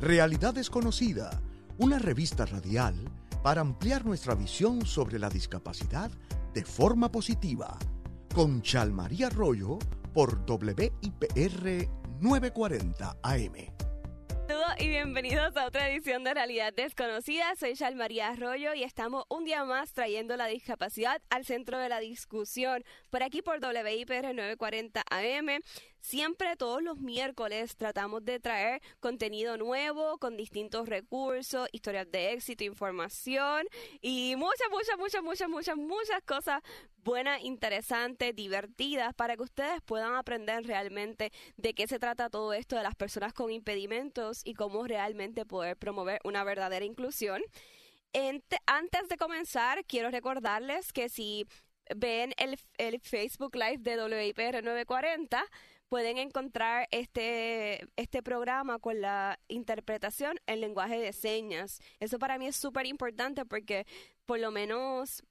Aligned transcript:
Realidad 0.00 0.54
Desconocida, 0.54 1.42
una 1.76 1.98
revista 1.98 2.46
radial 2.46 2.94
para 3.42 3.60
ampliar 3.60 4.06
nuestra 4.06 4.34
visión 4.34 4.86
sobre 4.86 5.18
la 5.18 5.28
discapacidad 5.28 6.10
de 6.54 6.64
forma 6.64 7.12
positiva. 7.12 7.78
Con 8.34 8.62
Chalmaría 8.62 9.26
Arroyo 9.26 9.78
por 10.14 10.38
WIPR 10.48 11.86
940 12.18 13.18
AM. 13.22 13.80
Saludos 14.48 14.74
y 14.80 14.88
bienvenidos 14.88 15.56
a 15.56 15.66
otra 15.66 15.88
edición 15.88 16.24
de 16.24 16.34
Realidad 16.34 16.72
Desconocida. 16.72 17.54
Soy 17.54 17.74
María 17.94 18.30
Arroyo 18.30 18.74
y 18.74 18.82
estamos 18.82 19.24
un 19.28 19.44
día 19.44 19.64
más 19.64 19.92
trayendo 19.92 20.36
la 20.36 20.46
discapacidad 20.46 21.22
al 21.30 21.44
centro 21.44 21.78
de 21.78 21.88
la 21.88 22.00
discusión 22.00 22.82
por 23.10 23.22
aquí 23.22 23.42
por 23.42 23.60
WIPR 23.60 24.34
940 24.34 25.04
AM. 25.08 25.62
Siempre 26.00 26.56
todos 26.56 26.82
los 26.82 26.98
miércoles 26.98 27.76
tratamos 27.76 28.24
de 28.24 28.40
traer 28.40 28.80
contenido 29.00 29.56
nuevo 29.56 30.18
con 30.18 30.36
distintos 30.36 30.88
recursos, 30.88 31.68
historias 31.72 32.10
de 32.10 32.32
éxito, 32.32 32.64
información 32.64 33.66
y 34.00 34.34
muchas, 34.36 34.68
muchas, 34.70 34.98
muchas, 34.98 35.22
muchas, 35.22 35.48
muchas, 35.48 35.76
muchas 35.76 36.22
cosas 36.24 36.62
buenas, 37.04 37.42
interesantes, 37.42 38.34
divertidas 38.34 39.14
para 39.14 39.36
que 39.36 39.42
ustedes 39.42 39.82
puedan 39.82 40.14
aprender 40.14 40.66
realmente 40.66 41.32
de 41.56 41.74
qué 41.74 41.86
se 41.86 41.98
trata 41.98 42.30
todo 42.30 42.52
esto 42.52 42.76
de 42.76 42.82
las 42.82 42.94
personas 42.94 43.32
con 43.32 43.50
impedimentos 43.50 44.40
y 44.44 44.54
cómo 44.54 44.86
realmente 44.86 45.44
poder 45.44 45.76
promover 45.76 46.20
una 46.24 46.44
verdadera 46.44 46.84
inclusión. 46.84 47.42
antes 48.66 49.08
de 49.08 49.16
comenzar, 49.16 49.84
quiero 49.84 50.10
recordarles 50.10 50.92
que 50.92 51.08
si 51.08 51.46
ven 51.94 52.32
el, 52.36 52.58
el 52.78 53.00
Facebook 53.00 53.54
Live 53.54 53.78
de 53.78 53.96
WIPR 53.96 54.62
940, 54.62 55.44
pueden 55.90 56.18
encontrar 56.18 56.86
este, 56.92 57.84
este 57.96 58.22
programa 58.22 58.78
con 58.78 59.00
la 59.00 59.40
interpretación 59.48 60.38
en 60.46 60.60
lenguaje 60.60 61.00
de 61.00 61.12
señas. 61.12 61.80
Eso 61.98 62.20
para 62.20 62.38
mí 62.38 62.46
es 62.46 62.56
súper 62.56 62.86
importante 62.86 63.44
porque 63.44 63.86
por 64.24 64.38
lo 64.38 64.52
menos 64.52 65.24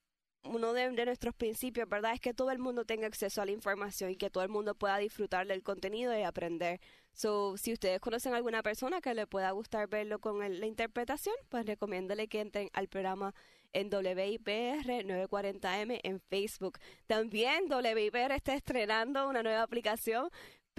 uno 0.43 0.73
de, 0.73 0.91
nuestros 1.05 1.33
principios, 1.33 1.87
¿verdad? 1.87 2.13
Es 2.13 2.19
que 2.19 2.33
todo 2.33 2.51
el 2.51 2.59
mundo 2.59 2.83
tenga 2.83 3.07
acceso 3.07 3.41
a 3.41 3.45
la 3.45 3.51
información 3.51 4.11
y 4.11 4.17
que 4.17 4.29
todo 4.29 4.43
el 4.43 4.49
mundo 4.49 4.75
pueda 4.75 4.97
disfrutar 4.97 5.47
del 5.47 5.63
contenido 5.63 6.17
y 6.17 6.23
aprender. 6.23 6.81
So, 7.13 7.57
si 7.57 7.71
ustedes 7.71 8.01
conocen 8.01 8.33
a 8.33 8.37
alguna 8.37 8.61
persona 8.61 8.99
que 8.99 9.13
le 9.13 9.27
pueda 9.27 9.51
gustar 9.51 9.87
verlo 9.87 10.19
con 10.19 10.39
la 10.39 10.65
interpretación, 10.65 11.35
pues 11.47 11.65
recomiéndale 11.65 12.27
que 12.27 12.41
entren 12.41 12.69
al 12.73 12.89
programa 12.89 13.33
en 13.73 13.89
WIPR 13.89 15.05
940M 15.05 15.99
en 16.03 16.19
Facebook. 16.19 16.79
También 17.07 17.65
WIPR 17.71 18.31
está 18.31 18.55
estrenando 18.55 19.27
una 19.27 19.43
nueva 19.43 19.63
aplicación 19.63 20.29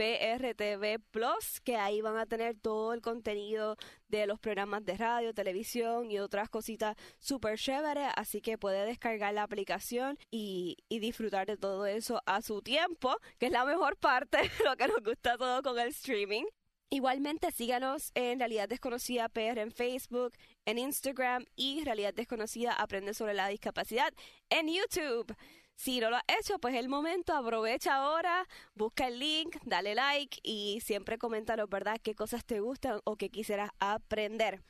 PRTV 0.01 0.99
Plus, 1.11 1.61
que 1.61 1.77
ahí 1.77 2.01
van 2.01 2.17
a 2.17 2.25
tener 2.25 2.57
todo 2.59 2.95
el 2.95 3.03
contenido 3.03 3.77
de 4.09 4.27
los 4.27 4.41
programas 4.41 4.83
de 4.87 4.97
radio, 4.97 5.35
televisión 5.35 6.11
y 6.11 6.19
otras 6.19 6.49
cositas 6.49 6.97
súper 7.19 7.59
chéveres, 7.59 8.09
así 8.17 8.41
que 8.41 8.57
puede 8.57 8.87
descargar 8.87 9.35
la 9.35 9.43
aplicación 9.43 10.17
y, 10.31 10.79
y, 10.89 11.01
disfrutar 11.01 11.47
de 11.47 11.59
todo 11.59 11.85
eso 11.85 12.23
a 12.25 12.41
su 12.41 12.63
tiempo, 12.63 13.15
que 13.39 13.47
es 13.47 13.53
la 13.53 13.67
mejor 13.67 13.99
parte, 13.99 14.39
lo 14.65 14.75
que 14.77 14.89
nos 14.89 15.03
gusta 15.03 15.37
todo 15.37 15.63
con 15.63 15.79
el 15.79 15.89
streaming. 15.89 16.45
Igualmente 16.93 17.53
síganos 17.53 18.11
en 18.17 18.41
Realidad 18.41 18.69
Desconocida 18.69 19.29
PR 19.29 19.61
en 19.61 19.71
Facebook, 19.71 20.33
en 20.65 20.77
Instagram 20.77 21.47
y 21.55 21.85
Realidad 21.85 22.13
Desconocida 22.13 22.73
Aprende 22.73 23.15
sobre 23.15 23.33
la 23.33 23.47
discapacidad 23.47 24.13
en 24.49 24.67
YouTube. 24.67 25.33
Si 25.77 26.01
no 26.01 26.11
lo 26.11 26.17
has 26.17 26.25
hecho, 26.27 26.59
pues 26.59 26.75
es 26.75 26.81
el 26.81 26.89
momento, 26.89 27.33
aprovecha 27.33 27.95
ahora, 27.95 28.45
busca 28.75 29.07
el 29.07 29.21
link, 29.21 29.57
dale 29.63 29.95
like 29.95 30.41
y 30.43 30.81
siempre 30.81 31.17
coméntanos, 31.17 31.71
¿verdad?, 31.71 32.01
qué 32.03 32.17
cosas 32.17 32.45
te 32.45 32.59
gustan 32.59 33.01
o 33.05 33.15
qué 33.15 33.31
quisieras 33.31 33.71
aprender. 33.79 34.61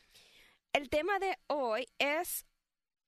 El 0.75 0.91
tema 0.91 1.19
de 1.21 1.39
hoy 1.47 1.87
es 1.99 2.45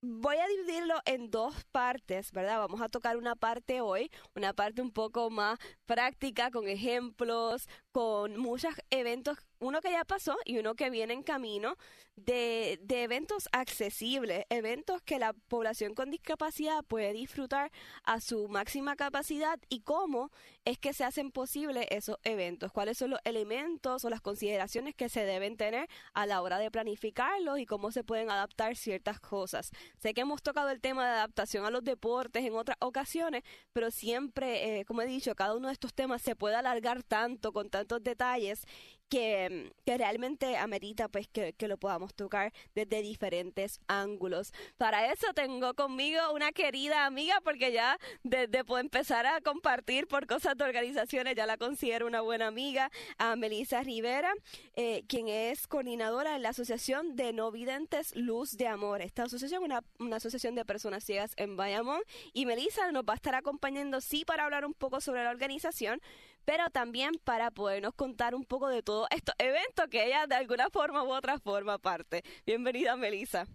voy 0.03 0.37
a 0.37 0.49
dividirlo 0.49 0.97
en 1.05 1.31
dos 1.31 1.55
partes, 1.71 2.33
¿verdad? 2.33 2.59
Vamos 2.59 2.81
a 2.83 2.89
tocar 2.89 3.17
una 3.17 3.37
parte 3.37 3.81
hoy, 3.81 4.11
una 4.35 4.53
parte 4.53 4.83
un 4.83 4.91
poco 4.91 5.31
más 5.31 5.59
práctica, 5.87 6.51
con 6.51 6.69
ejemplos, 6.69 7.69
con 7.93 8.37
muchos 8.37 8.75
eventos 8.91 9.39
uno 9.61 9.81
que 9.81 9.93
ya 9.93 10.05
pasó 10.05 10.37
y 10.45 10.59
uno 10.59 10.75
que 10.75 10.91
viene 10.91 11.15
en 11.15 11.23
camino 11.23 11.77
de, 12.17 12.81
de, 12.83 13.05
eventos 13.05 13.49
accesibles, 13.53 14.45
eventos 14.51 15.01
que 15.03 15.21
la 15.21 15.33
población 15.33 15.95
con 15.95 16.11
discapacidad 16.11 16.85
puede 16.85 17.13
disfrutar 17.13 17.71
a 18.03 18.21
su 18.21 18.49
máxima 18.49 18.97
capacidad 18.97 19.61
y 19.69 19.83
cómo 19.83 20.33
es 20.65 20.79
que 20.79 20.93
se 20.93 21.05
hacen 21.05 21.33
posibles 21.33 21.87
esos 21.91 22.19
eventos, 22.23 22.73
cuáles 22.73 22.99
son 22.99 23.11
los 23.11 23.21
elementos 23.25 24.05
o 24.05 24.11
las 24.11 24.21
consideraciones 24.21 24.95
que 24.95 25.09
se 25.09 25.25
deben 25.25 25.57
tener 25.57 25.89
a 26.15 26.27
la 26.27 26.41
hora 26.41 26.59
de 26.59 26.71
planificarlos 26.71 27.59
y 27.59 27.67
cómo 27.67 27.91
se 27.91 28.05
pueden 28.05 28.31
adaptar 28.31 28.77
ciertas 28.77 29.19
cosas. 29.19 29.71
Sé 29.99 30.15
que 30.15 30.21
hemos 30.21 30.43
tocado 30.43 30.71
el 30.71 30.81
tema 30.81 31.05
de 31.05 31.13
adaptación 31.13 31.65
a 31.65 31.71
los 31.71 31.83
deportes 31.83 32.45
en 32.45 32.55
otras 32.55 32.77
ocasiones, 32.81 33.43
pero 33.73 33.91
siempre, 33.91 34.81
eh, 34.81 34.85
como 34.85 35.03
he 35.03 35.07
dicho, 35.07 35.35
cada 35.35 35.57
uno 35.57 35.69
de 35.69 35.75
estos 35.75 35.95
temas 35.95 36.23
se 36.23 36.37
puede 36.37 36.55
alargar 36.55 37.03
tanto 37.03 37.53
con 37.53 37.69
tantos 37.69 38.03
detalles 38.03 38.65
que, 39.13 39.71
que 39.85 39.99
realmente 39.99 40.57
amerita 40.57 41.07
pues 41.07 41.29
que, 41.29 41.53
que, 41.53 41.69
lo 41.69 41.77
podamos 41.77 42.15
tocar 42.15 42.51
desde 42.75 43.03
diferentes 43.03 43.79
ángulos. 43.87 44.55
Para 44.79 45.13
eso 45.13 45.35
tengo 45.35 45.75
conmigo 45.75 46.19
una 46.33 46.51
querida 46.53 47.05
amiga 47.05 47.39
porque 47.45 47.73
ya 47.73 47.99
desde 48.23 48.63
de 48.63 48.81
empezar 48.81 49.27
a 49.27 49.43
compartir 49.43 50.07
por 50.07 50.27
cosas 50.27 50.52
de 50.57 50.65
organizaciones 50.65 51.35
ya 51.35 51.47
la 51.47 51.57
considero 51.57 52.07
una 52.07 52.21
buena 52.21 52.47
amiga, 52.47 52.91
a 53.19 53.37
Melissa 53.37 53.83
Rivera, 53.83 54.33
eh, 54.75 55.05
quien 55.09 55.29
es 55.29 55.67
coordinadora 55.67 56.37
en 56.37 56.43
la 56.43 56.51
Asociación 56.51 57.17
de 57.17 57.33
No 57.33 57.51
Videntes 57.51 58.15
Luz 58.17 58.57
de 58.57 58.69
Amor. 58.69 59.03
Esta 59.03 59.25
asociación 59.25 59.63
es 59.63 59.67
una, 59.67 59.85
una 59.99 60.17
asociación 60.17 60.55
de 60.55 60.65
personas 60.65 61.05
ciegas 61.05 61.33
en 61.37 61.57
Bayamón 61.57 62.03
y 62.33 62.47
Melissa 62.47 62.91
nos 62.93 63.05
va 63.05 63.15
a 63.15 63.17
estar 63.17 63.35
acompañando 63.35 64.01
sí 64.01 64.25
para 64.25 64.45
hablar 64.45 64.65
un 64.65 64.75
poco 64.75 65.01
sobre 65.01 65.25
la 65.25 65.31
organización, 65.31 66.01
pero 66.45 66.71
también 66.71 67.13
para 67.25 67.51
podernos 67.51 67.95
contar 67.95 68.35
un 68.35 68.45
poco 68.45 68.69
de 68.69 68.83
todo 68.83 69.07
estos 69.11 69.35
eventos 69.39 69.89
que 69.91 70.07
ella 70.07 70.27
de 70.27 70.35
alguna 70.35 70.71
forma 70.71 71.03
u 71.03 71.13
otra 71.13 71.39
forma 71.39 71.79
parte. 71.79 72.23
Bienvenida, 72.47 72.97
Melissa. 72.97 73.47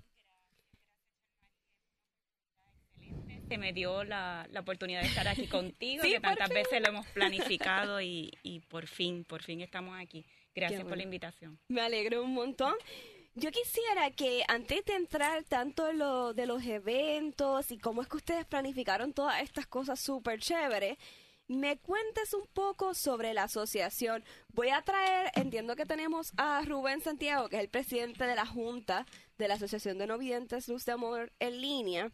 Que 3.48 3.58
me 3.58 3.74
dio 3.74 4.04
la, 4.04 4.48
la, 4.52 4.60
oportunidad 4.60 5.02
de 5.02 5.08
estar 5.08 5.28
aquí 5.28 5.48
contigo, 5.48 6.04
que 6.04 6.20
tantas 6.20 6.50
veces 6.50 6.82
lo 6.82 6.90
hemos 6.90 7.08
planificado 7.08 8.02
y, 8.02 8.32
y, 8.44 8.60
por 8.62 8.88
fin, 8.88 9.24
por 9.24 9.44
fin 9.44 9.62
estamos 9.62 10.00
aquí. 10.00 10.26
Gracias 10.54 10.84
por 10.84 10.98
la 10.98 11.04
invitación. 11.04 11.60
Me 11.68 11.82
alegro 11.82 12.24
un 12.24 12.34
montón. 12.34 12.74
Yo 13.36 13.52
quisiera 13.52 14.10
que 14.10 14.44
antes 14.48 14.84
de 14.86 14.94
entrar 14.96 15.44
tanto 15.44 15.90
en 15.90 16.00
lo 16.00 16.34
de 16.34 16.48
los 16.48 16.64
eventos 16.66 17.72
y 17.72 17.78
cómo 17.78 18.02
es 18.02 18.08
que 18.08 18.18
ustedes 18.18 18.46
planificaron 18.46 19.14
todas 19.14 19.44
estas 19.44 19.68
cosas 19.68 20.00
súper 20.00 20.40
chéveres, 20.40 20.98
me 21.48 21.78
cuentes 21.78 22.34
un 22.34 22.48
poco 22.48 22.94
sobre 22.94 23.34
la 23.34 23.44
asociación. 23.44 24.24
Voy 24.50 24.70
a 24.70 24.82
traer, 24.82 25.32
entiendo 25.36 25.76
que 25.76 25.86
tenemos 25.86 26.34
a 26.38 26.62
Rubén 26.66 27.00
Santiago, 27.02 27.48
que 27.48 27.58
es 27.58 27.62
el 27.62 27.70
presidente 27.70 28.26
de 28.26 28.36
la 28.36 28.46
Junta 28.46 29.06
de 29.38 29.48
la 29.48 29.54
Asociación 29.54 30.00
de 30.00 30.08
No 30.08 30.18
Videntes 30.18 30.68
Luz 30.68 30.86
de 30.86 30.94
Amor 30.94 31.32
en 31.40 31.62
línea. 31.62 32.12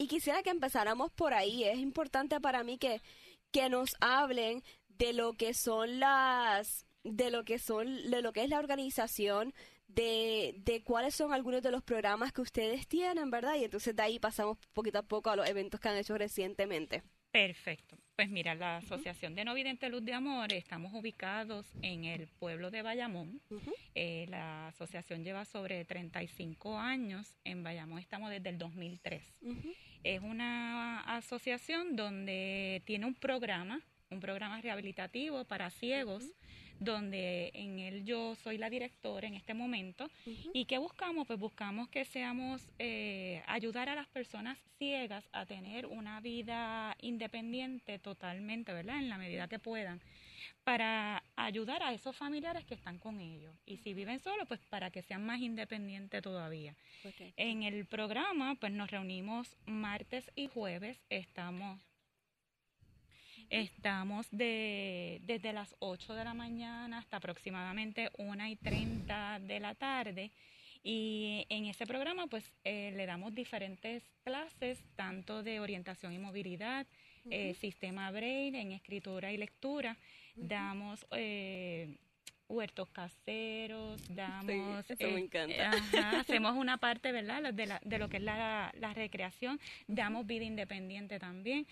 Y 0.00 0.08
quisiera 0.08 0.42
que 0.42 0.48
empezáramos 0.48 1.12
por 1.12 1.34
ahí. 1.34 1.64
Es 1.64 1.78
importante 1.78 2.40
para 2.40 2.64
mí 2.64 2.78
que, 2.78 3.02
que 3.50 3.68
nos 3.68 3.96
hablen 4.00 4.62
de 4.88 5.12
lo 5.12 5.34
que 5.34 5.52
son 5.52 6.00
las 6.00 6.86
de 7.04 7.30
lo 7.30 7.44
que 7.44 7.58
son 7.58 8.10
de 8.10 8.22
lo 8.22 8.32
que 8.32 8.44
es 8.44 8.48
la 8.48 8.58
organización 8.58 9.52
de, 9.88 10.54
de 10.56 10.82
cuáles 10.82 11.14
son 11.14 11.34
algunos 11.34 11.60
de 11.60 11.70
los 11.70 11.82
programas 11.82 12.32
que 12.32 12.40
ustedes 12.40 12.88
tienen, 12.88 13.30
¿verdad? 13.30 13.56
Y 13.56 13.64
entonces 13.64 13.94
de 13.94 14.02
ahí 14.02 14.18
pasamos 14.18 14.56
poquito 14.72 15.00
a 15.00 15.02
poco 15.02 15.28
a 15.28 15.36
los 15.36 15.46
eventos 15.46 15.78
que 15.80 15.90
han 15.90 15.98
hecho 15.98 16.16
recientemente. 16.16 17.02
Perfecto. 17.30 17.98
Pues 18.20 18.28
mira, 18.28 18.54
la 18.54 18.76
Asociación 18.76 19.34
de 19.34 19.46
No 19.46 19.54
Vidente 19.54 19.88
Luz 19.88 20.04
de 20.04 20.12
Amor, 20.12 20.52
estamos 20.52 20.92
ubicados 20.92 21.66
en 21.80 22.04
el 22.04 22.28
pueblo 22.28 22.70
de 22.70 22.82
Bayamón. 22.82 23.40
Eh, 23.94 24.26
la 24.28 24.68
asociación 24.68 25.24
lleva 25.24 25.46
sobre 25.46 25.86
35 25.86 26.78
años. 26.78 27.34
En 27.44 27.62
Bayamón 27.62 27.98
estamos 27.98 28.28
desde 28.28 28.50
el 28.50 28.58
2003. 28.58 29.22
Es 30.04 30.20
una 30.20 31.00
asociación 31.16 31.96
donde 31.96 32.82
tiene 32.84 33.06
un 33.06 33.14
programa, 33.14 33.80
un 34.10 34.20
programa 34.20 34.60
rehabilitativo 34.60 35.46
para 35.46 35.70
ciegos 35.70 36.22
donde 36.80 37.50
en 37.54 37.78
él 37.78 38.04
yo 38.04 38.34
soy 38.34 38.58
la 38.58 38.70
directora 38.70 39.28
en 39.28 39.34
este 39.34 39.54
momento. 39.54 40.10
¿Y 40.52 40.64
qué 40.64 40.78
buscamos? 40.78 41.26
Pues 41.26 41.38
buscamos 41.38 41.88
que 41.88 42.04
seamos, 42.04 42.66
eh, 42.78 43.42
ayudar 43.46 43.88
a 43.88 43.94
las 43.94 44.08
personas 44.08 44.58
ciegas 44.78 45.28
a 45.32 45.46
tener 45.46 45.86
una 45.86 46.20
vida 46.20 46.96
independiente 47.02 47.98
totalmente, 47.98 48.72
¿verdad? 48.72 48.98
En 48.98 49.10
la 49.10 49.18
medida 49.18 49.46
que 49.46 49.58
puedan 49.58 50.00
para 50.64 51.22
ayudar 51.36 51.82
a 51.82 51.92
esos 51.92 52.16
familiares 52.16 52.64
que 52.64 52.74
están 52.74 52.98
con 52.98 53.20
ellos. 53.20 53.54
Y 53.66 53.78
si 53.78 53.94
viven 53.94 54.18
solos, 54.20 54.46
pues 54.48 54.60
para 54.68 54.90
que 54.90 55.02
sean 55.02 55.24
más 55.24 55.40
independientes 55.40 56.22
todavía. 56.22 56.74
En 57.36 57.62
el 57.62 57.86
programa, 57.86 58.54
pues 58.54 58.72
nos 58.72 58.90
reunimos 58.90 59.56
martes 59.66 60.30
y 60.34 60.48
jueves, 60.48 61.00
estamos 61.10 61.89
Estamos 63.50 64.28
de, 64.30 65.20
desde 65.24 65.52
las 65.52 65.74
8 65.80 66.14
de 66.14 66.24
la 66.24 66.34
mañana 66.34 66.98
hasta 66.98 67.16
aproximadamente 67.16 68.08
1 68.16 68.46
y 68.46 68.54
30 68.54 69.40
de 69.40 69.58
la 69.58 69.74
tarde. 69.74 70.30
Y 70.84 71.46
en 71.48 71.66
ese 71.66 71.84
programa 71.84 72.28
pues 72.28 72.44
eh, 72.62 72.92
le 72.96 73.06
damos 73.06 73.34
diferentes 73.34 74.04
clases, 74.22 74.78
tanto 74.94 75.42
de 75.42 75.58
orientación 75.58 76.12
y 76.12 76.18
movilidad, 76.18 76.86
eh, 77.28 77.54
sistema 77.54 78.12
Brain 78.12 78.54
en 78.54 78.70
escritura 78.70 79.32
y 79.32 79.36
lectura. 79.36 79.96
Damos 80.36 81.04
eh, 81.10 81.98
huertos 82.48 82.88
caseros, 82.90 84.00
damos... 84.14 84.88
eso 84.88 85.08
me 85.10 85.20
encanta. 85.22 85.70
hacemos 86.20 86.56
una 86.56 86.78
parte, 86.78 87.10
¿verdad?, 87.10 87.52
de, 87.52 87.66
la, 87.66 87.80
de 87.84 87.98
lo 87.98 88.08
que 88.08 88.18
es 88.18 88.22
la, 88.22 88.72
la 88.78 88.94
recreación, 88.94 89.58
damos 89.88 90.24
vida 90.24 90.44
independiente 90.44 91.18
también. 91.18 91.66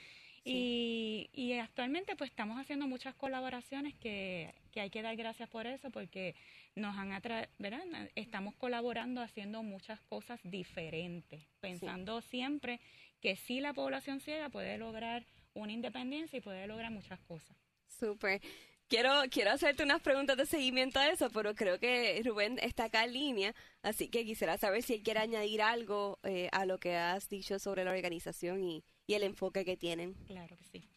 Y, 0.45 1.29
y, 1.33 1.53
actualmente 1.55 2.17
pues 2.17 2.31
estamos 2.31 2.59
haciendo 2.59 2.87
muchas 2.87 3.15
colaboraciones 3.15 3.95
que, 3.97 4.55
que 4.73 4.81
hay 4.81 4.91
que 4.91 5.03
dar 5.03 5.17
gracias 5.17 5.49
por 5.49 5.67
eso 5.67 5.91
porque 5.91 6.35
nos 6.75 6.97
han 6.97 7.13
atraído, 7.13 7.49
¿verdad? 7.59 7.83
Estamos 8.15 8.55
colaborando 8.55 9.21
haciendo 9.21 9.63
muchas 9.63 10.01
cosas 10.03 10.41
diferentes, 10.45 11.43
pensando 11.61 12.21
siempre 12.23 12.81
que 13.21 13.37
sí 13.37 13.61
la 13.61 13.75
población 13.75 14.21
ciega 14.21 14.49
puede 14.49 14.79
lograr 14.79 15.27
una 15.55 15.73
independencia 15.73 16.39
y 16.39 16.41
puede 16.41 16.67
lograr 16.67 16.91
muchas 16.91 17.19
cosas. 17.21 17.57
Súper. 17.89 18.41
Quiero, 18.87 19.11
quiero 19.31 19.51
hacerte 19.51 19.83
unas 19.83 20.01
preguntas 20.01 20.37
de 20.39 20.47
seguimiento 20.47 20.99
a 20.99 21.09
eso, 21.09 21.29
pero 21.31 21.55
creo 21.55 21.79
que 21.79 22.23
Rubén 22.25 22.59
está 22.63 22.85
acá 22.85 23.05
en 23.05 23.13
línea, 23.13 23.55
así 23.83 24.09
que 24.09 24.25
quisiera 24.25 24.57
saber 24.57 24.83
si 24.83 24.95
él 24.95 25.03
quiere 25.03 25.21
añadir 25.21 25.61
algo 25.61 26.19
eh, 26.23 26.49
a 26.53 26.65
lo 26.65 26.79
que 26.79 26.97
has 26.97 27.29
dicho 27.29 27.59
sobre 27.59 27.85
la 27.85 27.91
organización 27.91 28.65
y, 28.65 28.83
y 29.09 29.15
el 29.15 29.25
enfoque 29.25 29.65
que 29.65 29.77
tienen. 29.77 30.15
Claro 30.27 30.55
que 30.57 30.65
sí. 30.65 30.89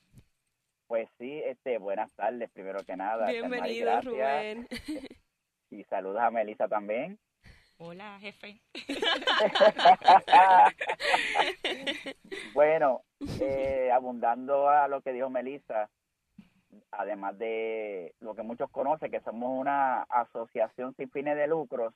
Pues 0.85 1.09
sí, 1.17 1.41
este, 1.45 1.77
buenas 1.77 2.13
tardes, 2.13 2.51
primero 2.51 2.83
que 2.85 2.97
nada. 2.97 3.31
Bienvenido, 3.31 3.99
Rubén. 4.01 4.67
Y 5.73 5.85
saludos 5.85 6.19
a 6.19 6.29
Melissa 6.29 6.67
también. 6.67 7.17
Hola, 7.77 8.19
jefe. 8.19 8.59
bueno, 12.53 13.03
eh, 13.39 13.89
abundando 13.89 14.67
a 14.67 14.89
lo 14.89 14.99
que 14.99 15.13
dijo 15.13 15.29
Melissa, 15.29 15.89
además 16.91 17.37
de 17.37 18.13
lo 18.19 18.35
que 18.35 18.43
muchos 18.43 18.69
conocen, 18.69 19.11
que 19.11 19.21
somos 19.21 19.57
una 19.57 20.01
asociación 20.09 20.93
sin 20.97 21.09
fines 21.09 21.37
de 21.37 21.47
lucros, 21.47 21.93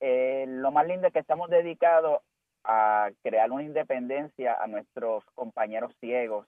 eh, 0.00 0.46
lo 0.48 0.72
más 0.72 0.86
lindo 0.86 1.08
es 1.08 1.12
que 1.12 1.18
estamos 1.18 1.50
dedicados 1.50 2.22
a 2.64 3.10
crear 3.22 3.52
una 3.52 3.62
independencia 3.62 4.54
a 4.54 4.66
nuestros 4.66 5.24
compañeros 5.34 5.94
ciegos. 6.00 6.46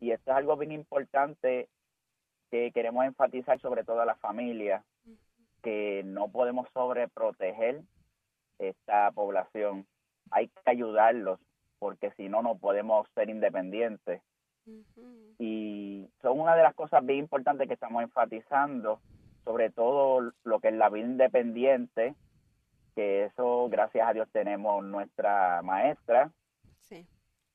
Y 0.00 0.12
esto 0.12 0.30
es 0.30 0.36
algo 0.36 0.56
bien 0.56 0.72
importante 0.72 1.68
que 2.50 2.70
queremos 2.72 3.04
enfatizar 3.04 3.60
sobre 3.60 3.84
todo 3.84 4.00
a 4.00 4.06
la 4.06 4.14
familia, 4.16 4.84
que 5.62 6.02
no 6.04 6.28
podemos 6.28 6.68
sobreproteger 6.72 7.82
esta 8.58 9.10
población. 9.10 9.86
Hay 10.30 10.48
que 10.48 10.70
ayudarlos 10.70 11.40
porque 11.78 12.10
si 12.12 12.28
no, 12.28 12.42
no 12.42 12.56
podemos 12.56 13.08
ser 13.14 13.28
independientes. 13.28 14.22
Y 15.38 16.08
son 16.20 16.40
una 16.40 16.54
de 16.54 16.62
las 16.62 16.74
cosas 16.74 17.04
bien 17.04 17.20
importantes 17.20 17.66
que 17.66 17.74
estamos 17.74 18.02
enfatizando, 18.02 19.00
sobre 19.44 19.70
todo 19.70 20.32
lo 20.44 20.60
que 20.60 20.68
es 20.68 20.74
la 20.74 20.90
vida 20.90 21.06
independiente, 21.06 22.14
que 22.98 23.26
eso, 23.26 23.68
gracias 23.68 24.08
a 24.08 24.12
Dios, 24.12 24.28
tenemos 24.32 24.84
nuestra 24.84 25.62
maestra. 25.62 26.32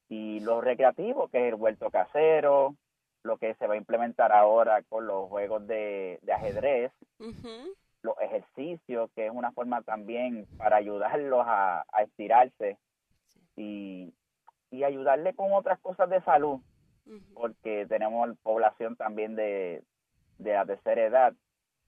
Y 0.07 0.39
lo 0.39 0.61
recreativo, 0.61 1.27
que 1.27 1.39
es 1.39 1.53
el 1.53 1.59
huerto 1.59 1.91
casero, 1.91 2.75
lo 3.23 3.37
que 3.37 3.53
se 3.55 3.67
va 3.67 3.73
a 3.73 3.77
implementar 3.77 4.31
ahora 4.31 4.83
con 4.83 5.05
los 5.05 5.27
juegos 5.27 5.67
de, 5.67 6.17
ajedrez, 6.33 6.93
los 8.03 8.15
ejercicios, 8.21 9.09
que 9.15 9.25
es 9.25 9.33
una 9.33 9.51
forma 9.51 9.81
también 9.81 10.47
para 10.57 10.77
ayudarlos 10.77 11.43
a, 11.45 11.83
estirarse 12.03 12.77
y, 13.57 14.13
y 14.71 14.85
ayudarle 14.85 15.33
con 15.33 15.51
otras 15.51 15.77
cosas 15.81 16.09
de 16.09 16.21
salud 16.21 16.61
porque 17.33 17.85
tenemos 17.87 18.29
población 18.43 18.95
también 18.95 19.35
de, 19.35 19.83
de 20.37 20.53
la 20.53 20.65
tercera 20.65 21.03
edad 21.03 21.33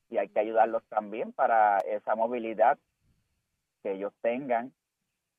y 0.09 0.17
hay 0.17 0.27
que 0.27 0.41
ayudarlos 0.41 0.83
también 0.89 1.31
para 1.31 1.77
esa 1.79 2.15
movilidad 2.15 2.77
que 3.85 3.91
ellos 3.91 4.13
tengan 4.23 4.73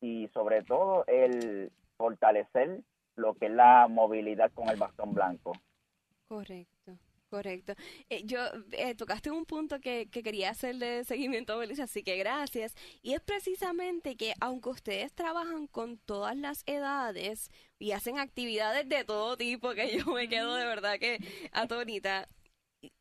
y 0.00 0.28
sobre 0.28 0.62
todo 0.62 1.04
el 1.08 1.72
fortalecer 1.96 2.80
lo 3.16 3.34
que 3.34 3.46
es 3.46 3.52
la 3.52 3.88
movilidad 3.88 4.52
con 4.52 4.68
el 4.68 4.76
bastón 4.76 5.14
blanco. 5.14 5.52
Correcto. 6.28 6.96
Correcto. 7.28 7.74
Eh, 8.08 8.22
yo 8.24 8.38
eh, 8.70 8.94
tocaste 8.94 9.32
un 9.32 9.46
punto 9.46 9.80
que, 9.80 10.08
que 10.08 10.22
quería 10.22 10.50
hacerle 10.50 11.02
seguimiento 11.02 11.54
a 11.54 11.56
Melissa, 11.56 11.84
así 11.84 12.04
que 12.04 12.16
gracias. 12.16 12.76
Y 13.02 13.14
es 13.14 13.20
precisamente 13.20 14.16
que 14.16 14.32
aunque 14.40 14.68
ustedes 14.68 15.12
trabajan 15.12 15.66
con 15.66 15.98
todas 15.98 16.36
las 16.36 16.62
edades 16.66 17.50
y 17.80 17.90
hacen 17.90 18.20
actividades 18.20 18.88
de 18.88 19.02
todo 19.02 19.36
tipo, 19.36 19.74
que 19.74 19.98
yo 19.98 20.06
me 20.12 20.28
quedo 20.28 20.54
de 20.54 20.66
verdad 20.66 21.00
que 21.00 21.18
atónita, 21.50 22.28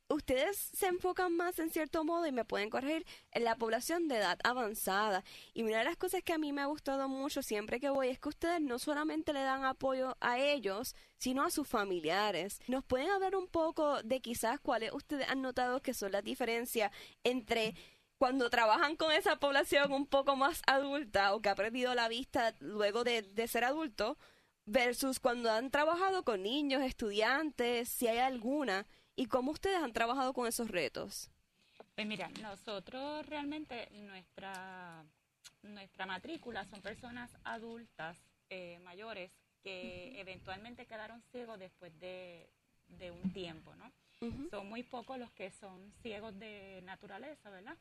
ustedes 0.08 0.58
se 0.58 0.88
enfocan 0.88 1.36
más 1.36 1.58
en 1.60 1.70
cierto 1.70 2.04
modo 2.04 2.28
y 2.28 2.32
me 2.32 2.46
pueden 2.46 2.70
corregir 2.70 3.06
en 3.32 3.44
la 3.44 3.56
población 3.56 4.08
de 4.08 4.18
edad 4.18 4.38
avanzada. 4.44 5.24
Y 5.54 5.64
una 5.64 5.80
de 5.80 5.84
las 5.84 5.98
cosas 5.98 6.24
que 6.24 6.34
a 6.34 6.38
mí 6.38 6.54
me 6.54 6.62
ha 6.62 6.68
gustado 6.68 7.08
mucho 7.10 7.42
siempre 7.42 7.80
que 7.80 7.90
voy 7.90 8.10
es 8.10 8.20
que 8.20 8.30
ustedes 8.30 8.62
no 8.62 8.80
solamente 8.80 9.34
le 9.34 9.42
dan 9.42 9.66
apoyo 9.66 10.16
a 10.20 10.40
ellos, 10.40 10.96
sino 11.18 11.44
a 11.44 11.50
sus 11.50 11.68
familiares. 11.68 12.60
¿Nos 12.68 12.84
pueden 12.84 13.10
hablar 13.10 13.36
un 13.36 13.48
poco 13.48 14.02
de 14.04 14.22
quizás 14.22 14.60
cuáles 14.60 14.94
ustedes 14.94 15.28
han 15.30 15.42
notado 15.42 15.82
que 15.82 15.94
son 15.94 16.12
las 16.12 16.24
diferencias 16.24 16.92
entre 17.24 17.76
cuando 18.18 18.50
trabajan 18.50 18.96
con 18.96 19.12
esa 19.12 19.38
población 19.38 19.92
un 19.92 20.06
poco 20.08 20.36
más 20.36 20.62
adulta 20.68 21.34
o 21.34 21.42
que 21.42 21.50
ha 21.50 21.56
perdido 21.56 21.94
la 21.96 22.08
vista 22.08 22.56
luego 22.60 23.04
de, 23.04 23.24
de 23.24 23.48
ser 23.48 23.66
adulto 23.66 24.18
versus 24.66 25.20
cuando 25.20 25.52
han 25.52 25.70
trabajado 25.70 26.24
con 26.24 26.44
niños, 26.44 26.82
estudiantes, 26.82 27.90
si 27.90 28.08
hay 28.08 28.20
alguna? 28.20 28.88
¿Y 29.16 29.28
cómo 29.28 29.52
ustedes 29.52 29.78
han 29.78 29.94
trabajado 29.94 30.34
con 30.34 30.48
esos 30.48 30.70
retos? 30.70 31.30
Pues 31.96 32.06
mira, 32.06 32.30
nosotros 32.42 33.26
realmente 33.26 33.90
nuestra, 33.92 35.06
nuestra 35.64 36.06
matrícula 36.06 36.66
son 36.66 36.82
personas 36.82 37.32
adultas 37.44 38.18
eh, 38.50 38.80
mayores 38.84 39.32
que 39.64 40.20
eventualmente 40.20 40.86
quedaron 40.86 41.22
ciegos 41.32 41.58
después 41.58 41.98
de, 42.00 42.50
un 43.12 43.34
tiempo, 43.34 43.76
¿no? 43.76 43.92
Son 44.50 44.68
muy 44.68 44.84
pocos 44.84 45.18
los 45.18 45.32
que 45.32 45.52
son 45.52 45.92
ciegos 46.02 46.38
de 46.40 46.82
naturaleza, 46.84 47.50
¿verdad? 47.50 47.78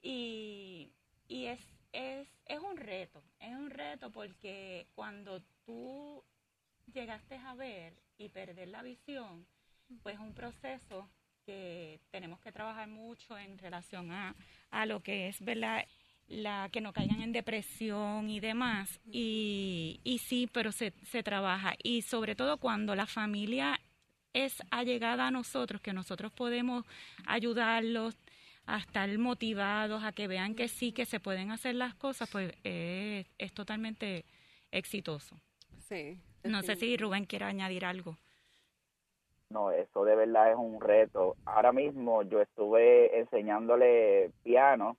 Y, 0.00 0.92
y 1.28 1.46
es, 1.46 1.60
es, 1.92 2.28
es 2.46 2.58
un 2.58 2.76
reto, 2.76 3.22
es 3.40 3.54
un 3.54 3.70
reto 3.70 4.10
porque 4.10 4.86
cuando 4.94 5.42
tú 5.64 6.24
llegaste 6.92 7.36
a 7.36 7.54
ver 7.54 7.94
y 8.18 8.28
perder 8.28 8.68
la 8.68 8.82
visión, 8.82 9.46
pues 10.02 10.18
un 10.18 10.34
proceso 10.34 11.08
que 11.44 12.00
tenemos 12.10 12.40
que 12.40 12.52
trabajar 12.52 12.88
mucho 12.88 13.36
en 13.36 13.58
relación 13.58 14.12
a, 14.12 14.34
a 14.70 14.86
lo 14.86 15.02
que 15.02 15.28
es, 15.28 15.40
¿verdad? 15.44 15.84
La, 16.28 16.68
que 16.70 16.80
no 16.80 16.92
caigan 16.92 17.20
en 17.20 17.32
depresión 17.32 18.30
y 18.30 18.40
demás. 18.40 19.00
Y, 19.10 20.00
y 20.04 20.18
sí, 20.18 20.48
pero 20.52 20.72
se, 20.72 20.92
se 21.04 21.22
trabaja. 21.22 21.74
Y 21.82 22.02
sobre 22.02 22.34
todo 22.34 22.58
cuando 22.58 22.94
la 22.94 23.06
familia 23.06 23.80
es 24.32 24.62
allegada 24.70 25.26
a 25.26 25.30
nosotros, 25.30 25.80
que 25.80 25.92
nosotros 25.92 26.32
podemos 26.32 26.86
ayudarlos 27.26 28.16
a 28.66 28.78
estar 28.78 29.18
motivados, 29.18 30.04
a 30.04 30.12
que 30.12 30.28
vean 30.28 30.54
que 30.54 30.68
sí, 30.68 30.92
que 30.92 31.04
se 31.04 31.20
pueden 31.20 31.50
hacer 31.50 31.74
las 31.74 31.94
cosas, 31.94 32.28
pues 32.30 32.52
es, 32.62 33.26
es 33.38 33.52
totalmente 33.52 34.24
exitoso. 34.70 35.40
Sí. 35.88 36.18
No 36.44 36.62
sé 36.62 36.76
si 36.76 36.96
Rubén 36.96 37.24
quiere 37.24 37.44
añadir 37.44 37.84
algo. 37.84 38.16
No, 39.52 39.70
eso 39.70 40.04
de 40.04 40.16
verdad 40.16 40.50
es 40.50 40.56
un 40.56 40.80
reto. 40.80 41.36
Ahora 41.44 41.72
mismo 41.72 42.22
yo 42.22 42.40
estuve 42.40 43.18
enseñándole 43.18 44.30
piano 44.42 44.96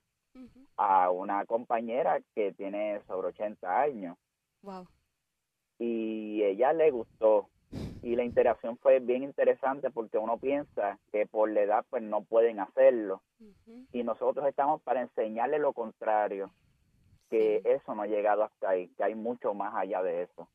a 0.76 1.10
una 1.10 1.44
compañera 1.44 2.20
que 2.34 2.52
tiene 2.52 3.00
sobre 3.06 3.28
80 3.28 3.80
años. 3.80 4.16
Wow. 4.62 4.86
Y 5.78 6.42
ella 6.44 6.72
le 6.72 6.90
gustó. 6.92 7.48
Y 8.02 8.14
la 8.14 8.22
interacción 8.22 8.76
fue 8.78 9.00
bien 9.00 9.24
interesante 9.24 9.90
porque 9.90 10.18
uno 10.18 10.38
piensa 10.38 10.98
que 11.10 11.26
por 11.26 11.50
la 11.50 11.62
edad 11.62 11.84
pues 11.90 12.02
no 12.02 12.22
pueden 12.22 12.60
hacerlo. 12.60 13.22
Y 13.92 14.04
nosotros 14.04 14.46
estamos 14.46 14.80
para 14.82 15.00
enseñarle 15.00 15.58
lo 15.58 15.72
contrario, 15.72 16.52
que 17.28 17.60
eso 17.64 17.94
no 17.94 18.02
ha 18.02 18.06
llegado 18.06 18.44
hasta 18.44 18.70
ahí, 18.70 18.88
que 18.96 19.02
hay 19.02 19.16
mucho 19.16 19.52
más 19.54 19.74
allá 19.74 20.02
de 20.02 20.22
eso. 20.22 20.48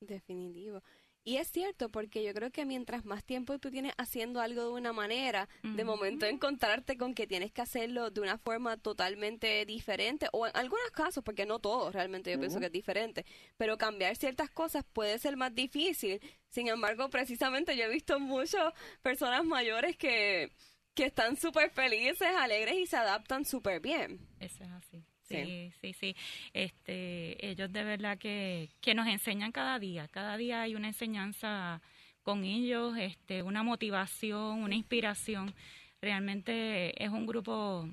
Definitivo. 0.00 0.80
Y 1.26 1.38
es 1.38 1.50
cierto, 1.50 1.88
porque 1.88 2.22
yo 2.22 2.34
creo 2.34 2.50
que 2.50 2.66
mientras 2.66 3.06
más 3.06 3.24
tiempo 3.24 3.58
tú 3.58 3.70
tienes 3.70 3.94
haciendo 3.96 4.42
algo 4.42 4.64
de 4.64 4.72
una 4.72 4.92
manera, 4.92 5.48
de 5.62 5.82
momento 5.82 6.26
encontrarte 6.26 6.98
con 6.98 7.14
que 7.14 7.26
tienes 7.26 7.50
que 7.50 7.62
hacerlo 7.62 8.10
de 8.10 8.20
una 8.20 8.36
forma 8.36 8.76
totalmente 8.76 9.64
diferente, 9.64 10.28
o 10.32 10.46
en 10.46 10.54
algunos 10.54 10.90
casos, 10.90 11.24
porque 11.24 11.46
no 11.46 11.60
todos 11.60 11.94
realmente 11.94 12.30
yo 12.30 12.38
pienso 12.38 12.60
que 12.60 12.66
es 12.66 12.72
diferente, 12.72 13.24
pero 13.56 13.78
cambiar 13.78 14.16
ciertas 14.16 14.50
cosas 14.50 14.84
puede 14.92 15.18
ser 15.18 15.38
más 15.38 15.54
difícil. 15.54 16.20
Sin 16.50 16.68
embargo, 16.68 17.08
precisamente 17.08 17.74
yo 17.74 17.84
he 17.84 17.88
visto 17.88 18.20
muchas 18.20 18.74
personas 19.00 19.44
mayores 19.44 19.96
que, 19.96 20.52
que 20.92 21.06
están 21.06 21.38
súper 21.38 21.70
felices, 21.70 22.28
alegres 22.36 22.76
y 22.76 22.86
se 22.86 22.98
adaptan 22.98 23.46
súper 23.46 23.80
bien. 23.80 24.20
Eso 24.40 24.62
es 24.62 24.70
así. 24.70 25.06
Sí, 25.28 25.72
sí, 25.80 25.92
sí. 25.92 26.16
Este, 26.52 27.46
ellos 27.46 27.72
de 27.72 27.84
verdad 27.84 28.18
que, 28.18 28.68
que 28.80 28.94
nos 28.94 29.06
enseñan 29.06 29.52
cada 29.52 29.78
día. 29.78 30.08
Cada 30.08 30.36
día 30.36 30.62
hay 30.62 30.74
una 30.74 30.88
enseñanza 30.88 31.80
con 32.22 32.44
ellos, 32.44 32.96
este, 32.98 33.42
una 33.42 33.62
motivación, 33.62 34.62
una 34.62 34.74
inspiración. 34.74 35.54
Realmente 36.00 37.02
es 37.02 37.10
un 37.10 37.26
grupo 37.26 37.88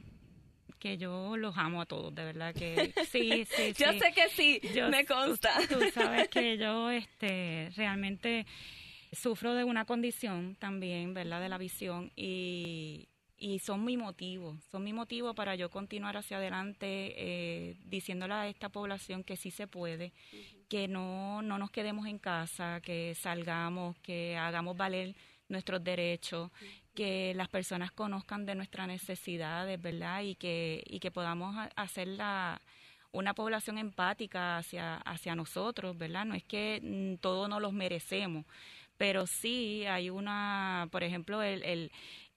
que 0.79 0.97
yo 0.97 1.37
los 1.37 1.55
amo 1.57 1.81
a 1.81 1.85
todos, 1.85 2.13
de 2.15 2.25
verdad 2.25 2.55
que 2.55 2.91
sí, 3.11 3.45
sí, 3.45 3.73
yo 3.77 3.93
sé 3.93 4.11
que 4.13 4.29
sí, 4.29 4.59
me 4.89 5.05
consta. 5.05 5.51
Tú, 5.69 5.79
sabes 5.93 6.27
que 6.29 6.57
yo 6.57 6.89
este, 6.89 7.69
realmente 7.75 8.47
sufro 9.11 9.53
de 9.53 9.63
una 9.63 9.85
condición 9.85 10.55
también, 10.55 11.13
¿verdad? 11.13 11.39
De 11.39 11.49
la 11.49 11.57
visión 11.57 12.11
y, 12.15 13.07
y 13.41 13.57
son 13.57 13.83
mi 13.83 13.97
motivo, 13.97 14.55
son 14.71 14.83
mi 14.83 14.93
motivo 14.93 15.33
para 15.33 15.55
yo 15.55 15.71
continuar 15.71 16.15
hacia 16.15 16.37
adelante 16.37 16.85
eh, 17.17 17.75
diciéndole 17.85 18.35
a 18.35 18.47
esta 18.47 18.69
población 18.69 19.23
que 19.23 19.35
sí 19.35 19.49
se 19.49 19.65
puede, 19.65 20.13
que 20.69 20.87
no, 20.87 21.41
no 21.41 21.57
nos 21.57 21.71
quedemos 21.71 22.05
en 22.05 22.19
casa, 22.19 22.81
que 22.81 23.15
salgamos, 23.15 23.97
que 24.01 24.37
hagamos 24.37 24.77
valer 24.77 25.15
nuestros 25.49 25.83
derechos, 25.83 26.51
que 26.93 27.33
las 27.35 27.47
personas 27.47 27.91
conozcan 27.91 28.45
de 28.45 28.53
nuestras 28.53 28.87
necesidades, 28.87 29.81
¿verdad? 29.81 30.21
Y 30.21 30.35
que, 30.35 30.83
y 30.85 30.99
que 30.99 31.09
podamos 31.09 31.55
hacer 31.75 32.09
la, 32.09 32.61
una 33.11 33.33
población 33.33 33.79
empática 33.79 34.59
hacia, 34.59 34.97
hacia 34.97 35.33
nosotros, 35.33 35.97
¿verdad? 35.97 36.25
No 36.25 36.35
es 36.35 36.43
que 36.43 36.79
mm, 36.79 37.19
todos 37.19 37.49
nos 37.49 37.59
los 37.59 37.73
merecemos, 37.73 38.45
pero 38.97 39.25
sí 39.25 39.83
hay 39.87 40.11
una, 40.11 40.87
por 40.91 41.03
ejemplo, 41.03 41.41
el, 41.41 41.63
el 41.63 41.91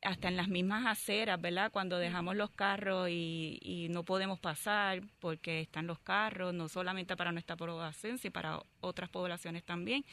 hasta 0.04 0.28
en 0.28 0.36
las 0.36 0.48
mismas 0.48 0.86
aceras, 0.86 1.40
¿verdad? 1.40 1.72
Cuando 1.72 1.98
dejamos 1.98 2.36
los 2.36 2.50
carros 2.50 3.08
y, 3.08 3.58
y, 3.62 3.88
no 3.88 4.04
podemos 4.04 4.38
pasar 4.38 5.02
porque 5.18 5.60
están 5.62 5.86
los 5.86 5.98
carros, 5.98 6.52
no 6.52 6.68
solamente 6.68 7.16
para 7.16 7.32
nuestra 7.32 7.56
población, 7.56 8.18
sino 8.18 8.32
para 8.32 8.62
otras 8.80 9.08
poblaciones 9.08 9.64
también. 9.64 10.04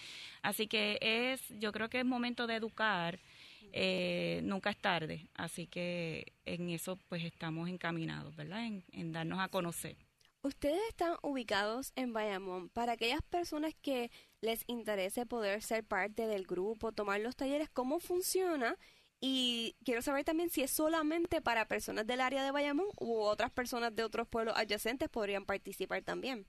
Así 0.41 0.67
que 0.67 0.97
es, 1.01 1.41
yo 1.59 1.71
creo 1.71 1.89
que 1.89 1.99
es 1.99 2.05
momento 2.05 2.47
de 2.47 2.55
educar, 2.55 3.19
eh, 3.73 4.39
nunca 4.43 4.69
es 4.69 4.77
tarde. 4.77 5.27
Así 5.35 5.67
que 5.67 6.33
en 6.45 6.69
eso 6.69 6.97
pues 7.09 7.23
estamos 7.23 7.69
encaminados, 7.69 8.35
¿verdad? 8.35 8.65
En, 8.65 8.83
en 8.93 9.11
darnos 9.11 9.39
a 9.39 9.49
conocer. 9.49 9.97
Ustedes 10.43 10.81
están 10.89 11.17
ubicados 11.21 11.91
en 11.95 12.13
Bayamón. 12.13 12.69
Para 12.69 12.93
aquellas 12.93 13.21
personas 13.21 13.75
que 13.81 14.09
les 14.39 14.63
interese 14.67 15.25
poder 15.27 15.61
ser 15.61 15.83
parte 15.83 16.25
del 16.25 16.47
grupo, 16.47 16.93
tomar 16.93 17.19
los 17.19 17.35
talleres, 17.35 17.69
¿cómo 17.69 17.99
funciona? 17.99 18.75
Y 19.23 19.75
quiero 19.85 20.01
saber 20.01 20.25
también 20.25 20.49
si 20.49 20.63
es 20.63 20.71
solamente 20.71 21.41
para 21.41 21.67
personas 21.67 22.07
del 22.07 22.21
área 22.21 22.43
de 22.43 22.49
Bayamón 22.49 22.87
u 22.99 23.19
otras 23.19 23.51
personas 23.51 23.95
de 23.95 24.03
otros 24.03 24.27
pueblos 24.27 24.55
adyacentes 24.57 25.09
podrían 25.09 25.45
participar 25.45 26.01
también. 26.01 26.47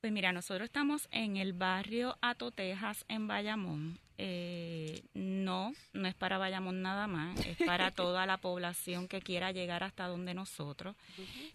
Pues 0.00 0.12
mira, 0.12 0.32
nosotros 0.32 0.66
estamos 0.66 1.08
en 1.12 1.36
el 1.36 1.52
barrio 1.52 2.16
Atotejas 2.22 3.04
en 3.08 3.28
Bayamón. 3.28 4.00
Eh, 4.16 5.02
no, 5.14 5.72
no 5.92 6.08
es 6.08 6.14
para 6.14 6.38
Bayamón 6.38 6.82
nada 6.82 7.06
más, 7.06 7.38
es 7.46 7.56
para 7.58 7.90
toda 7.92 8.26
la 8.26 8.38
población 8.38 9.08
que 9.08 9.20
quiera 9.20 9.52
llegar 9.52 9.84
hasta 9.84 10.08
donde 10.08 10.34
nosotros. 10.34 10.96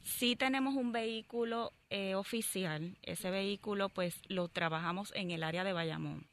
Sí 0.04 0.36
tenemos 0.36 0.76
un 0.76 0.92
vehículo 0.92 1.74
eh, 1.90 2.16
oficial, 2.16 2.98
ese 3.02 3.32
vehículo 3.32 3.90
pues 3.90 4.22
lo 4.28 4.48
trabajamos 4.48 5.12
en 5.16 5.32
el 5.32 5.44
área 5.44 5.64
de 5.64 5.74
Bayamón. 5.74 6.26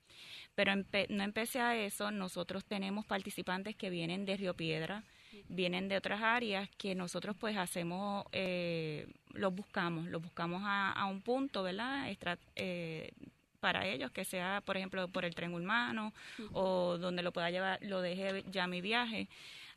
Pero 0.55 0.75
no 0.77 1.25
empecé 1.25 1.61
a 1.61 1.77
eso, 1.77 2.11
nosotros 2.11 2.65
tenemos 2.65 3.07
participantes 3.07 3.75
que 3.75 3.91
vienen 3.91 4.25
de 4.27 4.37
Río 4.37 4.55
Piedra, 4.55 5.03
vienen 5.49 5.89
de 5.89 5.97
otras 5.97 6.21
áreas 6.21 6.69
que 6.77 6.95
nosotros 6.95 7.37
pues 7.39 7.57
hacemos, 7.57 8.25
eh, 8.33 9.07
los 9.33 9.55
buscamos, 9.55 10.07
los 10.07 10.21
buscamos 10.21 10.63
a, 10.65 11.07
un 11.07 11.23
punto, 11.23 11.63
¿verdad? 11.63 12.15
eh, 12.57 13.13
para 13.61 13.87
ellos, 13.87 14.11
que 14.11 14.25
sea, 14.25 14.61
por 14.65 14.77
ejemplo, 14.77 15.07
por 15.09 15.25
el 15.25 15.37
tren 15.37 15.55
humano 15.55 16.13
o 16.53 16.99
donde 16.99 17.23
lo 17.23 17.33
pueda 17.33 17.49
llevar, 17.49 17.79
lo 17.81 18.01
deje 18.01 18.45
ya 18.51 18.67
mi 18.67 18.81
viaje. 18.81 19.29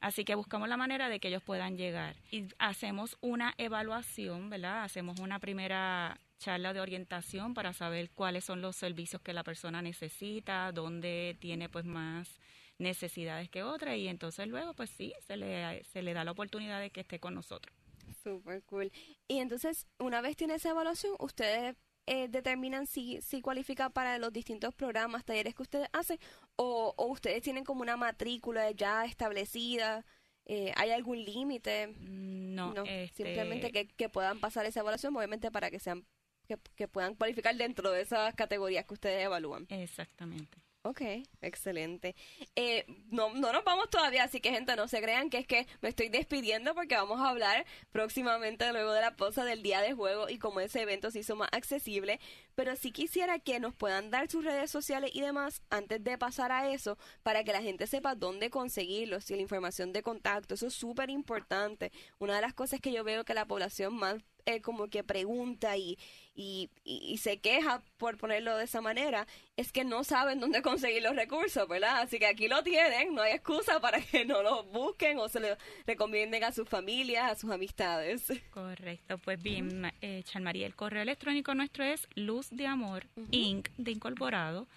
Así 0.02 0.26
que 0.26 0.36
buscamos 0.36 0.68
la 0.68 0.76
manera 0.76 1.08
de 1.08 1.20
que 1.20 1.28
ellos 1.28 1.44
puedan 1.44 1.78
llegar. 1.78 2.16
Y 2.32 2.48
hacemos 2.58 3.16
una 3.22 3.54
evaluación, 3.58 4.50
¿verdad? 4.50 4.84
Hacemos 4.84 5.20
una 5.20 5.40
primera 5.40 6.20
charla 6.38 6.74
de 6.74 6.82
orientación 6.82 7.54
para 7.54 7.74
saber 7.74 8.12
cuáles 8.12 8.46
son 8.46 8.62
los 8.62 8.76
servicios 8.76 9.22
que 9.22 9.34
la 9.34 9.44
persona 9.44 9.82
necesita, 9.82 10.72
dónde 10.72 11.38
tiene 11.40 11.70
pues 11.70 11.86
más 11.86 12.40
necesidades 12.78 13.50
que 13.50 13.64
otra 13.64 13.96
y 13.96 14.08
entonces 14.08 14.48
luego 14.48 14.74
pues 14.74 14.90
sí, 14.90 15.14
se 15.26 15.38
le, 15.38 15.84
se 15.86 16.02
le 16.02 16.14
da 16.14 16.24
la 16.24 16.32
oportunidad 16.32 16.80
de 16.82 16.90
que 16.90 17.02
esté 17.02 17.20
con 17.20 17.34
nosotros. 17.34 17.76
Super 18.24 18.64
cool. 18.64 18.92
Y 19.28 19.40
entonces, 19.40 19.88
una 20.00 20.22
vez 20.22 20.36
tiene 20.36 20.56
esa 20.56 20.70
evaluación, 20.70 21.16
ustedes 21.20 21.76
eh, 22.08 22.28
determinan 22.28 22.86
si, 22.86 23.22
si 23.22 23.42
cualifica 23.42 23.90
para 23.90 24.20
los 24.20 24.32
distintos 24.32 24.74
programas, 24.76 25.26
talleres 25.26 25.56
que 25.56 25.64
ustedes 25.64 25.88
hacen, 25.94 26.20
o, 26.56 26.94
o 26.98 27.06
ustedes 27.08 27.42
tienen 27.42 27.64
como 27.64 27.82
una 27.82 27.98
matrícula 27.98 28.70
ya 28.72 29.06
establecida. 29.06 30.06
Eh, 30.48 30.72
¿Hay 30.76 30.92
algún 30.92 31.24
límite? 31.24 31.96
No, 32.00 32.74
este 32.86 33.24
simplemente 33.24 33.72
que, 33.72 33.88
que 33.88 34.10
puedan 34.10 34.40
pasar 34.40 34.66
esa 34.68 34.82
evaluación, 34.82 35.16
obviamente 35.16 35.50
para 35.50 35.72
que 35.72 35.80
sean 35.80 36.06
que, 36.46 36.88
puedan 36.88 37.16
cualificar 37.16 37.56
dentro 37.56 37.92
de 37.92 38.02
esas 38.02 38.34
categorías 38.36 38.86
que 38.86 38.94
ustedes 38.94 39.26
evalúan. 39.26 39.66
Exactamente. 39.70 40.66
Ok, 40.88 41.02
excelente. 41.42 42.16
Eh, 42.56 42.86
no, 43.10 43.34
no 43.34 43.52
nos 43.52 43.64
vamos 43.64 43.90
todavía, 43.90 44.24
así 44.24 44.40
que 44.40 44.52
gente, 44.52 44.76
no 44.76 44.88
se 44.88 45.02
crean 45.02 45.32
que 45.32 45.40
es 45.40 45.48
que 45.48 45.66
me 45.82 45.90
estoy 45.90 46.10
despidiendo 46.10 46.76
porque 46.76 46.94
vamos 46.94 47.20
a 47.22 47.30
hablar 47.30 47.66
próximamente 47.92 48.72
luego 48.72 48.94
de 48.94 49.02
la 49.02 49.16
pausa 49.16 49.44
del 49.44 49.64
día 49.64 49.82
de 49.82 49.94
juego 49.94 50.30
y 50.30 50.38
cómo 50.38 50.60
ese 50.60 50.84
evento 50.84 51.10
se 51.10 51.22
hizo 51.22 51.36
más 51.36 51.50
accesible. 51.54 52.20
Pero 52.54 52.76
sí 52.76 52.92
quisiera 52.92 53.40
que 53.40 53.60
nos 53.60 53.74
puedan 53.74 54.12
dar 54.12 54.30
sus 54.30 54.46
redes 54.46 54.70
sociales 54.70 55.10
y 55.12 55.22
demás 55.22 55.64
antes 55.72 56.04
de 56.04 56.20
pasar 56.20 56.52
a 56.52 56.70
eso 56.70 57.00
para 57.24 57.44
que 57.44 57.52
la 57.52 57.64
gente 57.64 57.88
sepa 57.88 58.14
dónde 58.14 58.52
conseguirlos 58.52 59.32
y 59.32 59.36
la 59.38 59.42
información 59.42 59.92
de 59.92 60.04
contacto. 60.04 60.54
Eso 60.54 60.68
es 60.68 60.76
súper 60.76 61.10
importante. 61.10 61.92
Una 62.20 62.36
de 62.36 62.42
las 62.42 62.54
cosas 62.54 62.80
que 62.80 62.92
yo 62.92 63.04
veo 63.04 63.26
que 63.26 63.34
la 63.34 63.48
población 63.48 63.96
más 63.96 64.22
eh, 64.46 64.62
como 64.62 64.88
que 64.90 65.04
pregunta 65.04 65.76
y, 65.78 65.98
y, 66.36 66.70
y, 66.84 67.18
se 67.18 67.38
queja, 67.38 67.82
por 67.98 68.18
ponerlo 68.18 68.58
de 68.58 68.66
esa 68.66 68.82
manera, 68.82 69.26
es 69.58 69.72
que 69.72 69.84
no 69.84 70.04
saben 70.04 70.40
dónde 70.40 70.62
conseguir 70.62 71.02
los 71.02 71.16
recursos, 71.16 71.68
¿verdad? 71.68 72.02
Así 72.02 72.20
que 72.20 72.28
aquí 72.28 72.48
lo 72.48 72.62
tienen, 72.62 73.16
no 73.16 73.22
hay 73.22 73.34
excusa 73.34 73.80
para 73.82 74.02
que 74.02 74.26
no 74.26 74.44
lo 74.44 74.64
busquen 74.66 75.18
o 75.18 75.30
se 75.30 75.40
lo 75.40 75.48
recomienden 75.88 76.44
a 76.44 76.52
sus 76.52 76.68
familias, 76.68 77.32
a 77.32 77.36
sus 77.36 77.52
amistades. 77.52 78.32
Correcto, 78.52 79.18
pues 79.18 79.42
bien, 79.42 79.92
eh, 80.02 80.24
María, 80.42 80.68
el 80.68 80.76
correo 80.76 81.02
electrónico 81.02 81.56
nuestro 81.56 81.84
es 81.84 82.08
luz 82.16 82.50
de 82.52 82.68
amor, 82.68 83.08
inc, 83.32 83.70
de 83.78 83.92
incorporado, 83.92 84.68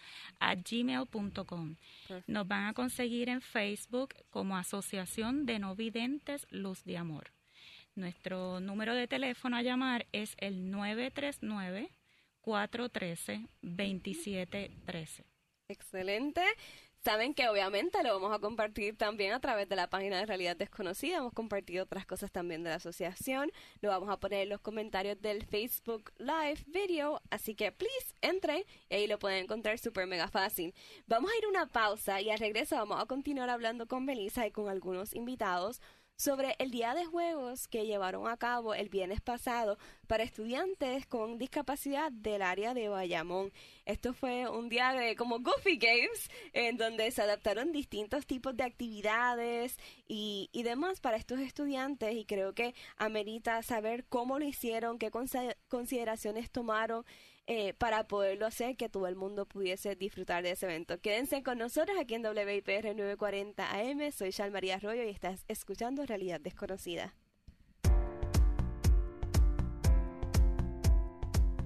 a 0.41 0.55
gmail.com. 0.55 1.77
Nos 2.27 2.49
van 2.49 2.67
a 2.67 2.73
conseguir 2.73 3.29
en 3.29 3.41
Facebook 3.41 4.15
como 4.31 4.57
Asociación 4.57 5.45
de 5.45 5.59
No 5.59 5.75
Videntes 5.75 6.47
Luz 6.51 6.85
de 6.85 6.97
Amor. 6.97 7.38
Nuestro 7.99 8.61
número 8.61 8.95
de 8.95 9.09
teléfono 9.09 9.57
a 9.57 9.63
llamar 9.63 10.07
es 10.13 10.37
el 10.39 10.71
939-413-2713. 12.45 15.25
Excelente. 15.69 16.43
Saben 17.05 17.35
que 17.35 17.49
obviamente 17.49 18.03
lo 18.05 18.13
vamos 18.13 18.33
a 18.33 18.41
compartir 18.41 18.97
también 18.97 19.33
a 19.33 19.41
través 19.41 19.69
de 19.69 19.75
la 19.75 19.89
página 19.89 20.19
de 20.19 20.27
Realidad 20.27 20.57
Desconocida. 20.57 21.19
Hemos 21.19 21.33
compartido 21.33 21.85
otras 21.85 22.07
cosas 22.07 22.31
también 22.31 22.63
de 22.63 22.71
la 22.71 22.77
asociación. 22.77 23.51
Lo 23.81 23.89
vamos 23.89 24.11
a 24.11 24.21
poner 24.21 24.43
en 24.43 24.51
los 24.51 24.61
comentarios 24.61 25.21
del 25.21 25.45
Facebook 25.45 26.13
Live 26.19 26.65
video. 26.67 27.21
Así 27.31 27.57
que, 27.57 27.73
please, 27.73 28.15
entren 28.21 28.63
y 28.91 28.95
ahí 28.95 29.07
lo 29.07 29.19
pueden 29.19 29.45
encontrar 29.45 29.79
súper 29.79 30.07
mega 30.07 30.29
fácil. 30.29 30.75
Vamos 31.07 31.33
a 31.33 31.39
ir 31.39 31.45
a 31.45 31.49
una 31.49 31.67
pausa 31.67 32.21
y 32.21 32.31
al 32.31 32.39
regreso 32.39 32.77
vamos 32.77 33.01
a 33.01 33.07
continuar 33.07 33.51
hablando 33.51 33.87
con 33.87 34.07
Belisa 34.07 34.47
y 34.47 34.53
con 34.53 34.69
algunos 34.69 35.15
invitados 35.15 35.81
sobre 36.19 36.57
el 36.59 36.73
día 36.73 36.95
de 36.95 37.05
juegos 37.05 37.69
que 37.69 37.87
llevaron 37.87 38.27
a 38.27 38.37
cabo 38.37 38.75
el 38.75 38.89
viernes 38.89 39.21
pasado 39.21 39.79
para 40.09 40.25
estudiantes 40.25 41.07
con 41.07 41.39
discapacidad 41.39 42.11
del 42.11 42.43
área 42.43 42.75
de 42.75 42.89
Bayamón. 42.89 43.53
Esto 43.87 44.13
fue 44.13 44.49
un 44.49 44.69
día 44.69 44.93
de 44.95 45.15
como 45.15 45.39
Goofy 45.39 45.77
Games, 45.79 46.29
en 46.55 46.77
donde 46.77 47.13
se 47.13 47.23
adaptaron 47.23 47.71
distintos 47.71 48.27
tipos 48.27 48.57
de 48.57 48.65
actividades 48.65 49.79
y, 50.09 50.51
y 50.53 50.65
demás 50.65 50.99
para 51.01 51.17
estos 51.17 51.39
estudiantes 51.39 52.13
y 52.17 52.25
creo 52.25 52.53
que 52.53 52.75
amerita 52.97 53.63
saber 53.63 54.05
cómo 54.09 54.41
lo 54.41 54.45
hicieron, 54.45 54.99
qué 54.99 55.13
consideraciones 55.69 56.51
tomaron 56.51 57.05
eh, 57.51 57.73
para 57.73 58.07
poderlo 58.07 58.45
hacer 58.45 58.77
que 58.77 58.91
todo 58.91 59.07
el 59.07 59.17
mundo 59.17 59.47
pudiese 59.47 59.97
disfrutar 59.97 60.43
de 60.43 60.51
ese 60.51 60.67
evento. 60.67 61.01
Quédense 61.01 61.43
con 61.43 61.57
nosotros 61.57 61.97
aquí 61.99 62.15
en 62.15 62.23
WIPR 62.23 62.95
940 62.95 63.71
AM. 63.71 64.13
Soy 64.13 64.33
Shal 64.33 64.51
María 64.51 64.75
Arroyo 64.75 65.03
y 65.03 65.09
estás 65.09 65.47
escuchando 65.49 66.05
Realidad 66.05 66.43
Desconocida. 66.43 67.15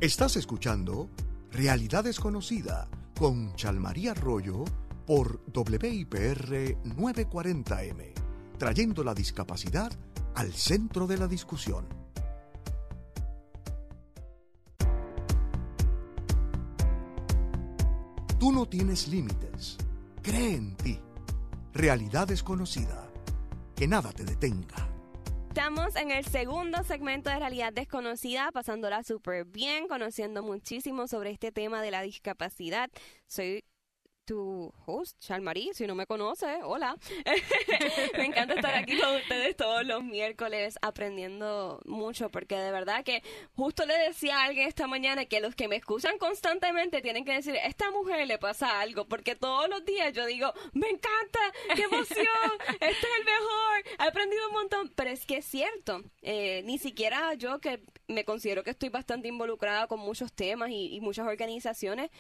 Estás 0.01 0.37
escuchando 0.37 1.11
Realidad 1.51 2.05
Desconocida 2.05 2.89
con 3.19 3.53
Chalmaría 3.57 4.13
Arroyo 4.13 4.65
por 5.05 5.41
WIPR 5.53 6.77
940M, 6.85 8.13
trayendo 8.57 9.03
la 9.03 9.15
discapacidad 9.15 9.91
al 10.37 10.53
centro 10.53 11.09
de 11.09 11.19
la 11.19 11.27
discusión. 11.27 12.02
Tú 18.43 18.51
no 18.51 18.67
tienes 18.67 19.07
límites. 19.07 19.77
Cree 20.21 20.57
en 20.57 20.77
ti. 20.77 20.99
Realidad 21.73 22.27
desconocida. 22.27 23.09
Que 23.77 23.87
nada 23.87 24.11
te 24.11 24.25
detenga. 24.25 24.89
Estamos 25.47 25.95
en 25.95 26.11
el 26.11 26.25
segundo 26.25 26.83
segmento 26.83 27.31
de 27.31 27.39
Realidad 27.39 27.73
Desconocida, 27.73 28.51
pasándola 28.51 29.05
súper 29.05 29.45
bien, 29.45 29.87
conociendo 29.87 30.43
muchísimo 30.43 31.07
sobre 31.07 31.31
este 31.31 31.53
tema 31.53 31.83
de 31.83 31.93
la 31.93 32.03
discapacidad. 32.03 32.91
Soy 33.29 33.63
tu 34.25 34.73
host, 34.87 35.19
Charmarie, 35.21 35.75
si 35.75 35.87
no 35.87 35.95
me 35.95 36.07
conoce, 36.07 36.63
hola. 36.63 36.97
me 38.17 38.27
encanta 38.27 38.55
estar 38.55 38.75
aquí 38.75 38.99
con 38.99 39.17
ustedes 39.17 39.57
todos 39.57 39.85
los 39.85 40.05
miércoles 40.05 40.79
aprendiendo 40.81 41.81
mucho, 41.85 42.31
porque 42.31 42.57
de 42.57 42.71
verdad 42.71 43.05
que 43.05 43.23
justo 43.55 43.85
le 43.85 43.99
decía 43.99 44.39
a 44.39 44.45
alguien 44.45 44.69
esta 44.69 44.87
mañana 44.87 45.25
que 45.25 45.41
los 45.41 45.55
que 45.55 45.69
me 45.69 45.77
escuchan 45.77 46.19
constantemente 46.19 47.01
tienen 47.03 47.25
que 47.25 47.33
decir, 47.33 47.57
esta 47.65 47.91
mujer 47.91 48.27
le 48.27 48.39
pasa 48.39 48.81
algo, 48.81 49.07
porque 49.07 49.35
todos 49.35 49.69
los 49.69 49.85
días 49.85 50.13
yo 50.13 50.25
digo, 50.27 50.53
me 50.73 50.89
encanta, 50.89 51.41
qué 51.75 51.83
emoción, 51.83 52.27
este 52.81 52.87
es 52.87 53.19
el 53.19 53.25
mejor, 53.25 53.85
he 53.99 54.09
aprendido 54.09 54.47
un 54.49 54.55
montón, 54.55 54.93
pero 54.95 55.11
es 55.11 55.27
que 55.27 55.39
es 55.39 55.45
cierto, 55.45 56.03
eh, 56.23 56.63
ni 56.65 56.79
siquiera 56.79 57.35
yo 57.35 57.61
que 57.61 57.83
me 58.07 58.25
considero 58.25 58.63
que 58.63 58.71
estoy 58.71 58.89
bastante 58.89 59.29
involucrada 59.29 59.89
con 59.89 60.01
muchos 60.01 60.33
temas 60.33 60.71
y 60.71 61.01
muchas 61.01 61.27
organizaciones, 61.27 62.11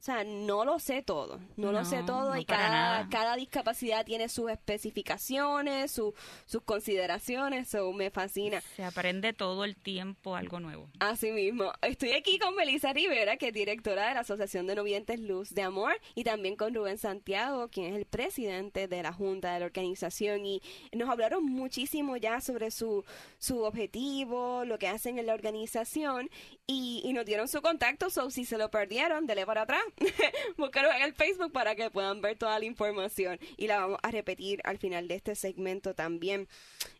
o 0.00 0.02
sea, 0.02 0.24
no 0.24 0.64
lo 0.64 0.78
sé 0.78 1.02
todo, 1.02 1.38
no, 1.58 1.72
lo 1.72 1.84
sé 1.84 2.02
todo 2.04 2.34
y 2.34 2.46
cada, 2.46 3.06
cada 3.10 3.36
discapacidad 3.36 4.06
tiene 4.06 4.30
sus 4.30 4.50
especificaciones, 4.50 5.92
sus 5.92 6.62
consideraciones, 6.64 7.68
eso 7.68 7.92
me 7.92 8.10
fascina. 8.10 8.62
Se 8.76 8.82
aprende 8.82 9.34
todo 9.34 9.62
el 9.62 9.76
tiempo 9.76 10.36
algo 10.36 10.58
nuevo. 10.58 10.88
Así 11.00 11.30
mismo. 11.32 11.74
Estoy 11.82 12.12
aquí 12.12 12.38
con 12.38 12.54
Melissa 12.54 12.94
Rivera, 12.94 13.36
que 13.36 13.48
es 13.48 13.52
directora 13.52 14.08
de 14.08 14.14
la 14.14 14.20
Asociación 14.20 14.66
de 14.66 14.74
Novientes 14.74 15.20
Luz 15.20 15.50
de 15.50 15.64
Amor, 15.64 15.92
y 16.14 16.24
también 16.24 16.56
con 16.56 16.74
Rubén 16.74 16.96
Santiago, 16.96 17.68
quien 17.68 17.92
es 17.92 17.98
el 17.98 18.06
presidente 18.06 18.88
de 18.88 19.02
la 19.02 19.12
Junta 19.12 19.52
de 19.52 19.60
la 19.60 19.66
organización. 19.66 20.46
Y 20.46 20.62
nos 20.92 21.10
hablaron 21.10 21.44
muchísimo 21.44 22.16
ya 22.16 22.40
sobre 22.40 22.70
su, 22.70 23.04
su 23.36 23.64
objetivo, 23.64 24.64
lo 24.64 24.78
que 24.78 24.88
hacen 24.88 25.18
en 25.18 25.26
la 25.26 25.34
organización, 25.34 26.30
y, 26.66 27.02
y 27.04 27.12
nos 27.12 27.26
dieron 27.26 27.48
su 27.48 27.60
contacto, 27.60 28.08
so 28.08 28.30
si 28.30 28.46
se 28.46 28.56
lo 28.56 28.70
perdieron, 28.70 29.26
dele 29.26 29.44
para 29.44 29.62
atrás 29.62 29.82
Búscanos 30.56 30.94
en 30.94 31.02
el 31.02 31.14
Facebook 31.14 31.52
para 31.52 31.74
que 31.74 31.90
puedan 31.90 32.20
ver 32.20 32.36
toda 32.36 32.58
la 32.58 32.64
información 32.64 33.38
y 33.56 33.66
la 33.66 33.80
vamos 33.80 33.98
a 34.02 34.10
repetir 34.10 34.60
al 34.64 34.78
final 34.78 35.08
de 35.08 35.16
este 35.16 35.34
segmento 35.34 35.94
también. 35.94 36.48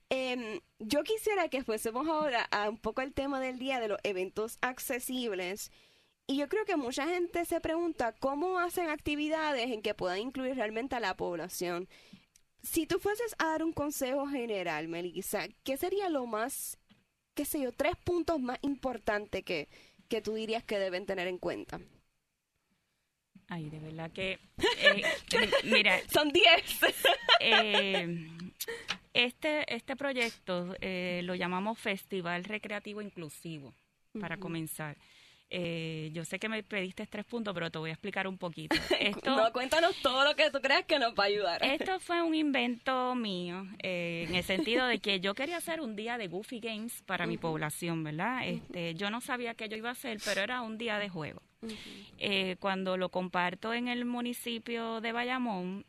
Em, 0.08 0.60
yo 0.80 1.04
quisiera 1.04 1.48
que 1.48 1.62
fuésemos 1.62 2.08
ahora 2.08 2.42
a 2.50 2.68
un 2.68 2.78
poco 2.78 3.00
el 3.00 3.14
tema 3.14 3.40
del 3.40 3.58
día 3.58 3.78
de 3.78 3.88
los 3.88 3.98
eventos 4.02 4.58
accesibles. 4.60 5.70
Y 6.26 6.36
yo 6.36 6.48
creo 6.48 6.64
que 6.64 6.76
mucha 6.76 7.06
gente 7.06 7.44
se 7.44 7.60
pregunta 7.60 8.12
cómo 8.12 8.58
hacen 8.58 8.88
actividades 8.88 9.70
en 9.70 9.82
que 9.82 9.94
puedan 9.94 10.18
incluir 10.18 10.56
realmente 10.56 10.96
a 10.96 11.00
la 11.00 11.16
población. 11.16 11.88
Si 12.62 12.86
tú 12.86 12.98
fueses 12.98 13.34
a 13.38 13.46
dar 13.46 13.64
un 13.64 13.72
consejo 13.72 14.26
general, 14.26 14.88
Melissa, 14.88 15.48
¿qué 15.64 15.76
sería 15.76 16.08
lo 16.08 16.26
más, 16.26 16.78
qué 17.34 17.44
sé 17.44 17.60
yo, 17.60 17.72
tres 17.72 17.94
puntos 18.04 18.40
más 18.40 18.58
importantes 18.62 19.44
que, 19.44 19.68
que 20.08 20.20
tú 20.20 20.34
dirías 20.34 20.62
que 20.64 20.78
deben 20.78 21.06
tener 21.06 21.26
en 21.26 21.38
cuenta? 21.38 21.80
Ay, 23.50 23.68
de 23.68 23.80
verdad 23.80 24.10
que, 24.12 24.38
eh, 24.78 25.02
mira, 25.64 25.98
son 26.12 26.30
10. 26.30 26.46
Eh, 27.42 28.28
este, 29.14 29.74
este 29.74 29.96
proyecto 29.96 30.76
eh, 30.82 31.22
lo 31.24 31.34
llamamos 31.34 31.78
Festival 31.78 32.44
Recreativo 32.44 33.00
Inclusivo, 33.00 33.72
para 34.20 34.36
comenzar. 34.36 34.98
Eh, 35.52 36.10
yo 36.12 36.24
sé 36.24 36.38
que 36.38 36.48
me 36.48 36.62
pediste 36.62 37.06
tres 37.06 37.24
puntos, 37.24 37.52
pero 37.52 37.70
te 37.70 37.78
voy 37.78 37.90
a 37.90 37.94
explicar 37.94 38.28
un 38.28 38.38
poquito. 38.38 38.76
Esto, 39.00 39.36
no, 39.36 39.52
cuéntanos 39.52 39.96
todo 39.96 40.22
lo 40.22 40.36
que 40.36 40.50
tú 40.50 40.60
creas 40.60 40.84
que 40.84 40.98
nos 40.98 41.12
va 41.14 41.24
a 41.24 41.26
ayudar. 41.26 41.64
Esto 41.64 41.98
fue 41.98 42.22
un 42.22 42.36
invento 42.36 43.16
mío, 43.16 43.66
eh, 43.82 44.26
en 44.28 44.34
el 44.36 44.44
sentido 44.44 44.86
de 44.86 45.00
que 45.00 45.18
yo 45.18 45.34
quería 45.34 45.56
hacer 45.56 45.80
un 45.80 45.96
día 45.96 46.18
de 46.18 46.28
Goofy 46.28 46.60
Games 46.60 47.02
para 47.02 47.26
mi 47.26 47.36
población, 47.36 48.04
¿verdad? 48.04 48.46
Este, 48.46 48.94
yo 48.94 49.10
no 49.10 49.20
sabía 49.20 49.54
qué 49.54 49.68
yo 49.68 49.76
iba 49.76 49.88
a 49.88 49.92
hacer, 49.92 50.18
pero 50.24 50.40
era 50.40 50.62
un 50.62 50.78
día 50.78 50.98
de 50.98 51.08
juego. 51.08 51.42
Eh, 52.18 52.56
cuando 52.58 52.96
lo 52.96 53.10
comparto 53.10 53.74
en 53.74 53.88
el 53.88 54.04
municipio 54.04 55.00
de 55.00 55.12
Bayamón, 55.12 55.84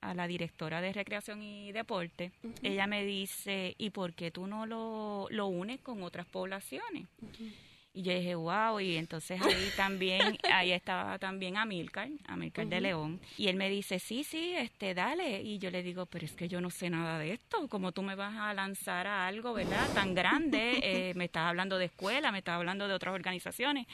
a 0.00 0.14
la 0.14 0.26
directora 0.26 0.80
de 0.80 0.92
Recreación 0.92 1.42
y 1.42 1.72
Deporte, 1.72 2.32
ella 2.62 2.86
me 2.86 3.04
dice, 3.04 3.74
¿y 3.78 3.90
por 3.90 4.14
qué 4.14 4.30
tú 4.30 4.46
no 4.46 4.66
lo, 4.66 5.26
lo 5.30 5.46
unes 5.46 5.80
con 5.80 6.02
otras 6.02 6.26
poblaciones? 6.26 7.06
Y 7.92 8.02
yo 8.02 8.14
dije, 8.14 8.36
wow, 8.36 8.78
y 8.78 8.96
entonces 8.96 9.40
ahí 9.42 9.70
también, 9.76 10.38
ahí 10.52 10.70
estaba 10.70 11.18
también 11.18 11.56
Amilcar, 11.56 12.08
Amilcar 12.28 12.68
de 12.68 12.80
León, 12.80 13.20
y 13.36 13.48
él 13.48 13.56
me 13.56 13.68
dice, 13.68 13.98
sí, 13.98 14.22
sí, 14.22 14.54
este, 14.56 14.94
dale, 14.94 15.42
y 15.42 15.58
yo 15.58 15.70
le 15.70 15.82
digo, 15.82 16.06
pero 16.06 16.24
es 16.24 16.32
que 16.32 16.46
yo 16.48 16.60
no 16.60 16.70
sé 16.70 16.88
nada 16.88 17.18
de 17.18 17.32
esto, 17.32 17.66
como 17.68 17.90
tú 17.90 18.02
me 18.02 18.14
vas 18.14 18.36
a 18.36 18.54
lanzar 18.54 19.08
a 19.08 19.26
algo, 19.26 19.54
¿verdad? 19.54 19.88
Tan 19.92 20.14
grande, 20.14 20.78
eh, 20.82 21.14
me 21.16 21.24
estás 21.24 21.48
hablando 21.48 21.78
de 21.78 21.86
escuela, 21.86 22.30
me 22.30 22.38
estás 22.38 22.54
hablando 22.54 22.86
de 22.86 22.94
otras 22.94 23.12
organizaciones, 23.12 23.88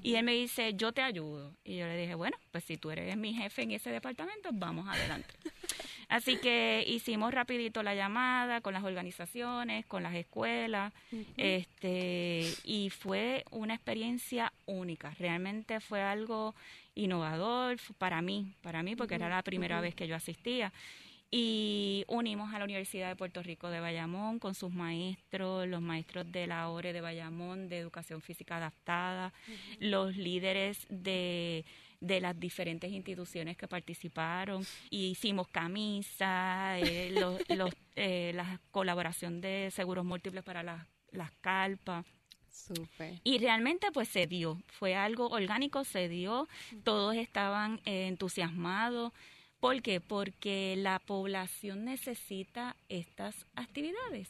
y 0.00 0.14
él 0.14 0.24
me 0.24 0.32
dice, 0.32 0.74
yo 0.74 0.92
te 0.92 1.02
ayudo, 1.02 1.56
y 1.64 1.76
yo 1.76 1.86
le 1.86 1.96
dije, 1.96 2.14
bueno, 2.14 2.36
pues 2.52 2.62
si 2.62 2.76
tú 2.76 2.92
eres 2.92 3.16
mi 3.16 3.34
jefe 3.34 3.62
en 3.62 3.72
ese 3.72 3.90
departamento, 3.90 4.50
vamos 4.52 4.86
adelante. 4.88 5.34
Así 6.10 6.38
que 6.38 6.84
hicimos 6.88 7.32
rapidito 7.32 7.84
la 7.84 7.94
llamada 7.94 8.60
con 8.60 8.74
las 8.74 8.82
organizaciones, 8.82 9.86
con 9.86 10.02
las 10.02 10.14
escuelas, 10.16 10.92
este, 11.36 12.52
y 12.64 12.90
fue 12.90 13.44
una 13.52 13.74
experiencia 13.74 14.52
única. 14.66 15.14
Realmente 15.20 15.78
fue 15.78 16.02
algo 16.02 16.56
innovador 16.96 17.76
para 17.96 18.22
mí, 18.22 18.52
para 18.60 18.82
mí, 18.82 18.96
porque 18.96 19.14
era 19.14 19.28
la 19.28 19.42
primera 19.44 19.80
vez 19.80 19.94
que 19.94 20.08
yo 20.08 20.16
asistía. 20.16 20.72
Y 21.30 22.04
unimos 22.08 22.52
a 22.52 22.58
la 22.58 22.64
Universidad 22.64 23.08
de 23.08 23.14
Puerto 23.14 23.40
Rico 23.40 23.70
de 23.70 23.78
Bayamón 23.78 24.40
con 24.40 24.56
sus 24.56 24.72
maestros, 24.72 25.68
los 25.68 25.80
maestros 25.80 26.30
de 26.32 26.48
la 26.48 26.68
ORE 26.68 26.92
de 26.92 27.00
Bayamón 27.00 27.68
de 27.68 27.78
Educación 27.78 28.20
Física 28.20 28.56
Adaptada, 28.56 29.32
los 29.78 30.16
líderes 30.16 30.88
de 30.90 31.64
de 32.00 32.20
las 32.20 32.38
diferentes 32.38 32.90
instituciones 32.90 33.56
que 33.56 33.68
participaron. 33.68 34.66
Y 34.90 35.06
hicimos 35.08 35.48
camisas, 35.48 36.82
eh, 36.82 37.10
los, 37.48 37.72
eh, 37.96 38.32
la 38.34 38.60
colaboración 38.70 39.40
de 39.40 39.70
seguros 39.72 40.04
múltiples 40.04 40.42
para 40.42 40.62
las, 40.62 40.86
las 41.12 41.30
calpas. 41.40 42.04
Y 43.24 43.38
realmente 43.38 43.90
pues 43.92 44.08
se 44.08 44.26
dio, 44.26 44.60
fue 44.68 44.94
algo 44.94 45.28
orgánico, 45.28 45.84
se 45.84 46.08
dio, 46.08 46.48
todos 46.84 47.16
estaban 47.16 47.80
eh, 47.84 48.06
entusiasmados. 48.06 49.12
¿Por 49.60 49.82
qué? 49.82 50.00
Porque 50.00 50.74
la 50.76 50.98
población 51.00 51.84
necesita 51.84 52.76
estas 52.88 53.46
actividades. 53.54 54.28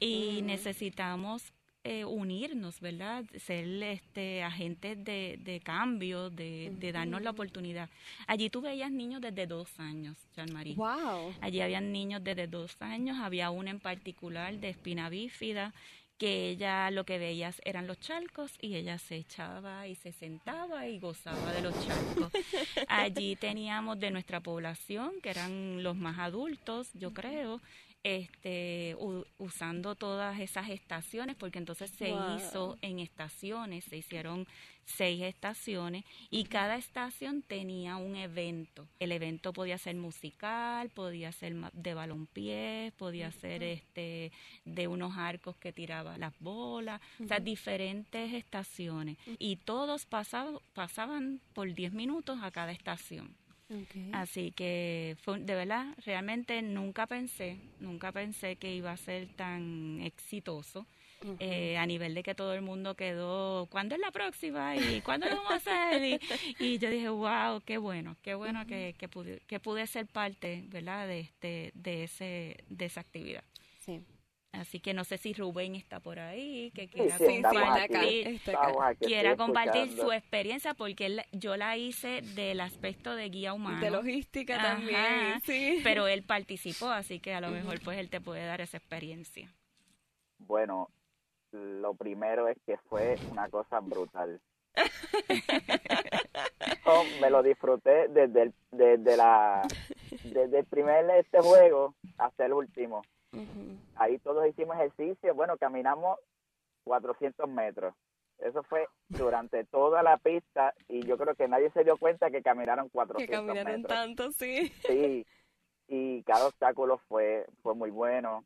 Y 0.00 0.42
necesitamos 0.42 1.52
eh, 1.84 2.04
unirnos, 2.04 2.80
¿verdad? 2.80 3.24
Ser 3.38 3.64
este, 3.82 4.42
agentes 4.42 5.02
de, 5.04 5.38
de 5.42 5.60
cambio, 5.60 6.30
de, 6.30 6.72
de, 6.78 6.92
darnos 6.92 7.22
la 7.22 7.30
oportunidad. 7.30 7.88
Allí 8.26 8.50
tú 8.50 8.60
veías 8.60 8.90
niños 8.90 9.20
desde 9.20 9.46
dos 9.46 9.78
años, 9.78 10.16
Jean-Marie. 10.36 10.74
Wow. 10.74 11.34
Allí 11.40 11.60
habían 11.60 11.92
niños 11.92 12.22
desde 12.22 12.46
dos 12.46 12.76
años, 12.80 13.18
había 13.18 13.50
una 13.50 13.70
en 13.70 13.80
particular 13.80 14.54
de 14.58 14.70
espina 14.70 15.08
bífida 15.08 15.72
que 16.18 16.50
ella 16.50 16.90
lo 16.90 17.04
que 17.04 17.18
veías 17.18 17.62
eran 17.64 17.86
los 17.86 18.00
charcos 18.00 18.52
y 18.60 18.74
ella 18.74 18.98
se 18.98 19.16
echaba 19.16 19.86
y 19.86 19.94
se 19.94 20.12
sentaba 20.12 20.88
y 20.88 20.98
gozaba 20.98 21.52
de 21.52 21.62
los 21.62 21.86
charcos. 21.86 22.32
Allí 22.88 23.36
teníamos 23.36 24.00
de 24.00 24.10
nuestra 24.10 24.40
población, 24.40 25.12
que 25.22 25.30
eran 25.30 25.82
los 25.84 25.96
más 25.96 26.18
adultos, 26.18 26.90
yo 26.94 27.14
creo, 27.14 27.60
este, 28.02 28.96
usando 29.38 29.94
todas 29.94 30.40
esas 30.40 30.70
estaciones, 30.70 31.36
porque 31.36 31.58
entonces 31.58 31.90
se 31.90 32.10
hizo 32.10 32.78
en 32.80 32.98
estaciones, 33.00 33.84
se 33.84 33.96
hicieron 33.96 34.46
seis 34.88 35.20
estaciones 35.22 36.04
y 36.30 36.44
cada 36.44 36.76
estación 36.76 37.42
tenía 37.42 37.96
un 37.96 38.16
evento. 38.16 38.88
El 38.98 39.12
evento 39.12 39.52
podía 39.52 39.78
ser 39.78 39.96
musical, 39.96 40.88
podía 40.90 41.32
ser 41.32 41.54
de 41.72 41.94
balompié, 41.94 42.92
podía 42.96 43.30
ser 43.30 43.62
este 43.62 44.32
de 44.64 44.88
unos 44.88 45.16
arcos 45.16 45.56
que 45.56 45.72
tiraban 45.72 46.20
las 46.20 46.38
bolas, 46.40 47.00
o 47.22 47.26
sea, 47.26 47.40
diferentes 47.40 48.32
estaciones. 48.32 49.18
Y 49.38 49.56
todos 49.56 50.06
pasaban, 50.06 50.58
pasaban 50.72 51.40
por 51.52 51.72
10 51.72 51.92
minutos 51.92 52.38
a 52.42 52.50
cada 52.50 52.72
estación. 52.72 53.34
Así 54.12 54.52
que 54.52 55.16
fue, 55.22 55.40
de 55.40 55.54
verdad, 55.54 55.94
realmente 56.04 56.62
nunca 56.62 57.06
pensé, 57.06 57.58
nunca 57.80 58.12
pensé 58.12 58.56
que 58.56 58.74
iba 58.74 58.92
a 58.92 58.96
ser 58.96 59.28
tan 59.34 60.00
exitoso. 60.02 60.86
Eh, 61.40 61.76
a 61.76 61.84
nivel 61.84 62.14
de 62.14 62.22
que 62.22 62.36
todo 62.36 62.54
el 62.54 62.62
mundo 62.62 62.94
quedó, 62.94 63.66
¿cuándo 63.66 63.96
es 63.96 64.00
la 64.00 64.12
próxima? 64.12 64.76
¿Y 64.76 65.00
cuándo 65.00 65.28
lo 65.28 65.34
vamos 65.36 65.50
a 65.50 65.56
hacer? 65.56 66.20
Y, 66.60 66.78
yo 66.78 66.90
dije, 66.90 67.08
wow, 67.08 67.60
qué 67.64 67.76
bueno, 67.76 68.16
qué 68.22 68.34
bueno 68.36 68.64
que, 68.68 68.94
que, 68.96 69.08
pude, 69.08 69.40
que 69.48 69.58
pude 69.58 69.86
ser 69.88 70.06
parte, 70.06 70.62
¿verdad? 70.68 71.08
De, 71.08 71.20
este, 71.20 71.72
de, 71.74 72.04
ese, 72.04 72.64
de 72.68 72.84
esa 72.84 73.00
actividad. 73.00 73.42
Sí. 73.80 74.00
Así 74.52 74.80
que 74.80 74.94
no 74.94 75.04
sé 75.04 75.18
si 75.18 75.34
Rubén 75.34 75.74
está 75.74 76.00
por 76.00 76.18
ahí, 76.18 76.72
que 76.74 76.88
quiera 76.88 77.18
compartir, 77.18 78.40
quiera 78.98 79.36
compartir 79.36 79.96
su 79.96 80.10
experiencia, 80.10 80.74
porque 80.74 81.22
yo 81.32 81.56
la 81.56 81.76
hice 81.76 82.22
del 82.34 82.60
aspecto 82.60 83.14
de 83.14 83.28
guía 83.28 83.52
humano. 83.52 83.80
De 83.80 83.90
logística 83.90 84.60
también, 84.60 85.40
sí. 85.44 85.80
Pero 85.84 86.08
él 86.08 86.22
participó, 86.22 86.86
así 86.86 87.20
que 87.20 87.34
a 87.34 87.40
lo 87.40 87.50
mejor 87.50 87.80
pues 87.84 87.98
él 87.98 88.08
te 88.08 88.20
puede 88.20 88.46
dar 88.46 88.60
esa 88.60 88.78
experiencia. 88.78 89.52
Bueno, 90.38 90.88
lo 91.52 91.94
primero 91.94 92.48
es 92.48 92.56
que 92.64 92.78
fue 92.88 93.16
una 93.30 93.48
cosa 93.48 93.80
brutal. 93.80 94.40
me 97.20 97.30
lo 97.30 97.42
disfruté 97.42 98.08
desde 98.08 98.42
el, 98.42 98.54
desde 98.70 99.16
la 99.16 99.66
desde 100.24 100.60
el 100.60 100.66
primer 100.66 101.10
este 101.10 101.40
juego 101.40 101.94
hasta 102.16 102.46
el 102.46 102.52
último 102.52 103.02
Ahí 103.96 104.18
todos 104.18 104.46
hicimos 104.46 104.76
ejercicio, 104.76 105.34
bueno, 105.34 105.56
caminamos 105.58 106.18
400 106.84 107.48
metros. 107.48 107.94
Eso 108.38 108.62
fue 108.62 108.86
durante 109.08 109.64
toda 109.64 110.02
la 110.02 110.16
pista 110.16 110.72
y 110.88 111.04
yo 111.04 111.18
creo 111.18 111.34
que 111.34 111.48
nadie 111.48 111.70
se 111.72 111.82
dio 111.82 111.96
cuenta 111.96 112.30
que 112.30 112.42
caminaron 112.42 112.88
400 112.88 113.26
que 113.26 113.46
caminaron 113.46 113.82
tanto, 113.82 114.30
sí. 114.30 114.68
Sí, 114.86 115.26
y 115.88 116.22
cada 116.22 116.46
obstáculo 116.46 116.98
fue, 117.08 117.46
fue 117.62 117.74
muy 117.74 117.90
bueno. 117.90 118.44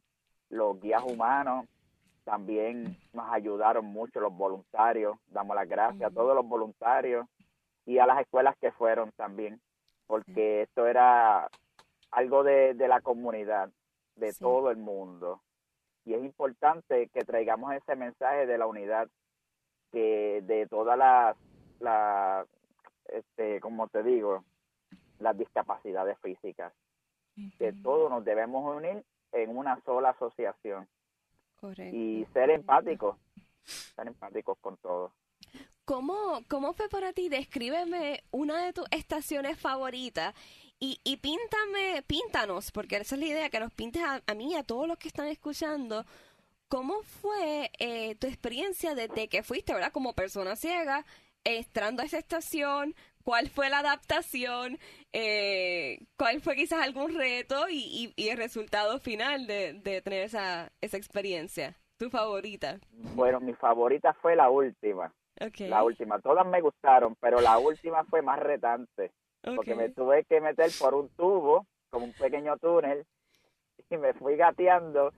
Los 0.48 0.80
guías 0.80 1.02
humanos 1.02 1.66
también 2.24 2.96
nos 3.12 3.30
ayudaron 3.32 3.84
mucho, 3.84 4.20
los 4.20 4.34
voluntarios. 4.34 5.16
Damos 5.26 5.56
las 5.56 5.68
gracias 5.68 6.10
a 6.10 6.14
todos 6.14 6.34
los 6.34 6.46
voluntarios 6.46 7.26
y 7.84 7.98
a 7.98 8.06
las 8.06 8.20
escuelas 8.20 8.56
que 8.60 8.72
fueron 8.72 9.12
también, 9.12 9.60
porque 10.06 10.62
esto 10.62 10.86
era 10.86 11.50
algo 12.10 12.44
de, 12.44 12.74
de 12.74 12.88
la 12.88 13.00
comunidad 13.00 13.70
de 14.16 14.32
todo 14.32 14.70
el 14.70 14.76
mundo. 14.76 15.42
Y 16.04 16.14
es 16.14 16.24
importante 16.24 17.08
que 17.08 17.20
traigamos 17.20 17.74
ese 17.74 17.96
mensaje 17.96 18.46
de 18.46 18.58
la 18.58 18.66
unidad, 18.66 19.08
que 19.92 20.42
de 20.42 20.66
todas 20.66 20.98
las, 20.98 21.36
la, 21.80 22.46
este, 23.06 23.60
como 23.60 23.88
te 23.88 24.02
digo, 24.02 24.44
las 25.18 25.36
discapacidades 25.38 26.18
físicas, 26.20 26.72
que 27.58 27.72
todos 27.72 28.10
nos 28.10 28.24
debemos 28.24 28.76
unir 28.76 29.04
en 29.32 29.56
una 29.56 29.80
sola 29.82 30.10
asociación 30.10 30.88
y 31.78 32.26
ser 32.32 32.50
empáticos, 32.50 33.16
ser 33.64 34.08
empáticos 34.08 34.58
con 34.60 34.76
todos. 34.78 35.12
¿Cómo, 35.84 36.40
¿Cómo 36.48 36.72
fue 36.74 36.88
para 36.88 37.12
ti? 37.12 37.28
Descríbeme 37.28 38.22
una 38.30 38.64
de 38.64 38.72
tus 38.72 38.86
estaciones 38.90 39.60
favoritas 39.60 40.34
y, 40.84 41.00
y 41.04 41.18
píntame, 41.18 42.02
píntanos, 42.08 42.72
porque 42.72 42.96
esa 42.96 43.14
es 43.14 43.20
la 43.20 43.26
idea, 43.28 43.50
que 43.50 43.60
nos 43.60 43.72
pintes 43.72 44.02
a, 44.02 44.34
mí 44.34 44.50
y 44.50 44.56
a 44.56 44.64
todos 44.64 44.88
los 44.88 44.98
que 44.98 45.06
están 45.06 45.28
escuchando, 45.28 46.04
¿cómo 46.66 47.02
fue 47.04 47.70
eh, 47.78 48.16
tu 48.16 48.26
experiencia 48.26 48.96
desde 48.96 49.28
que 49.28 49.44
fuiste, 49.44 49.72
¿verdad? 49.72 49.92
Como 49.92 50.12
persona 50.12 50.56
ciega, 50.56 51.04
entrando 51.44 52.02
a 52.02 52.06
esa 52.06 52.18
estación, 52.18 52.96
cuál 53.22 53.48
fue 53.48 53.70
la 53.70 53.78
adaptación, 53.78 54.76
eh, 55.12 56.00
cuál 56.16 56.40
fue 56.40 56.56
quizás 56.56 56.82
algún 56.82 57.14
reto 57.14 57.68
y, 57.68 58.12
y, 58.16 58.28
el 58.30 58.36
resultado 58.36 58.98
final 58.98 59.46
de, 59.46 59.74
de, 59.74 60.02
tener 60.02 60.24
esa, 60.24 60.72
esa 60.80 60.96
experiencia. 60.96 61.76
¿Tu 61.96 62.10
favorita? 62.10 62.80
Bueno, 63.14 63.38
mi 63.38 63.52
favorita 63.52 64.14
fue 64.14 64.34
la 64.34 64.50
última. 64.50 65.14
La 65.58 65.84
última. 65.84 66.18
Todas 66.18 66.44
me 66.44 66.60
gustaron, 66.60 67.14
pero 67.20 67.40
la 67.40 67.58
última 67.58 68.02
fue 68.02 68.20
más 68.20 68.40
retante 68.40 69.12
porque 69.42 69.74
me 69.74 69.90
tuve 69.90 70.24
que 70.24 70.40
meter 70.40 70.70
por 70.78 70.94
un 70.94 71.08
tubo, 71.10 71.66
como 71.90 72.06
un 72.06 72.12
pequeño 72.12 72.56
túnel, 72.58 73.04
y 73.90 73.96
me 73.96 74.14
fui 74.14 74.36
gateando. 74.36 75.12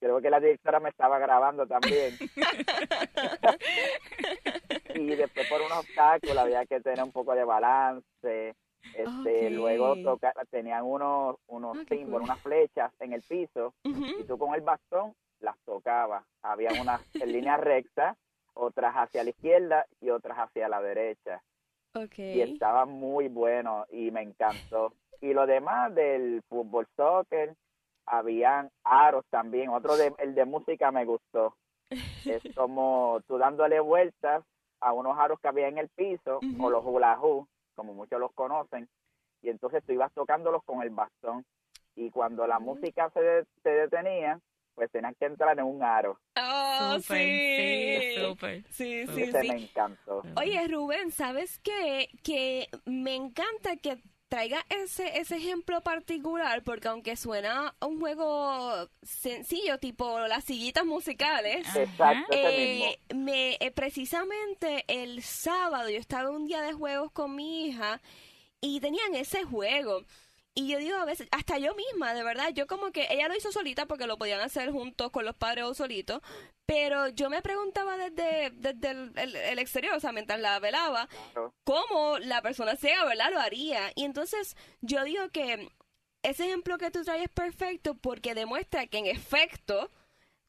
Creo 0.00 0.20
que 0.20 0.30
la 0.30 0.38
directora 0.38 0.78
me 0.78 0.90
estaba 0.90 1.18
grabando 1.18 1.66
también. 1.66 2.16
y 4.94 5.06
después 5.16 5.48
por 5.48 5.60
un 5.60 5.72
obstáculo 5.72 6.40
había 6.40 6.64
que 6.66 6.80
tener 6.80 7.02
un 7.02 7.10
poco 7.10 7.34
de 7.34 7.44
balance. 7.44 8.54
Este, 8.94 9.50
Luego 9.50 9.96
toca, 10.02 10.32
tenían 10.50 10.84
unos, 10.84 11.36
unos 11.48 11.78
ah, 11.78 11.84
símbolos, 11.88 12.28
unas 12.28 12.40
flechas 12.40 12.92
en 13.00 13.12
el 13.12 13.22
piso, 13.22 13.74
y 13.82 14.22
tú 14.24 14.38
con 14.38 14.54
el 14.54 14.60
bastón 14.60 15.14
las 15.40 15.58
tocabas. 15.64 16.24
Había 16.42 16.80
unas 16.80 17.02
en 17.16 17.32
línea 17.32 17.56
recta, 17.56 18.16
otras 18.54 18.94
hacia 18.94 19.24
la 19.24 19.30
izquierda 19.30 19.86
y 20.00 20.10
otras 20.10 20.38
hacia 20.38 20.68
la 20.68 20.80
derecha. 20.80 21.42
Y 22.16 22.40
estaba 22.40 22.84
muy 22.86 23.28
bueno 23.28 23.86
y 23.90 24.10
me 24.10 24.22
encantó. 24.22 24.92
Y 25.20 25.32
lo 25.32 25.46
demás 25.46 25.94
del 25.94 26.42
fútbol 26.48 26.86
soccer, 26.96 27.54
habían 28.06 28.70
aros 28.84 29.24
también. 29.30 29.70
Otro 29.70 29.96
de, 29.96 30.12
el 30.18 30.34
de 30.34 30.44
música 30.44 30.90
me 30.90 31.04
gustó. 31.04 31.56
Es 31.90 32.42
como 32.56 33.20
tú 33.26 33.38
dándole 33.38 33.80
vueltas 33.80 34.44
a 34.80 34.92
unos 34.92 35.18
aros 35.18 35.40
que 35.40 35.48
había 35.48 35.68
en 35.68 35.78
el 35.78 35.88
piso, 35.88 36.40
o 36.60 36.70
los 36.70 36.84
hula 36.84 37.18
como 37.74 37.94
muchos 37.94 38.20
los 38.20 38.32
conocen, 38.32 38.88
y 39.42 39.50
entonces 39.50 39.82
tú 39.84 39.92
ibas 39.92 40.12
tocándolos 40.12 40.62
con 40.64 40.82
el 40.82 40.90
bastón. 40.90 41.44
Y 41.94 42.10
cuando 42.10 42.46
la 42.46 42.60
música 42.60 43.10
se, 43.10 43.44
se 43.62 43.70
detenía, 43.70 44.40
pues 44.78 44.92
tenían 44.92 45.14
que 45.16 45.26
entrar 45.26 45.58
en 45.58 45.64
un 45.64 45.82
aro. 45.82 46.20
Oh, 46.36 46.98
sí. 47.00 47.14
Sí, 48.70 49.06
sí, 49.08 49.26
sí, 49.26 49.48
me 49.48 49.56
encantó. 49.56 50.22
Oye, 50.36 50.68
Rubén, 50.68 51.10
¿sabes 51.10 51.58
qué? 51.58 52.08
Que 52.22 52.68
me 52.84 53.16
encanta 53.16 53.76
que 53.76 54.00
traiga 54.28 54.64
ese, 54.68 55.18
ese 55.18 55.36
ejemplo 55.36 55.80
particular, 55.80 56.62
porque 56.62 56.86
aunque 56.86 57.16
suena 57.16 57.74
un 57.80 57.98
juego 57.98 58.88
sencillo, 59.02 59.78
tipo 59.78 60.20
las 60.20 60.44
sillitas 60.44 60.84
musicales, 60.84 61.66
eh, 62.30 62.98
me, 63.12 63.56
eh, 63.58 63.70
precisamente 63.72 64.84
el 64.86 65.22
sábado 65.22 65.90
yo 65.90 65.98
estaba 65.98 66.30
un 66.30 66.46
día 66.46 66.62
de 66.62 66.72
juegos 66.72 67.10
con 67.10 67.34
mi 67.34 67.66
hija 67.66 68.00
y 68.60 68.78
tenían 68.78 69.16
ese 69.16 69.42
juego. 69.42 70.02
Y 70.58 70.66
yo 70.66 70.80
digo 70.80 70.96
a 70.96 71.04
veces, 71.04 71.28
hasta 71.30 71.56
yo 71.58 71.72
misma, 71.76 72.14
de 72.14 72.24
verdad, 72.24 72.48
yo 72.52 72.66
como 72.66 72.90
que 72.90 73.06
ella 73.10 73.28
lo 73.28 73.36
hizo 73.36 73.52
solita 73.52 73.86
porque 73.86 74.08
lo 74.08 74.18
podían 74.18 74.40
hacer 74.40 74.72
juntos 74.72 75.12
con 75.12 75.24
los 75.24 75.36
padres 75.36 75.62
o 75.62 75.72
solitos, 75.72 76.20
pero 76.66 77.06
yo 77.10 77.30
me 77.30 77.42
preguntaba 77.42 77.96
desde, 77.96 78.50
desde 78.50 78.90
el, 78.90 79.58
exterior, 79.60 79.94
o 79.94 80.00
sea, 80.00 80.10
mientras 80.10 80.40
la 80.40 80.58
velaba, 80.58 81.08
cómo 81.62 82.18
la 82.18 82.42
persona 82.42 82.74
ciega, 82.74 83.04
¿verdad? 83.04 83.30
Lo 83.30 83.38
haría. 83.38 83.92
Y 83.94 84.02
entonces 84.02 84.56
yo 84.80 85.04
digo 85.04 85.28
que 85.28 85.68
ese 86.24 86.46
ejemplo 86.46 86.76
que 86.76 86.90
tú 86.90 87.04
traes 87.04 87.26
es 87.26 87.30
perfecto 87.30 87.94
porque 87.94 88.34
demuestra 88.34 88.88
que 88.88 88.98
en 88.98 89.06
efecto, 89.06 89.92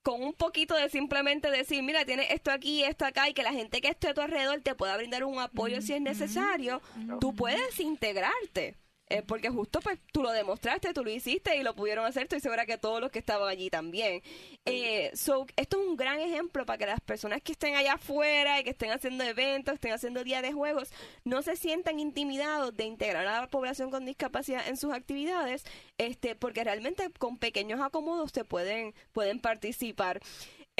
con 0.01 0.23
un 0.23 0.33
poquito 0.33 0.73
de 0.73 0.89
simplemente 0.89 1.51
decir, 1.51 1.83
mira, 1.83 2.03
tienes 2.03 2.31
esto 2.31 2.49
aquí, 2.49 2.83
esto 2.83 3.05
acá, 3.05 3.29
y 3.29 3.35
que 3.35 3.43
la 3.43 3.53
gente 3.53 3.79
que 3.79 3.89
esté 3.89 4.07
a 4.07 4.15
tu 4.15 4.21
alrededor 4.21 4.61
te 4.61 4.73
pueda 4.73 4.97
brindar 4.97 5.23
un 5.23 5.37
apoyo 5.37 5.83
si 5.83 5.93
es 5.93 6.01
necesario, 6.01 6.81
tú 7.21 7.35
puedes 7.35 7.79
integrarte. 7.79 8.75
Eh, 9.11 9.23
porque 9.23 9.49
justo 9.49 9.79
pues 9.79 9.97
tú 10.11 10.21
lo 10.21 10.31
demostraste, 10.31 10.93
tú 10.93 11.03
lo 11.03 11.09
hiciste 11.09 11.57
y 11.57 11.63
lo 11.63 11.75
pudieron 11.75 12.05
hacer, 12.05 12.23
estoy 12.23 12.41
segura 12.41 12.67
que 12.67 12.77
todos 12.77 13.01
los 13.01 13.09
que 13.09 13.17
estaban 13.17 13.49
allí 13.49 13.71
también. 13.71 14.21
Eh, 14.65 15.09
so, 15.15 15.47
esto 15.55 15.81
es 15.81 15.87
un 15.87 15.95
gran 15.95 16.19
ejemplo 16.19 16.63
para 16.63 16.77
que 16.77 16.85
las 16.85 17.01
personas 17.01 17.41
que 17.41 17.53
estén 17.53 17.75
allá 17.75 17.93
afuera 17.93 18.59
y 18.59 18.63
que 18.63 18.69
estén 18.69 18.91
haciendo 18.91 19.23
eventos, 19.23 19.73
estén 19.73 19.93
haciendo 19.93 20.23
días 20.23 20.43
de 20.43 20.53
juegos, 20.53 20.91
no 21.23 21.41
se 21.41 21.55
sientan 21.55 21.99
intimidados 21.99 22.77
de 22.77 22.83
integrar 22.83 23.25
a 23.25 23.41
la 23.41 23.47
población 23.47 23.89
con 23.89 24.05
discapacidad 24.05 24.67
en 24.67 24.77
sus 24.77 24.93
actividades, 24.93 25.63
este, 25.97 26.35
porque 26.35 26.63
realmente 26.63 27.09
con 27.17 27.39
pequeños 27.39 27.81
acomodos 27.81 28.31
se 28.31 28.45
pueden, 28.45 28.93
pueden 29.11 29.39
participar. 29.39 30.21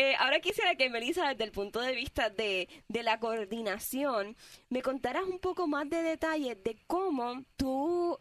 Eh, 0.02 0.16
ahora 0.18 0.40
quisiera 0.40 0.76
que 0.76 0.90
Melissa, 0.90 1.28
desde 1.28 1.44
el 1.44 1.52
punto 1.52 1.82
de 1.82 1.94
vista 1.94 2.30
de, 2.30 2.70
de, 2.88 3.04
la 3.04 3.20
coordinación, 3.20 4.38
me 4.70 4.82
contaras 4.82 5.24
un 5.26 5.40
poco 5.40 5.68
más 5.68 5.90
de 5.90 6.02
detalles 6.02 6.64
de 6.64 6.78
cómo 6.88 7.44
tú, 7.58 8.18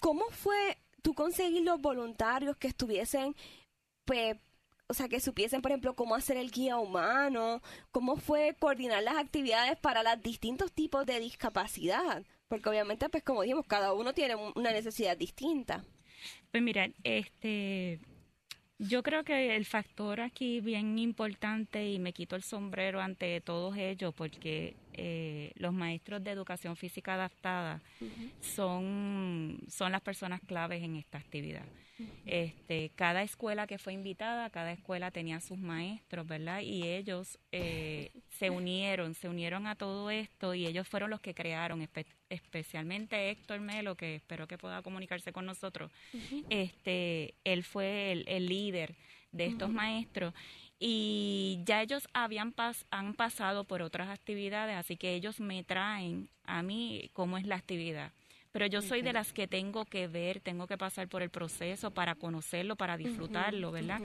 cómo 0.00 0.26
fue 0.28 0.76
tú 1.00 1.14
conseguir 1.14 1.62
los 1.62 1.80
voluntarios 1.80 2.58
que 2.58 2.68
estuviesen, 2.68 3.34
pues, 4.04 4.36
o 4.86 4.92
sea, 4.92 5.08
que 5.08 5.18
supiesen, 5.18 5.62
por 5.62 5.70
ejemplo, 5.70 5.94
cómo 5.94 6.14
hacer 6.14 6.36
el 6.36 6.50
guía 6.50 6.76
humano, 6.76 7.62
cómo 7.90 8.16
fue 8.16 8.54
coordinar 8.58 9.02
las 9.02 9.16
actividades 9.16 9.78
para 9.78 10.02
los 10.02 10.22
distintos 10.22 10.72
tipos 10.72 11.06
de 11.06 11.20
discapacidad, 11.20 12.22
porque 12.48 12.68
obviamente, 12.68 13.08
pues 13.08 13.24
como 13.24 13.40
dijimos, 13.40 13.64
cada 13.66 13.94
uno 13.94 14.12
tiene 14.12 14.34
una 14.36 14.72
necesidad 14.72 15.16
distinta. 15.16 15.82
Pues 16.50 16.62
mira, 16.62 16.90
este, 17.02 17.98
yo 18.78 19.02
creo 19.02 19.24
que 19.24 19.56
el 19.56 19.64
factor 19.64 20.20
aquí 20.20 20.60
bien 20.60 20.98
importante 20.98 21.90
y 21.90 21.98
me 21.98 22.12
quito 22.12 22.36
el 22.36 22.42
sombrero 22.42 23.00
ante 23.00 23.40
todos 23.40 23.76
ellos 23.76 24.14
porque 24.14 24.74
eh, 24.98 25.52
los 25.56 25.72
maestros 25.72 26.22
de 26.22 26.32
educación 26.32 26.76
física 26.76 27.14
adaptada 27.14 27.80
son, 28.40 29.60
son 29.68 29.92
las 29.92 30.00
personas 30.00 30.40
claves 30.46 30.82
en 30.82 30.96
esta 30.96 31.18
actividad. 31.18 31.64
Este, 32.26 32.92
cada 32.94 33.22
escuela 33.22 33.66
que 33.66 33.78
fue 33.78 33.92
invitada, 33.92 34.50
cada 34.50 34.72
escuela 34.72 35.10
tenía 35.10 35.40
sus 35.40 35.58
maestros, 35.58 36.26
¿verdad? 36.26 36.60
Y 36.60 36.84
ellos 36.86 37.38
eh, 37.50 38.12
se 38.28 38.50
unieron, 38.50 39.14
se 39.14 39.28
unieron 39.28 39.66
a 39.66 39.74
todo 39.74 40.10
esto 40.10 40.54
y 40.54 40.66
ellos 40.66 40.86
fueron 40.86 41.10
los 41.10 41.20
que 41.20 41.34
crearon, 41.34 41.88
especialmente 42.28 43.30
Héctor 43.30 43.60
Melo, 43.60 43.96
que 43.96 44.16
espero 44.16 44.46
que 44.46 44.58
pueda 44.58 44.82
comunicarse 44.82 45.32
con 45.32 45.46
nosotros. 45.46 45.90
Este, 46.50 47.34
él 47.42 47.64
fue 47.64 48.12
el, 48.26 48.46
líder 48.46 48.94
de 49.32 49.46
estos 49.46 49.70
maestros 49.70 50.32
y 50.78 51.60
ya 51.64 51.82
ellos 51.82 52.06
habían 52.12 52.54
han 52.90 53.14
pasado 53.14 53.64
por 53.64 53.82
otras 53.82 54.08
actividades, 54.08 54.76
así 54.76 54.96
que 54.96 55.14
ellos 55.14 55.40
me 55.40 55.64
traen 55.64 56.28
a 56.44 56.62
mí 56.62 57.10
cómo 57.12 57.38
es 57.38 57.46
la 57.46 57.56
actividad 57.56 58.12
pero 58.52 58.66
yo 58.66 58.82
soy 58.82 59.02
de 59.02 59.12
las 59.12 59.32
que 59.32 59.46
tengo 59.46 59.84
que 59.84 60.08
ver, 60.08 60.40
tengo 60.40 60.66
que 60.66 60.78
pasar 60.78 61.06
por 61.06 61.22
el 61.22 61.30
proceso 61.30 61.90
para 61.90 62.14
conocerlo, 62.14 62.76
para 62.76 62.96
disfrutarlo, 62.96 63.70
¿verdad? 63.70 64.00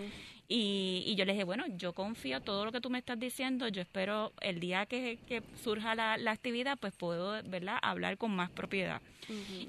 y, 0.47 1.03
y, 1.07 1.15
yo 1.15 1.25
les 1.25 1.35
dije, 1.35 1.45
bueno, 1.45 1.65
yo 1.77 1.93
confío 1.93 2.41
todo 2.41 2.65
lo 2.65 2.71
que 2.71 2.81
tú 2.81 2.89
me 2.89 2.99
estás 2.99 3.17
diciendo, 3.17 3.67
yo 3.69 3.81
espero 3.81 4.33
el 4.41 4.59
día 4.59 4.85
que, 4.85 5.17
que 5.27 5.41
surja 5.63 5.95
la, 5.95 6.17
la, 6.17 6.31
actividad, 6.31 6.77
pues 6.77 6.93
puedo, 6.93 7.41
¿verdad?, 7.43 7.79
hablar 7.81 8.17
con 8.17 8.35
más 8.35 8.51
propiedad. 8.51 9.01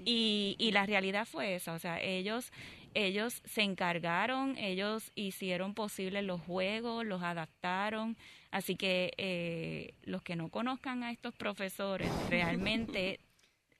y, 0.05 0.57
y 0.59 0.73
la 0.73 0.85
realidad 0.85 1.27
fue 1.27 1.55
esa, 1.55 1.75
o 1.75 1.79
sea, 1.79 2.03
ellos 2.03 2.53
ellos 2.94 3.42
se 3.44 3.62
encargaron, 3.62 4.57
ellos 4.57 5.11
hicieron 5.14 5.74
posible 5.74 6.22
los 6.22 6.40
juegos, 6.40 7.04
los 7.04 7.22
adaptaron, 7.22 8.16
así 8.50 8.76
que 8.76 9.12
eh, 9.18 9.94
los 10.04 10.22
que 10.22 10.37
no 10.37 10.48
conozcan 10.48 11.02
a 11.02 11.11
estos 11.11 11.35
profesores 11.35 12.09
realmente 12.30 13.20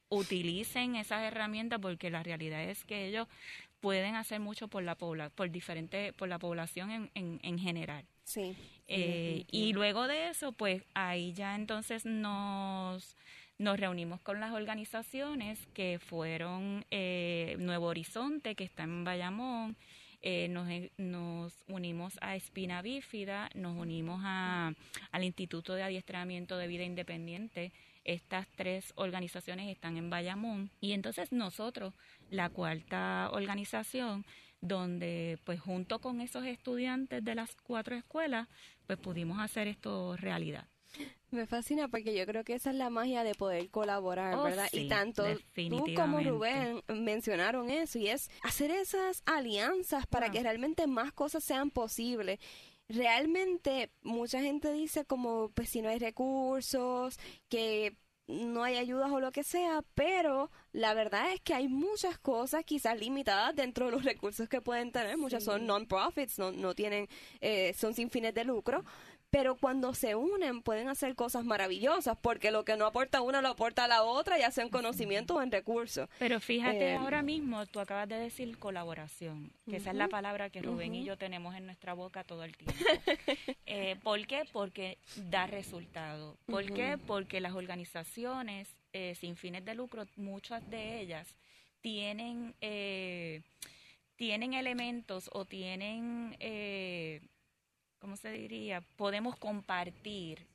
utilicen 0.09 0.97
esas 0.97 1.23
herramientas 1.23 1.81
porque 1.81 2.11
la 2.11 2.23
realidad 2.23 2.63
es 2.63 2.85
que 2.85 3.07
ellos 3.07 3.27
pueden 3.81 4.15
hacer 4.15 4.41
mucho 4.41 4.69
por 4.69 4.83
la 4.83 4.95
pobla 4.95 5.31
por 5.31 5.51
diferente 5.51 6.13
por 6.13 6.29
la 6.29 6.39
población 6.39 7.11
en, 7.15 7.41
en, 7.43 7.59
general. 7.59 8.07
Sí. 8.25 8.57
Eh, 8.87 9.45
y 9.51 9.73
luego 9.73 10.09
de 10.09 10.29
eso 10.29 10.53
pues 10.53 10.83
ahí 10.95 11.33
ya 11.33 11.55
entonces 11.55 12.07
nos 12.07 13.17
nos 13.59 13.79
reunimos 13.79 14.21
con 14.21 14.41
las 14.41 14.53
organizaciones 14.53 15.67
que 15.75 15.99
fueron 15.99 16.85
eh, 16.91 17.57
Nuevo 17.59 17.87
Horizonte 17.87 18.55
que 18.55 18.65
está 18.65 18.83
en 18.85 19.05
Bayamón 19.05 19.77
eh, 20.27 20.49
nos, 20.97 21.53
unimos 21.69 22.17
a 22.23 22.35
Espina 22.35 22.81
Bífida, 22.81 23.51
nos 23.55 23.77
unimos 23.77 24.23
al 24.25 25.23
Instituto 25.23 25.75
de 25.75 25.83
Adiestramiento 25.83 26.57
de 26.57 26.67
Vida 26.67 26.83
Independiente 26.83 27.75
estas 28.05 28.49
tres 28.57 28.95
organizaciones 28.97 29.71
están 29.71 29.99
en 29.99 30.09
Bayamón 30.09 30.71
y 30.81 30.93
entonces 30.93 31.31
nosotros, 31.31 31.93
la 32.31 32.49
cuarta 32.49 33.29
organización, 33.33 34.25
donde 34.63 35.39
pues 35.45 35.61
junto 35.61 36.01
con 36.01 36.23
esos 36.23 36.47
estudiantes 36.47 37.23
de 37.23 37.35
las 37.35 37.55
cuatro 37.57 37.95
escuelas, 37.95 38.49
pues 38.87 38.99
pudimos 38.99 39.39
hacer 39.41 39.69
esto 39.69 40.17
realidad. 40.17 40.67
Me 41.31 41.47
fascina 41.47 41.89
porque 41.89 42.15
yo 42.15 42.27
creo 42.27 42.45
que 42.45 42.55
esa 42.55 42.71
es 42.71 42.77
la 42.77 42.91
magia 42.91 43.25
de 43.25 43.35
poder 43.35 43.69
colaborar, 43.71 44.35
oh, 44.35 44.45
¿verdad? 44.45 44.69
y 44.71 44.89
tanto 44.89 45.25
tú 45.55 45.85
como 45.97 46.21
Rubén 46.21 46.83
mencionaron 46.87 47.71
eso 47.71 47.99
y 47.99 48.09
es 48.09 48.31
hacer 48.43 48.71
esas 48.71 49.23
alianzas 49.27 50.07
para 50.07 50.31
que 50.31 50.43
realmente 50.43 50.87
más 50.87 51.13
cosas 51.13 51.43
sean 51.43 51.71
posibles. 51.71 52.39
Realmente 52.89 53.91
mucha 54.03 54.41
gente 54.41 54.73
dice 54.73 55.05
como 55.05 55.51
pues 55.55 55.71
si 55.71 55.83
no 55.83 55.89
hay 55.89 55.99
recursos, 55.99 57.19
que 57.49 57.97
no 58.27 58.65
hay 58.65 58.77
ayudas 58.77 59.11
o 59.11 59.21
lo 59.21 59.33
que 59.33 59.43
sea, 59.43 59.83
pero 59.95 60.51
la 60.73 60.95
verdad 60.95 61.33
es 61.33 61.41
que 61.41 61.55
hay 61.55 61.69
muchas 61.69 62.19
cosas 62.19 62.65
quizás 62.65 62.99
limitadas 62.99 63.55
dentro 63.55 63.87
de 63.87 63.93
los 63.93 64.05
recursos 64.05 64.49
que 64.49 64.61
pueden 64.61 64.93
tener, 64.93 65.19
muchas 65.19 65.45
son 65.45 65.67
non-profits, 65.67 66.39
no, 66.39 66.51
no 66.53 66.75
tienen, 66.75 67.09
eh, 67.41 67.75
son 67.75 67.95
sin 67.95 68.11
fines 68.11 68.35
de 68.35 68.45
lucro, 68.45 68.85
pero 69.35 69.57
cuando 69.57 69.95
se 69.95 70.15
unen 70.15 70.63
pueden 70.63 70.87
hacer 70.87 71.17
cosas 71.17 71.45
maravillosas 71.45 72.17
porque 72.23 72.53
lo 72.53 72.65
que 72.65 72.77
no 72.77 72.87
aporta 72.87 73.21
una 73.21 73.43
lo 73.43 73.49
aporta 73.49 73.89
la 73.89 74.05
otra, 74.05 74.39
ya 74.39 74.53
sea 74.53 74.63
en 74.63 74.71
conocimiento 74.71 75.35
o 75.35 75.43
en 75.43 75.51
recursos. 75.51 76.09
Pero 76.21 76.39
fíjate, 76.39 76.93
eh, 76.93 76.95
ahora 76.95 77.21
mismo 77.21 77.67
tú 77.67 77.81
acabas 77.81 78.09
de 78.09 78.15
decir 78.15 78.57
colaboración, 78.59 79.51
que 79.69 79.79
esa 79.79 79.91
es 79.91 79.97
la 79.97 80.07
palabra 80.07 80.51
que 80.51 80.63
Rubén 80.63 80.95
y 80.95 81.03
yo 81.03 81.19
tenemos 81.19 81.57
en 81.57 81.67
nuestra 81.67 81.95
boca 81.95 82.23
todo 82.23 82.45
el 82.45 82.57
tiempo. 82.57 82.79
eh, 83.67 83.97
¿Por 84.05 84.25
qué? 84.29 84.45
Porque 84.53 84.99
da 85.17 85.49
resultado. 85.49 86.37
¿Por 86.47 86.73
qué? 86.73 86.97
Porque 87.05 87.41
las 87.41 87.55
organizaciones 87.55 88.69
eh, 88.93 89.17
sin 89.17 89.35
fines 89.35 89.65
de 89.65 89.75
lucro, 89.75 90.07
muchas 90.15 90.71
de 90.71 91.01
ellas 91.01 91.27
tienen... 91.81 92.55
Eh, 92.61 93.43
tienen 94.17 94.55
elementos 94.55 95.29
o 95.33 95.45
tienen 95.45 96.37
eh, 96.39 97.21
¿cómo 98.05 98.19
se 98.19 98.33
diría? 98.33 98.83
Podemos 98.97 99.35
compartir 99.37 100.47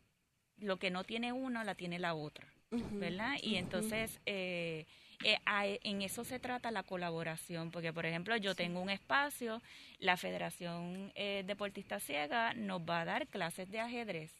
lo 0.60 0.78
que 0.78 0.92
no 0.92 1.04
tiene 1.04 1.34
uno, 1.34 1.64
la 1.64 1.74
tiene 1.74 1.98
la 1.98 2.14
otra, 2.14 2.48
¿verdad? 2.92 3.38
Y 3.42 3.56
entonces, 3.56 4.20
eh, 4.28 4.86
eh, 5.24 5.40
en 5.84 6.02
eso 6.02 6.24
se 6.24 6.40
trata 6.40 6.72
la 6.72 6.84
colaboración, 6.84 7.72
porque 7.72 7.92
por 7.92 8.06
ejemplo 8.06 8.36
yo 8.38 8.56
tengo 8.56 8.82
un 8.82 8.90
espacio, 8.90 9.62
la 10.00 10.18
Federación 10.18 11.12
eh, 11.16 11.44
Deportista 11.46 12.00
Ciega 12.00 12.54
nos 12.54 12.82
va 12.82 13.02
a 13.02 13.06
dar 13.06 13.28
clases 13.28 13.70
de 13.70 13.80
ajedrez. 13.80 14.32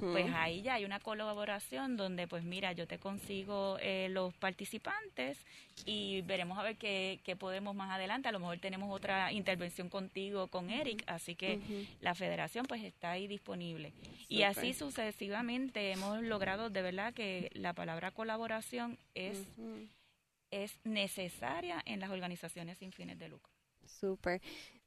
Pues 0.00 0.26
ahí 0.34 0.62
ya 0.62 0.74
hay 0.74 0.84
una 0.84 0.98
colaboración 0.98 1.96
donde 1.96 2.26
pues 2.26 2.42
mira, 2.42 2.72
yo 2.72 2.88
te 2.88 2.98
consigo 2.98 3.78
eh, 3.80 4.08
los 4.10 4.34
participantes 4.34 5.38
y 5.86 6.22
veremos 6.22 6.58
a 6.58 6.64
ver 6.64 6.76
qué, 6.76 7.20
qué, 7.22 7.36
podemos 7.36 7.76
más 7.76 7.92
adelante. 7.92 8.28
A 8.28 8.32
lo 8.32 8.40
mejor 8.40 8.58
tenemos 8.58 8.92
otra 8.92 9.32
intervención 9.32 9.88
contigo, 9.88 10.48
con 10.48 10.70
Eric, 10.70 11.04
así 11.06 11.36
que 11.36 11.60
la 12.00 12.16
federación 12.16 12.66
pues 12.66 12.82
está 12.82 13.12
ahí 13.12 13.28
disponible. 13.28 13.92
Y 14.28 14.42
así 14.42 14.74
sucesivamente 14.74 15.92
hemos 15.92 16.20
logrado 16.20 16.68
de 16.68 16.82
verdad 16.82 17.14
que 17.14 17.50
la 17.54 17.72
palabra 17.72 18.10
colaboración 18.10 18.98
es, 19.14 19.38
es 20.50 20.78
necesaria 20.84 21.82
en 21.84 22.00
las 22.00 22.10
organizaciones 22.10 22.78
sin 22.78 22.92
fines 22.92 23.18
de 23.18 23.28
lucro. 23.28 23.52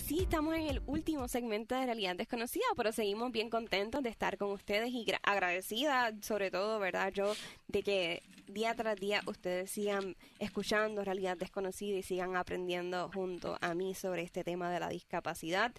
Ah, 0.00 0.02
ahora 0.02 0.08
sí 0.08 0.22
estamos 0.22 0.54
en 0.54 0.66
el 0.66 0.82
último 0.86 1.28
segmento 1.28 1.74
de 1.74 1.84
Realidad 1.84 2.16
Desconocida, 2.16 2.64
pero 2.76 2.90
seguimos 2.90 3.32
bien 3.32 3.50
contentos 3.50 4.02
de 4.02 4.08
estar 4.08 4.38
con 4.38 4.50
ustedes 4.50 4.90
y 4.90 5.04
agradecida, 5.22 6.12
sobre 6.22 6.50
todo, 6.50 6.78
¿verdad? 6.78 7.12
Yo, 7.12 7.34
de 7.68 7.82
que 7.82 8.22
día 8.48 8.74
tras 8.74 8.98
día 8.98 9.20
ustedes 9.26 9.70
sigan 9.70 10.16
escuchando 10.38 11.04
Realidad 11.04 11.36
Desconocida 11.36 11.98
y 11.98 12.02
sigan 12.02 12.36
aprendiendo 12.36 13.10
junto 13.12 13.58
a 13.60 13.74
mí 13.74 13.94
sobre 13.94 14.22
este 14.22 14.42
tema 14.42 14.70
de 14.70 14.80
la 14.80 14.88
discapacidad 14.88 15.72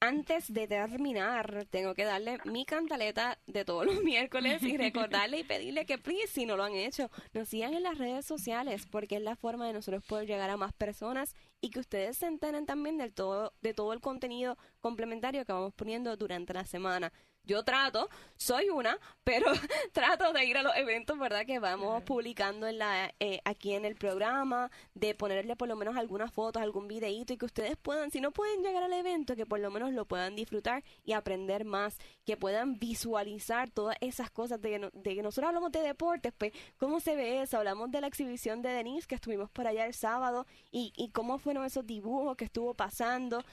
antes 0.00 0.52
de 0.52 0.66
terminar, 0.66 1.66
tengo 1.70 1.94
que 1.94 2.04
darle 2.04 2.38
mi 2.44 2.64
cantaleta 2.64 3.38
de 3.46 3.64
todos 3.64 3.86
los 3.86 4.02
miércoles 4.04 4.62
y 4.62 4.76
recordarle 4.76 5.38
y 5.38 5.44
pedirle 5.44 5.86
que, 5.86 5.98
please, 5.98 6.28
si 6.28 6.46
no 6.46 6.56
lo 6.56 6.64
han 6.64 6.74
hecho, 6.74 7.10
nos 7.32 7.48
sigan 7.48 7.74
en 7.74 7.82
las 7.82 7.98
redes 7.98 8.26
sociales 8.26 8.86
porque 8.90 9.16
es 9.16 9.22
la 9.22 9.36
forma 9.36 9.66
de 9.66 9.72
nosotros 9.72 10.04
poder 10.04 10.26
llegar 10.26 10.50
a 10.50 10.56
más 10.56 10.72
personas 10.72 11.34
y 11.60 11.70
que 11.70 11.80
ustedes 11.80 12.18
se 12.18 12.26
enteren 12.26 12.66
también 12.66 12.98
del 12.98 13.14
todo, 13.14 13.54
de 13.62 13.72
todo 13.72 13.92
el 13.92 14.00
contenido 14.00 14.58
complementario 14.80 15.44
que 15.44 15.52
vamos 15.52 15.72
poniendo 15.74 16.16
durante 16.16 16.52
la 16.52 16.66
semana 16.66 17.12
yo 17.44 17.62
trato, 17.62 18.08
soy 18.36 18.70
una, 18.70 18.98
pero 19.22 19.46
trato 19.92 20.32
de 20.32 20.44
ir 20.44 20.56
a 20.56 20.62
los 20.62 20.74
eventos, 20.76 21.18
¿verdad? 21.18 21.46
Que 21.46 21.58
vamos 21.58 22.02
publicando 22.02 22.66
en 22.66 22.78
la, 22.78 23.12
eh, 23.20 23.40
aquí 23.44 23.74
en 23.74 23.84
el 23.84 23.96
programa, 23.96 24.70
de 24.94 25.14
ponerle 25.14 25.56
por 25.56 25.68
lo 25.68 25.76
menos 25.76 25.96
algunas 25.96 26.32
fotos, 26.32 26.62
algún 26.62 26.88
videíto 26.88 27.32
y 27.32 27.36
que 27.36 27.44
ustedes 27.44 27.76
puedan, 27.76 28.10
si 28.10 28.20
no 28.20 28.32
pueden 28.32 28.62
llegar 28.62 28.82
al 28.82 28.92
evento, 28.92 29.36
que 29.36 29.46
por 29.46 29.60
lo 29.60 29.70
menos 29.70 29.92
lo 29.92 30.06
puedan 30.06 30.34
disfrutar 30.36 30.84
y 31.04 31.12
aprender 31.12 31.64
más, 31.64 31.98
que 32.24 32.36
puedan 32.36 32.78
visualizar 32.78 33.70
todas 33.70 33.96
esas 34.00 34.30
cosas 34.30 34.60
de 34.60 34.70
que, 34.70 34.90
de 34.92 35.14
que 35.14 35.22
nosotros 35.22 35.48
hablamos 35.48 35.72
de 35.72 35.80
deportes, 35.80 36.32
pues, 36.36 36.52
¿cómo 36.78 37.00
se 37.00 37.16
ve 37.16 37.42
eso? 37.42 37.58
Hablamos 37.58 37.90
de 37.90 38.00
la 38.00 38.06
exhibición 38.06 38.62
de 38.62 38.70
Denise 38.70 39.06
que 39.06 39.14
estuvimos 39.14 39.50
por 39.50 39.66
allá 39.66 39.86
el 39.86 39.94
sábado 39.94 40.46
y, 40.70 40.92
y 40.96 41.10
cómo 41.10 41.38
fueron 41.38 41.64
esos 41.64 41.86
dibujos 41.86 42.36
que 42.36 42.44
estuvo 42.44 42.74
pasando. 42.74 43.44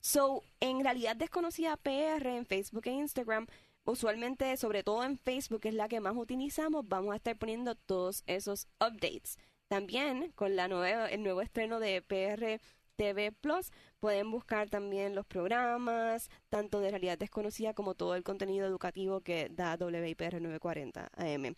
So, 0.00 0.42
en 0.60 0.82
realidad 0.82 1.16
desconocida 1.16 1.76
PR 1.76 2.26
en 2.26 2.46
Facebook 2.46 2.86
e 2.86 2.90
Instagram, 2.90 3.46
usualmente, 3.84 4.56
sobre 4.56 4.82
todo 4.82 5.04
en 5.04 5.18
Facebook, 5.18 5.60
es 5.64 5.74
la 5.74 5.88
que 5.88 6.00
más 6.00 6.16
utilizamos, 6.16 6.88
vamos 6.88 7.12
a 7.12 7.16
estar 7.16 7.36
poniendo 7.36 7.74
todos 7.74 8.22
esos 8.26 8.66
updates. 8.80 9.38
También 9.68 10.32
con 10.32 10.56
la 10.56 10.68
nueva, 10.68 11.06
el 11.08 11.22
nuevo 11.22 11.42
estreno 11.42 11.80
de 11.80 12.02
PR 12.02 12.60
TV 12.96 13.32
Plus, 13.32 13.70
pueden 13.98 14.30
buscar 14.30 14.68
también 14.68 15.14
los 15.14 15.26
programas, 15.26 16.28
tanto 16.48 16.80
de 16.80 16.90
realidad 16.90 17.18
desconocida 17.18 17.72
como 17.72 17.94
todo 17.94 18.14
el 18.14 18.22
contenido 18.22 18.66
educativo 18.66 19.20
que 19.20 19.48
da 19.50 19.76
WIPR 19.78 20.40
940 20.40 21.10
AM. 21.16 21.54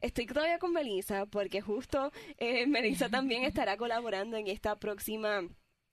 Estoy 0.00 0.26
todavía 0.26 0.58
con 0.58 0.72
Melissa 0.72 1.26
porque 1.26 1.60
justo 1.60 2.10
eh, 2.36 2.66
Melissa 2.66 3.08
también 3.08 3.44
estará 3.44 3.76
colaborando 3.76 4.36
en 4.36 4.48
esta 4.48 4.76
próxima 4.76 5.48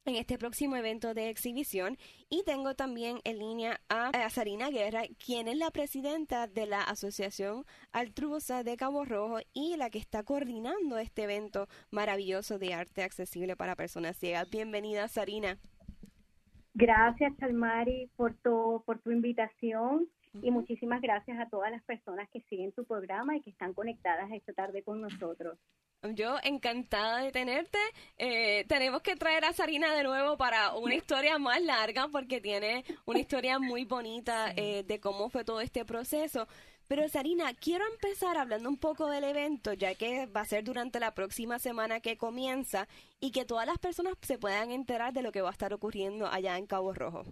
en 0.06 0.16
este 0.16 0.38
próximo 0.38 0.76
evento 0.76 1.14
de 1.14 1.30
exhibición 1.30 1.98
y 2.30 2.44
tengo 2.44 2.76
también 2.76 3.20
en 3.24 3.40
línea 3.40 3.80
a, 3.90 4.12
Sarina 4.30 4.70
Guerra, 4.70 5.04
quien 5.24 5.48
es 5.48 5.58
la 5.58 5.72
presidenta 5.72 6.48
de 6.48 6.66
la 6.66 6.82
Asociación 6.82 7.66
Altrusa 7.92 8.64
de 8.64 8.76
Cabo 8.76 9.06
Rojo 9.06 9.40
y 9.54 9.78
la 9.78 9.90
que 9.90 10.00
está 10.00 10.24
coordinando 10.24 10.98
este 10.98 11.24
evento 11.24 11.68
maravilloso 11.92 12.60
de 12.60 12.74
arte 12.74 13.04
accesible 13.04 13.56
para 13.56 13.76
personas 13.76 14.18
ciegas. 14.18 14.50
Bienvenida, 14.50 15.08
Sarina. 15.08 15.58
Gracias, 16.74 17.34
Chalmari, 17.40 18.10
por 18.16 18.34
tu, 18.36 18.84
por 18.86 19.00
tu 19.00 19.12
invitación 19.12 20.08
y 20.42 20.52
muchísimas 20.52 21.02
gracias 21.02 21.40
a 21.40 21.48
todas 21.50 21.72
las 21.72 21.84
personas 21.84 22.30
que 22.30 22.42
siguen 22.50 22.72
tu 22.72 22.86
programa 22.86 23.36
y 23.36 23.42
que 23.42 23.52
están 23.52 23.74
conectadas 23.74 24.32
esta 24.32 24.54
tarde 24.54 24.84
con 24.84 25.02
nosotros. 25.02 25.58
Yo 26.16 26.36
encantada 26.44 27.20
de 27.22 27.32
tenerte. 27.32 27.78
Eh, 28.18 28.66
tenemos 28.68 29.02
que 29.02 29.16
traer 29.16 29.46
a 29.46 29.54
Sarina 29.54 29.96
de 29.96 30.04
nuevo 30.04 30.36
para 30.38 30.76
una 30.76 30.96
historia 30.96 31.38
más 31.38 31.62
larga 31.62 32.08
porque 32.12 32.42
tiene 32.42 32.84
una 33.06 33.20
historia 33.20 33.58
muy 33.58 33.86
bonita 33.86 34.52
eh, 34.56 34.84
de 34.84 35.00
cómo 35.00 35.30
fue 35.30 35.46
todo 35.46 35.62
este 35.62 35.86
proceso. 35.86 36.48
Pero 36.90 37.08
Sarina, 37.08 37.54
quiero 37.54 37.86
empezar 37.88 38.38
hablando 38.38 38.68
un 38.68 38.78
poco 38.78 39.10
del 39.10 39.24
evento, 39.24 39.72
ya 39.74 39.96
que 39.96 40.26
va 40.26 40.42
a 40.42 40.46
ser 40.46 40.66
durante 40.66 41.00
la 41.00 41.14
próxima 41.14 41.58
semana 41.58 42.02
que 42.02 42.18
comienza 42.18 42.88
y 43.22 43.32
que 43.32 43.46
todas 43.46 43.66
las 43.66 43.78
personas 43.78 44.16
se 44.22 44.38
puedan 44.38 44.72
enterar 44.72 45.14
de 45.14 45.22
lo 45.22 45.32
que 45.32 45.42
va 45.42 45.50
a 45.50 45.54
estar 45.54 45.74
ocurriendo 45.74 46.28
allá 46.28 46.58
en 46.58 46.68
Cabo 46.68 46.94
Rojo. 46.94 47.24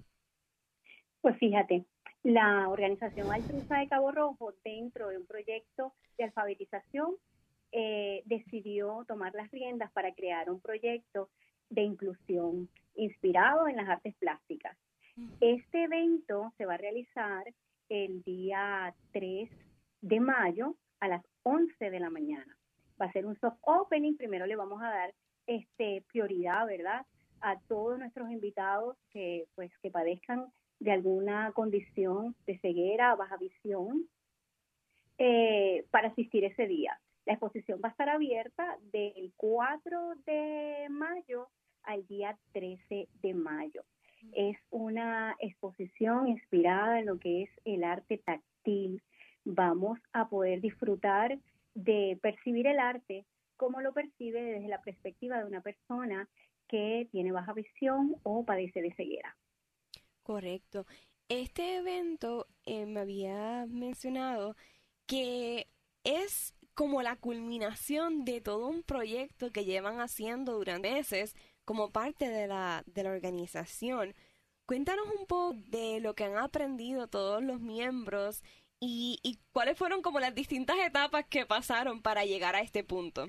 Pues 1.19 1.37
fíjate, 1.37 1.85
la 2.23 2.69
organización 2.69 3.31
Altruza 3.31 3.77
de 3.77 3.87
Cabo 3.87 4.11
Rojo, 4.11 4.53
dentro 4.63 5.09
de 5.09 5.17
un 5.17 5.25
proyecto 5.25 5.93
de 6.17 6.25
alfabetización, 6.25 7.15
eh, 7.71 8.21
decidió 8.25 9.05
tomar 9.07 9.33
las 9.33 9.49
riendas 9.49 9.91
para 9.91 10.13
crear 10.13 10.49
un 10.49 10.59
proyecto 10.59 11.29
de 11.69 11.81
inclusión 11.83 12.69
inspirado 12.95 13.67
en 13.67 13.77
las 13.77 13.89
artes 13.89 14.13
plásticas. 14.15 14.77
Este 15.39 15.83
evento 15.83 16.53
se 16.57 16.65
va 16.65 16.75
a 16.75 16.77
realizar 16.77 17.45
el 17.89 18.21
día 18.23 18.93
3 19.13 19.49
de 20.01 20.19
mayo 20.19 20.75
a 20.99 21.07
las 21.07 21.23
11 21.43 21.89
de 21.89 21.99
la 21.99 22.09
mañana. 22.09 22.57
Va 23.01 23.05
a 23.05 23.11
ser 23.11 23.25
un 23.25 23.39
soft 23.39 23.57
opening, 23.61 24.15
primero 24.15 24.45
le 24.45 24.55
vamos 24.55 24.81
a 24.81 24.89
dar 24.89 25.13
este 25.47 26.03
prioridad, 26.11 26.67
¿verdad? 26.67 27.05
A 27.41 27.59
todos 27.67 27.97
nuestros 27.97 28.29
invitados 28.29 28.97
que 29.09 29.45
pues 29.55 29.71
que 29.79 29.89
padezcan 29.89 30.51
de 30.81 30.91
alguna 30.91 31.51
condición 31.53 32.35
de 32.47 32.57
ceguera, 32.57 33.15
baja 33.15 33.37
visión, 33.37 34.09
eh, 35.19 35.85
para 35.91 36.07
asistir 36.07 36.43
ese 36.43 36.65
día. 36.65 36.99
La 37.27 37.33
exposición 37.33 37.79
va 37.83 37.89
a 37.89 37.91
estar 37.91 38.09
abierta 38.09 38.77
del 38.91 39.31
4 39.37 40.15
de 40.25 40.87
mayo 40.89 41.49
al 41.83 42.05
día 42.07 42.35
13 42.53 43.07
de 43.21 43.33
mayo. 43.35 43.83
Es 44.33 44.57
una 44.71 45.35
exposición 45.39 46.27
inspirada 46.27 46.99
en 46.99 47.05
lo 47.05 47.19
que 47.19 47.43
es 47.43 47.49
el 47.63 47.83
arte 47.83 48.17
táctil. 48.17 49.03
Vamos 49.45 49.99
a 50.13 50.29
poder 50.29 50.61
disfrutar 50.61 51.37
de 51.75 52.17
percibir 52.23 52.65
el 52.65 52.79
arte 52.79 53.25
como 53.55 53.81
lo 53.81 53.93
percibe 53.93 54.41
desde 54.41 54.67
la 54.67 54.81
perspectiva 54.81 55.37
de 55.37 55.45
una 55.45 55.61
persona 55.61 56.27
que 56.67 57.07
tiene 57.11 57.31
baja 57.31 57.53
visión 57.53 58.15
o 58.23 58.43
padece 58.43 58.81
de 58.81 58.95
ceguera. 58.95 59.37
Correcto. 60.31 60.85
Este 61.27 61.75
evento 61.75 62.47
eh, 62.65 62.85
me 62.85 63.01
había 63.01 63.65
mencionado 63.67 64.55
que 65.05 65.67
es 66.05 66.55
como 66.73 67.01
la 67.01 67.17
culminación 67.17 68.23
de 68.23 68.39
todo 68.39 68.69
un 68.69 68.81
proyecto 68.81 69.51
que 69.51 69.65
llevan 69.65 69.99
haciendo 69.99 70.53
durante 70.53 70.89
meses 70.89 71.35
como 71.65 71.91
parte 71.91 72.29
de 72.29 72.47
la, 72.47 72.83
de 72.85 73.03
la 73.03 73.11
organización. 73.11 74.15
Cuéntanos 74.65 75.05
un 75.19 75.25
poco 75.25 75.53
de 75.67 75.99
lo 75.99 76.15
que 76.15 76.23
han 76.23 76.37
aprendido 76.37 77.09
todos 77.09 77.43
los 77.43 77.59
miembros 77.59 78.41
y, 78.79 79.19
y 79.21 79.37
cuáles 79.51 79.77
fueron 79.77 80.01
como 80.01 80.21
las 80.21 80.33
distintas 80.33 80.77
etapas 80.79 81.25
que 81.27 81.45
pasaron 81.45 82.01
para 82.01 82.23
llegar 82.23 82.55
a 82.55 82.61
este 82.61 82.85
punto. 82.85 83.27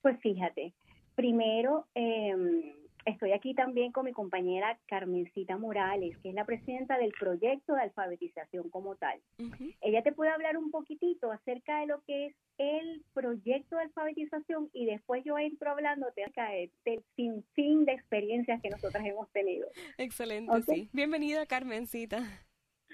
Pues 0.00 0.16
fíjate, 0.20 0.74
primero 1.16 1.88
eh, 1.96 2.83
Estoy 3.04 3.32
aquí 3.32 3.54
también 3.54 3.92
con 3.92 4.06
mi 4.06 4.12
compañera 4.12 4.78
Carmencita 4.86 5.58
Morales, 5.58 6.16
que 6.18 6.30
es 6.30 6.34
la 6.34 6.46
presidenta 6.46 6.96
del 6.96 7.12
proyecto 7.18 7.74
de 7.74 7.82
alfabetización 7.82 8.70
como 8.70 8.96
tal. 8.96 9.20
Ella 9.82 10.02
te 10.02 10.12
puede 10.12 10.30
hablar 10.30 10.56
un 10.56 10.70
poquitito 10.70 11.30
acerca 11.30 11.80
de 11.80 11.86
lo 11.86 12.02
que 12.02 12.26
es 12.26 12.36
el 12.56 13.04
proyecto 13.12 13.76
de 13.76 13.82
alfabetización 13.82 14.70
y 14.72 14.86
después 14.86 15.22
yo 15.24 15.38
entro 15.38 15.70
hablándote 15.70 16.22
acerca 16.22 16.48
del 16.50 17.04
sinfín 17.16 17.84
de 17.84 17.92
experiencias 17.92 18.62
que 18.62 18.70
nosotras 18.70 19.04
hemos 19.04 19.30
tenido. 19.32 19.68
Excelente, 19.98 20.62
sí. 20.62 20.88
Bienvenida, 20.92 21.44
Carmencita. 21.46 22.22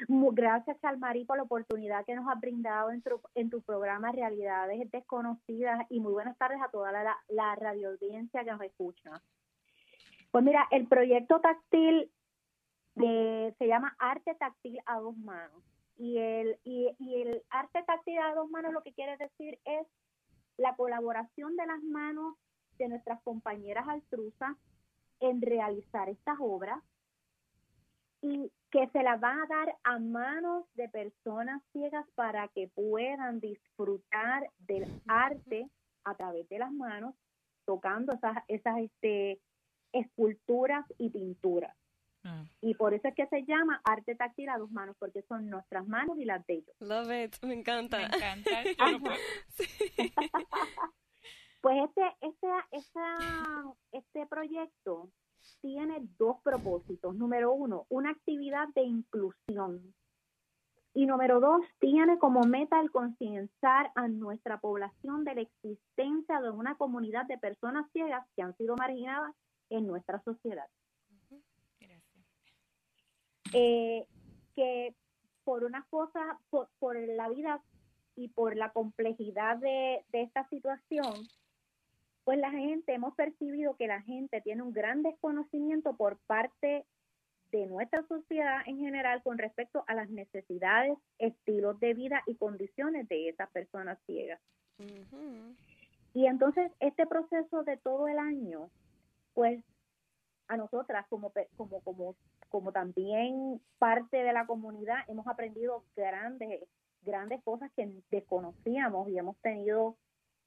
Gracias, 0.08 0.80
Chalmari, 0.80 1.24
por 1.24 1.36
la 1.36 1.42
oportunidad 1.42 2.04
que 2.06 2.14
nos 2.14 2.26
has 2.28 2.40
brindado 2.40 2.90
en 2.90 3.02
tu, 3.02 3.20
en 3.34 3.50
tu 3.50 3.60
programa 3.62 4.12
Realidades 4.12 4.90
Desconocidas 4.90 5.86
y 5.90 6.00
muy 6.00 6.12
buenas 6.12 6.38
tardes 6.38 6.58
a 6.62 6.70
toda 6.70 6.90
la, 6.90 7.16
la 7.28 7.54
radio 7.56 7.90
audiencia 7.90 8.42
que 8.42 8.50
nos 8.50 8.62
escucha. 8.62 9.22
Pues 10.30 10.44
mira, 10.44 10.66
el 10.70 10.86
proyecto 10.86 11.40
táctil 11.40 12.10
se 12.94 13.66
llama 13.66 13.96
Arte 13.98 14.34
Táctil 14.34 14.78
a 14.86 14.98
dos 15.00 15.16
manos. 15.16 15.62
Y 15.96 16.18
el, 16.18 16.58
y, 16.64 16.88
el 16.98 17.42
arte 17.50 17.82
táctil 17.82 18.18
a 18.18 18.34
dos 18.34 18.48
manos 18.48 18.72
lo 18.72 18.82
que 18.82 18.94
quiere 18.94 19.18
decir 19.18 19.58
es 19.66 19.86
la 20.56 20.74
colaboración 20.74 21.56
de 21.56 21.66
las 21.66 21.82
manos 21.82 22.36
de 22.78 22.88
nuestras 22.88 23.20
compañeras 23.22 23.86
altruzas 23.86 24.56
en 25.20 25.42
realizar 25.42 26.08
estas 26.08 26.38
obras 26.40 26.82
y 28.22 28.50
que 28.70 28.88
se 28.88 29.02
las 29.02 29.20
van 29.20 29.40
a 29.40 29.46
dar 29.46 29.76
a 29.84 29.98
manos 29.98 30.64
de 30.74 30.88
personas 30.88 31.62
ciegas 31.72 32.06
para 32.14 32.48
que 32.48 32.68
puedan 32.68 33.40
disfrutar 33.40 34.48
del 34.58 34.86
arte 35.06 35.68
a 36.04 36.14
través 36.14 36.48
de 36.48 36.58
las 36.58 36.72
manos, 36.72 37.14
tocando 37.66 38.14
esas, 38.48 38.78
este, 38.78 39.38
esculturas 39.92 40.84
y 40.98 41.10
pinturas. 41.10 41.76
Ah. 42.24 42.44
Y 42.60 42.74
por 42.74 42.92
eso 42.92 43.08
es 43.08 43.14
que 43.14 43.26
se 43.26 43.44
llama 43.44 43.80
arte 43.84 44.14
táctil 44.14 44.48
a 44.50 44.58
dos 44.58 44.70
manos, 44.70 44.96
porque 44.98 45.22
son 45.22 45.48
nuestras 45.48 45.86
manos 45.86 46.18
y 46.18 46.24
las 46.24 46.46
de 46.46 46.54
ellos. 46.54 46.76
Love 46.80 47.24
it, 47.24 47.36
me 47.42 47.54
encanta. 47.54 47.98
Me 47.98 48.04
encanta. 48.04 48.50
pues 51.62 51.84
este, 51.88 52.02
este, 52.20 52.48
este, 52.72 53.00
este 53.92 54.26
proyecto 54.26 55.10
tiene 55.62 55.98
dos 56.18 56.36
propósitos. 56.42 57.14
Número 57.14 57.52
uno, 57.52 57.86
una 57.88 58.10
actividad 58.10 58.68
de 58.74 58.82
inclusión. 58.82 59.94
Y 60.92 61.06
número 61.06 61.38
dos, 61.38 61.62
tiene 61.78 62.18
como 62.18 62.40
meta 62.42 62.80
el 62.80 62.90
concienciar 62.90 63.92
a 63.94 64.08
nuestra 64.08 64.60
población 64.60 65.24
de 65.24 65.36
la 65.36 65.40
existencia 65.42 66.40
de 66.40 66.50
una 66.50 66.74
comunidad 66.74 67.26
de 67.26 67.38
personas 67.38 67.88
ciegas 67.92 68.26
que 68.34 68.42
han 68.42 68.56
sido 68.56 68.74
marginadas 68.76 69.34
en 69.70 69.86
nuestra 69.86 70.20
sociedad. 70.22 70.66
Eh, 73.52 74.06
que 74.54 74.94
por 75.44 75.64
una 75.64 75.84
cosa, 75.90 76.38
por, 76.50 76.96
la 76.96 77.28
vida 77.28 77.60
y 78.14 78.28
por 78.28 78.56
la 78.56 78.70
complejidad 78.70 79.56
de, 79.56 80.04
de 80.12 80.22
esta 80.22 80.48
situación, 80.48 81.26
pues 82.24 82.38
la 82.38 82.50
gente, 82.50 82.94
hemos 82.94 83.14
percibido 83.14 83.76
que 83.76 83.86
la 83.86 84.02
gente 84.02 84.40
tiene 84.42 84.62
un 84.62 84.72
gran 84.72 85.02
desconocimiento 85.02 85.96
por 85.96 86.18
parte 86.26 86.84
de 87.50 87.66
nuestra 87.66 88.06
sociedad 88.06 88.60
en 88.66 88.78
general 88.78 89.22
con 89.22 89.38
respecto 89.38 89.84
a 89.86 89.94
las 89.94 90.08
necesidades, 90.10 90.96
estilos 91.18 91.80
de 91.80 91.94
vida 91.94 92.22
y 92.26 92.36
condiciones 92.36 93.08
de 93.08 93.28
esas 93.28 93.50
personas 93.50 93.98
ciegas. 94.06 94.40
Y 96.14 96.26
entonces 96.26 96.72
este 96.80 97.06
proceso 97.06 97.62
de 97.64 97.76
todo 97.76 98.08
el 98.08 98.18
año, 98.18 98.70
pues 99.34 99.62
a 100.48 100.56
nosotras 100.56 101.06
como, 101.08 101.32
como, 101.56 101.80
como, 101.82 102.16
como 102.48 102.72
también 102.72 103.60
parte 103.78 104.18
de 104.18 104.32
la 104.32 104.46
comunidad 104.46 104.98
hemos 105.08 105.26
aprendido 105.26 105.84
grandes, 105.96 106.68
grandes 107.02 107.42
cosas 107.42 107.70
que 107.76 107.88
desconocíamos 108.10 109.08
y 109.08 109.18
hemos 109.18 109.36
tenido 109.38 109.96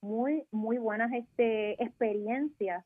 muy, 0.01 0.45
muy 0.51 0.77
buenas 0.77 1.11
este, 1.13 1.81
experiencias 1.81 2.85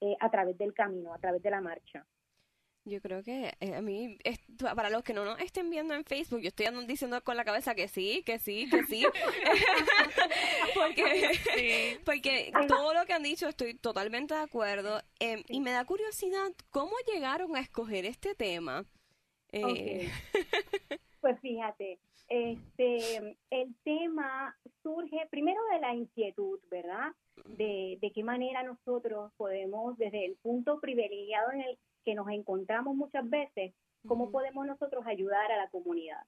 eh, 0.00 0.16
a 0.20 0.30
través 0.30 0.58
del 0.58 0.74
camino, 0.74 1.14
a 1.14 1.18
través 1.18 1.42
de 1.42 1.50
la 1.50 1.60
marcha. 1.60 2.06
Yo 2.88 3.02
creo 3.02 3.22
que 3.22 3.52
eh, 3.60 3.74
a 3.74 3.82
mí, 3.82 4.16
para 4.58 4.88
los 4.88 5.02
que 5.02 5.12
no 5.12 5.24
nos 5.24 5.38
estén 5.40 5.68
viendo 5.68 5.94
en 5.94 6.04
Facebook, 6.04 6.40
yo 6.40 6.48
estoy 6.48 6.66
diciendo 6.86 7.22
con 7.22 7.36
la 7.36 7.44
cabeza 7.44 7.74
que 7.74 7.86
sí, 7.86 8.22
que 8.24 8.38
sí, 8.38 8.68
que 8.70 8.84
sí. 8.84 9.04
porque, 10.74 12.00
porque 12.04 12.52
todo 12.66 12.94
lo 12.94 13.04
que 13.04 13.12
han 13.12 13.22
dicho 13.22 13.48
estoy 13.48 13.74
totalmente 13.74 14.34
de 14.34 14.40
acuerdo. 14.40 15.02
Em, 15.20 15.42
y 15.48 15.60
me 15.60 15.72
da 15.72 15.84
curiosidad, 15.84 16.50
¿cómo 16.70 16.92
llegaron 17.12 17.56
a 17.56 17.60
escoger 17.60 18.06
este 18.06 18.34
tema? 18.34 18.86
Eh, 19.52 20.10
pues 21.20 21.38
fíjate, 21.40 21.98
este, 22.28 23.36
el 23.50 23.74
tema 23.84 24.56
surge 24.82 25.26
primero 25.30 25.60
de 25.72 25.80
la 25.80 25.94
inquietud, 25.94 26.58
¿verdad? 26.70 27.12
De, 27.44 27.98
de 28.00 28.12
qué 28.12 28.22
manera 28.22 28.62
nosotros 28.62 29.32
podemos, 29.36 29.96
desde 29.98 30.24
el 30.24 30.36
punto 30.36 30.80
privilegiado 30.80 31.52
en 31.52 31.60
el 31.60 31.78
que 32.04 32.14
nos 32.14 32.28
encontramos 32.28 32.96
muchas 32.96 33.28
veces, 33.28 33.74
cómo 34.06 34.30
podemos 34.30 34.66
nosotros 34.66 35.06
ayudar 35.06 35.50
a 35.52 35.56
la 35.56 35.68
comunidad. 35.68 36.22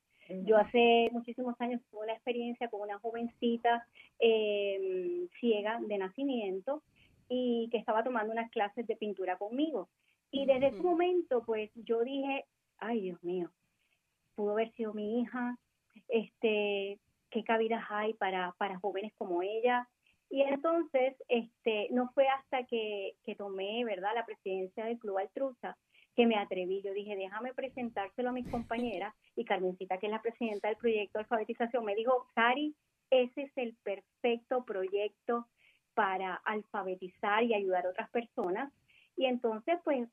Yo 0.44 0.56
hace 0.58 1.08
muchísimos 1.10 1.60
años 1.60 1.82
tuve 1.90 2.04
una 2.04 2.12
experiencia 2.12 2.68
con 2.68 2.82
una 2.82 3.00
jovencita 3.00 3.84
em, 4.20 5.28
ciega 5.40 5.80
de 5.80 5.98
nacimiento 5.98 6.84
y 7.28 7.68
que 7.72 7.78
estaba 7.78 8.04
tomando 8.04 8.32
unas 8.32 8.48
clases 8.50 8.86
de 8.86 8.96
pintura 8.96 9.36
conmigo. 9.38 9.88
Y 10.30 10.46
desde 10.46 10.68
ese 10.68 10.82
momento, 10.82 11.42
pues 11.44 11.70
yo 11.74 12.02
dije, 12.04 12.44
ay 12.78 13.00
Dios 13.00 13.22
mío, 13.24 13.50
pudo 14.36 14.52
haber 14.52 14.70
sido 14.72 14.94
mi 14.94 15.20
hija, 15.20 15.58
este, 16.08 17.00
qué 17.30 17.44
cabidas 17.44 17.84
hay 17.88 18.14
para, 18.14 18.54
para 18.58 18.78
jóvenes 18.78 19.12
como 19.14 19.42
ella, 19.42 19.88
y 20.30 20.42
entonces, 20.42 21.16
este, 21.28 21.88
no 21.90 22.10
fue 22.14 22.28
hasta 22.28 22.64
que, 22.64 23.14
que 23.24 23.34
tomé, 23.34 23.84
¿verdad?, 23.84 24.12
la 24.14 24.24
presidencia 24.24 24.84
del 24.84 24.98
Club 24.98 25.18
Altruza 25.18 25.76
que 26.14 26.26
me 26.26 26.36
atreví. 26.36 26.82
Yo 26.82 26.92
dije, 26.92 27.16
déjame 27.16 27.52
presentárselo 27.52 28.28
a 28.28 28.32
mis 28.32 28.48
compañeras. 28.48 29.12
Y 29.34 29.44
Carmencita, 29.44 29.98
que 29.98 30.06
es 30.06 30.12
la 30.12 30.22
presidenta 30.22 30.68
del 30.68 30.76
proyecto 30.76 31.18
de 31.18 31.22
alfabetización, 31.22 31.84
me 31.84 31.96
dijo, 31.96 32.26
Sari, 32.34 32.74
ese 33.10 33.42
es 33.42 33.52
el 33.56 33.74
perfecto 33.82 34.64
proyecto 34.64 35.46
para 35.94 36.36
alfabetizar 36.44 37.42
y 37.42 37.54
ayudar 37.54 37.86
a 37.86 37.90
otras 37.90 38.10
personas. 38.10 38.72
Y 39.16 39.26
entonces, 39.26 39.78
pues, 39.82 40.08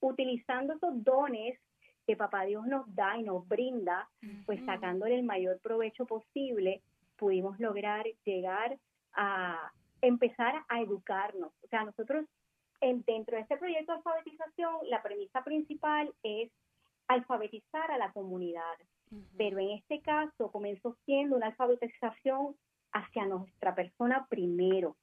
utilizando 0.00 0.74
esos 0.74 1.02
dones 1.02 1.58
que 2.06 2.16
Papá 2.16 2.44
Dios 2.44 2.64
nos 2.66 2.94
da 2.94 3.18
y 3.18 3.24
nos 3.24 3.46
brinda, 3.48 4.08
pues 4.46 4.64
sacándole 4.64 5.16
el 5.16 5.24
mayor 5.24 5.58
provecho 5.60 6.06
posible, 6.06 6.82
pudimos 7.16 7.58
lograr 7.58 8.06
llegar 8.24 8.78
a 9.16 9.72
empezar 10.00 10.64
a 10.68 10.80
educarnos. 10.80 11.52
O 11.62 11.68
sea, 11.68 11.84
nosotros 11.84 12.26
en, 12.80 13.02
dentro 13.06 13.36
de 13.36 13.42
este 13.42 13.56
proyecto 13.56 13.92
de 13.92 13.98
alfabetización, 13.98 14.74
la 14.84 15.02
premisa 15.02 15.42
principal 15.42 16.12
es 16.22 16.50
alfabetizar 17.08 17.90
a 17.90 17.98
la 17.98 18.12
comunidad. 18.12 18.76
Pero 19.36 19.58
en 19.58 19.70
este 19.70 20.00
caso 20.00 20.50
comenzó 20.50 20.96
siendo 21.04 21.36
una 21.36 21.46
alfabetización 21.46 22.56
hacia 22.92 23.26
nuestra 23.26 23.74
persona 23.74 24.26
primero. 24.28 24.96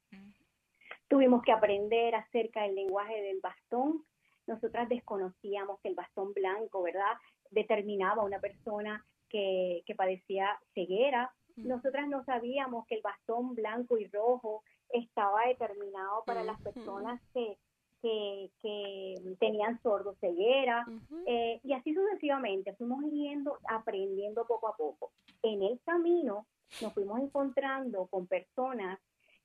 Tuvimos 1.08 1.42
que 1.42 1.52
aprender 1.52 2.14
acerca 2.14 2.62
del 2.62 2.74
lenguaje 2.74 3.20
del 3.22 3.40
bastón. 3.40 4.04
Nosotras 4.46 4.88
desconocíamos 4.88 5.80
que 5.80 5.88
el 5.88 5.94
bastón 5.94 6.32
blanco, 6.34 6.82
¿verdad?, 6.82 7.16
determinaba 7.50 8.22
a 8.22 8.26
una 8.26 8.40
persona 8.40 9.04
que, 9.28 9.82
que 9.86 9.94
padecía 9.94 10.58
ceguera 10.74 11.32
nosotras 11.56 12.08
no 12.08 12.24
sabíamos 12.24 12.86
que 12.86 12.96
el 12.96 13.02
bastón 13.02 13.54
blanco 13.54 13.98
y 13.98 14.06
rojo 14.06 14.62
estaba 14.90 15.46
determinado 15.46 16.24
para 16.24 16.44
las 16.44 16.60
personas 16.60 17.20
que, 17.32 17.58
que, 18.02 19.36
tenían 19.40 19.80
sordo 19.82 20.14
ceguera 20.20 20.86
eh, 21.26 21.60
y 21.62 21.72
así 21.72 21.94
sucesivamente. 21.94 22.74
Fuimos 22.74 23.04
yendo, 23.10 23.58
aprendiendo 23.68 24.46
poco 24.46 24.68
a 24.68 24.76
poco. 24.76 25.12
En 25.42 25.62
el 25.62 25.80
camino 25.84 26.46
nos 26.82 26.92
fuimos 26.92 27.20
encontrando 27.20 28.06
con 28.06 28.26
personas 28.26 28.98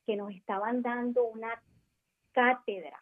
que 0.05 0.16
nos 0.16 0.32
estaban 0.32 0.82
dando 0.82 1.26
una 1.26 1.62
cátedra, 2.32 3.01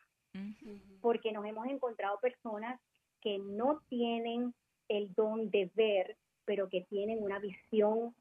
porque 1.02 1.32
nos 1.32 1.46
hemos 1.46 1.68
encontrado 1.68 2.20
personas 2.20 2.80
que 3.22 3.40
no 3.40 3.82
tienen 3.90 4.54
el 4.88 5.14
don 5.14 5.50
de 5.50 5.72
ver, 5.74 6.18
pero 6.46 6.70
que 6.70 6.82
tienen 6.90 7.24
una 7.24 7.40
visión 7.40 8.14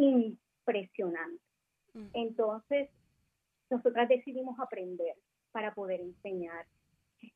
impresionante. 0.00 1.42
Entonces, 2.14 2.88
nosotras 3.68 4.08
decidimos 4.08 4.58
aprender 4.58 5.14
para 5.52 5.74
poder 5.74 6.00
enseñar. 6.00 6.66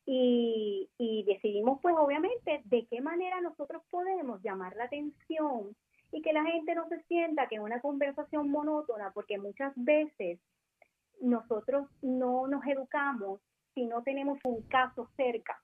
Y, 0.07 0.89
decidimos, 1.27 1.81
pues 1.83 1.95
obviamente, 1.99 2.63
de 2.65 2.87
qué 2.87 3.01
manera 3.01 3.41
nosotros 3.41 3.83
podemos 3.91 4.43
llamar 4.43 4.75
la 4.77 4.85
atención 4.85 5.77
y 6.13 6.23
que 6.23 6.33
la 6.33 6.45
gente 6.45 6.75
no 6.75 6.89
se 6.89 7.03
sienta 7.05 7.49
que 7.49 7.57
es 7.57 7.61
una 7.61 7.81
conversación 7.81 8.51
monótona, 8.51 9.11
porque 9.13 9.39
muchas 9.39 9.73
veces 9.77 10.39
nosotros 11.21 11.89
no 12.03 12.47
nos 12.47 12.65
educamos 12.67 13.41
si 13.75 13.87
no 13.87 14.03
tenemos 14.03 14.39
un 14.45 14.63
caso 14.63 15.09
cerca, 15.17 15.59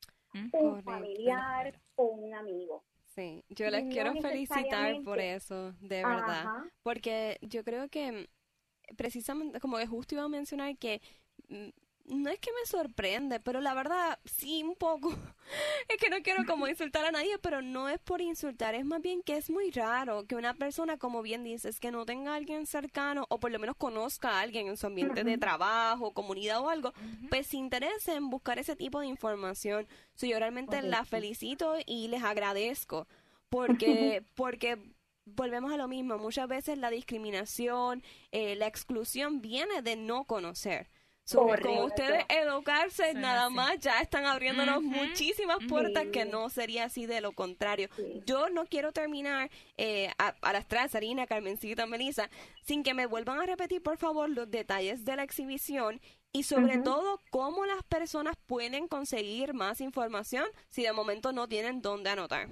un 0.53 0.83
familiar 0.83 1.79
o 1.97 2.05
un 2.05 2.35
amigo. 2.35 2.83
Sí, 3.21 3.45
yo 3.51 3.71
les 3.71 3.85
quiero 3.93 4.15
felicitar 4.15 5.03
por 5.05 5.21
eso, 5.21 5.73
de 5.81 6.05
verdad, 6.05 6.47
porque 6.83 7.39
yo 7.43 7.63
creo 7.65 7.89
que 7.89 8.13
mm, 8.13 8.95
precisamente, 8.97 9.61
como 9.61 9.79
es 9.79 9.89
justo 9.89 10.15
iba 10.15 10.25
a 10.25 10.29
mencionar 10.29 10.77
que 10.79 11.03
mm, 11.49 11.69
no 12.11 12.29
es 12.29 12.39
que 12.39 12.51
me 12.53 12.67
sorprende, 12.67 13.41
pero 13.41 13.61
la 13.61 13.73
verdad, 13.73 14.19
sí, 14.25 14.63
un 14.63 14.75
poco. 14.75 15.11
es 15.89 15.97
que 15.97 16.11
no 16.11 16.23
quiero 16.23 16.45
como 16.45 16.67
insultar 16.69 17.05
a 17.05 17.13
nadie, 17.13 17.39
pero 17.39 17.63
no 17.63 17.89
es 17.89 17.99
por 18.01 18.21
insultar, 18.21 18.75
es 18.75 18.85
más 18.85 19.01
bien 19.01 19.23
que 19.23 19.37
es 19.37 19.49
muy 19.49 19.71
raro 19.71 20.27
que 20.27 20.35
una 20.35 20.55
persona, 20.55 20.99
como 20.99 21.23
bien 21.23 21.45
dices, 21.45 21.81
que 21.81 21.91
no 21.91 22.05
tenga 22.05 22.33
a 22.33 22.37
alguien 22.37 22.67
cercano 22.67 23.27
o 23.29 23.39
por 23.39 23.51
lo 23.51 23.59
menos 23.59 23.77
conozca 23.77 24.31
a 24.31 24.41
alguien 24.41 24.67
en 24.67 24.77
su 24.77 24.87
ambiente 24.87 25.25
de 25.25 25.39
trabajo, 25.39 26.13
comunidad 26.13 26.61
o 26.61 26.69
algo, 26.69 26.93
pues 27.29 27.47
se 27.47 27.57
interese 27.57 28.15
en 28.15 28.29
buscar 28.29 28.59
ese 28.59 28.77
tipo 28.77 29.01
de 29.01 29.07
información. 29.07 29.87
So, 30.15 30.27
yo 30.27 30.39
realmente 30.39 30.83
la 30.83 31.05
felicito 31.05 31.77
y 31.87 32.09
les 32.09 32.23
agradezco 32.23 33.07
porque, 33.49 34.25
porque 34.35 34.79
volvemos 35.25 35.73
a 35.73 35.77
lo 35.77 35.89
mismo, 35.89 36.19
muchas 36.19 36.49
veces 36.49 36.79
la 36.79 36.91
discriminación, 36.91 38.03
eh, 38.33 38.57
la 38.57 38.67
exclusión 38.67 39.41
viene 39.41 39.83
de 39.83 39.97
no 39.97 40.25
conocer. 40.25 40.89
Con 41.33 41.79
ustedes 41.85 42.25
educarse, 42.29 43.15
nada 43.15 43.51
más 43.51 43.79
ya 43.79 44.01
están 44.01 44.25
abriéndonos 44.25 44.83
muchísimas 44.83 45.59
puertas 45.69 46.07
que 46.13 46.25
no 46.25 46.49
sería 46.51 46.85
así 46.85 47.07
de 47.07 47.21
lo 47.21 47.33
contrario. 47.33 47.89
Yo 48.27 48.49
no 48.49 48.67
quiero 48.67 48.93
terminar 48.93 49.49
eh, 49.77 50.11
a, 50.19 50.53
las 50.53 50.67
tres, 50.67 50.91
Sarina, 50.91 51.27
Carmencita, 51.27 51.87
Melissa, 51.87 52.29
sin 52.63 52.83
que 52.83 52.95
me 52.95 53.07
vuelvan 53.07 53.39
a 53.39 53.47
repetir, 53.47 53.81
por 53.81 53.97
favor, 53.97 54.29
los 54.29 54.51
detalles 54.51 55.05
de 55.05 55.17
la 55.17 55.23
exhibición 55.23 56.01
Y 56.33 56.45
sobre 56.45 56.79
todo, 56.79 57.21
cómo 57.31 57.65
las 57.65 57.83
personas 57.85 58.37
pueden 58.47 58.89
conseguir 58.89 59.55
más 59.55 59.81
información 59.81 60.45
si 60.69 60.83
de 60.83 60.93
momento 60.93 61.33
no 61.33 61.49
tienen 61.49 61.81
dónde 61.81 62.11
anotar. 62.11 62.49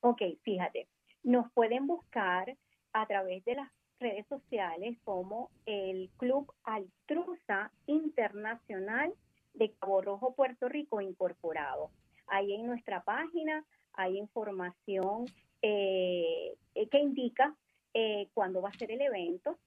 Ok, 0.00 0.22
fíjate, 0.42 0.88
nos 1.22 1.50
pueden 1.52 1.86
buscar 1.86 2.56
a 2.92 3.06
través 3.06 3.44
de 3.44 3.56
las 3.56 3.70
redes 3.98 4.26
sociales 4.28 4.98
como 5.04 5.50
el 5.64 6.10
Club 6.16 6.52
Altrusa 6.64 7.70
Internacional 7.86 9.12
de 9.54 9.72
Cabo 9.72 10.02
Rojo, 10.02 10.34
Puerto 10.34 10.68
Rico, 10.68 11.00
incorporado. 11.00 11.90
Ahí 12.26 12.52
en 12.52 12.66
nuestra 12.66 13.02
página 13.02 13.64
hay 13.94 14.18
información 14.18 15.26
eh, 15.62 16.54
que 16.74 16.98
indica 16.98 17.54
eh, 17.94 18.28
cuándo 18.34 18.60
va 18.60 18.68
a 18.68 18.78
ser 18.78 18.90
el 18.90 19.00
evento. 19.00 19.58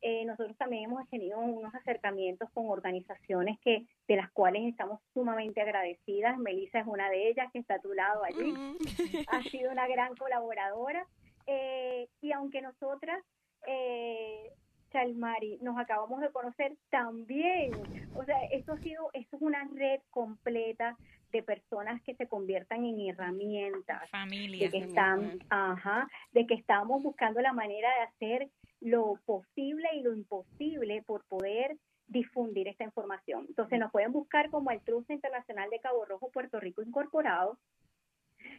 Eh, 0.00 0.24
nosotros 0.26 0.56
también 0.56 0.84
hemos 0.84 1.08
tenido 1.08 1.38
unos 1.38 1.74
acercamientos 1.74 2.48
con 2.50 2.68
organizaciones 2.68 3.58
que 3.60 3.86
de 4.06 4.16
las 4.16 4.30
cuales 4.30 4.62
estamos 4.64 5.00
sumamente 5.12 5.60
agradecidas. 5.60 6.38
Melissa 6.38 6.80
es 6.80 6.86
una 6.86 7.10
de 7.10 7.30
ellas 7.30 7.50
que 7.52 7.58
está 7.58 7.74
a 7.74 7.80
tu 7.80 7.92
lado 7.94 8.22
allí. 8.24 8.54
Ha 9.28 9.42
sido 9.44 9.72
una 9.72 9.88
gran 9.88 10.14
colaboradora. 10.16 11.06
Eh, 11.46 12.08
y 12.20 12.32
aunque 12.32 12.60
nosotras 12.60 13.24
eh, 13.66 14.52
Chalmari, 14.90 15.58
nos 15.60 15.78
acabamos 15.78 16.20
de 16.20 16.30
conocer 16.30 16.76
también. 16.90 17.72
O 18.14 18.24
sea, 18.24 18.36
esto 18.52 18.72
ha 18.72 18.78
sido, 18.78 19.10
esto 19.12 19.36
es 19.36 19.42
una 19.42 19.68
red 19.74 20.00
completa 20.10 20.96
de 21.32 21.42
personas 21.42 22.00
que 22.02 22.14
se 22.14 22.26
conviertan 22.26 22.84
en 22.84 23.00
herramientas. 23.00 24.08
Familias. 24.10 24.72
De 24.72 24.78
que 24.78 24.84
están, 24.84 25.38
ajá, 25.50 26.08
de 26.32 26.46
que 26.46 26.54
estamos 26.54 27.02
buscando 27.02 27.40
la 27.40 27.52
manera 27.52 27.88
de 27.94 28.00
hacer 28.02 28.50
lo 28.80 29.20
posible 29.26 29.88
y 29.94 30.02
lo 30.02 30.14
imposible 30.14 31.02
por 31.02 31.24
poder 31.24 31.76
difundir 32.06 32.68
esta 32.68 32.84
información. 32.84 33.44
Entonces 33.48 33.78
nos 33.78 33.92
pueden 33.92 34.12
buscar 34.12 34.50
como 34.50 34.70
el 34.70 34.80
Trust 34.80 35.10
Internacional 35.10 35.68
de 35.68 35.80
Cabo 35.80 36.06
Rojo, 36.06 36.30
Puerto 36.30 36.58
Rico 36.58 36.82
Incorporado. 36.82 37.58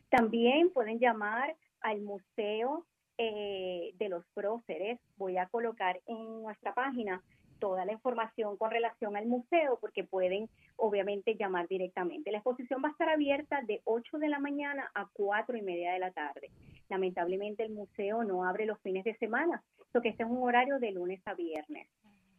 También 0.10 0.72
pueden 0.72 1.00
llamar 1.00 1.56
al 1.82 2.02
Museo 2.02 2.86
eh, 3.22 3.92
de 4.00 4.08
los 4.08 4.26
próceres. 4.34 4.98
Voy 5.18 5.38
a 5.38 5.48
colocar 5.48 6.00
en 6.08 6.42
nuestra 6.42 6.74
página 6.74 7.22
toda 7.60 7.84
la 7.84 7.92
información 7.92 8.56
con 8.56 8.72
relación 8.72 9.18
al 9.18 9.26
museo 9.26 9.78
porque 9.82 10.06
pueden 10.06 10.50
obviamente 10.78 11.36
llamar 11.36 11.68
directamente. 11.68 12.32
La 12.32 12.38
exposición 12.38 12.82
va 12.82 12.88
a 12.88 12.92
estar 12.92 13.10
abierta 13.10 13.62
de 13.64 13.82
8 13.84 14.20
de 14.20 14.30
la 14.30 14.40
mañana 14.40 14.90
a 14.96 15.10
4 15.12 15.58
y 15.58 15.62
media 15.62 15.92
de 15.92 16.00
la 16.00 16.12
tarde. 16.12 16.50
Lamentablemente 16.88 17.64
el 17.64 17.74
museo 17.74 18.24
no 18.24 18.46
abre 18.46 18.66
los 18.66 18.80
fines 18.80 19.04
de 19.04 19.18
semana, 19.18 19.62
lo 19.92 20.02
que 20.02 20.08
este 20.08 20.24
es 20.24 20.30
un 20.30 20.42
horario 20.42 20.80
de 20.80 20.92
lunes 20.92 21.22
a 21.26 21.34
viernes. 21.34 21.90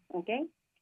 ¿Ok? 0.09 0.31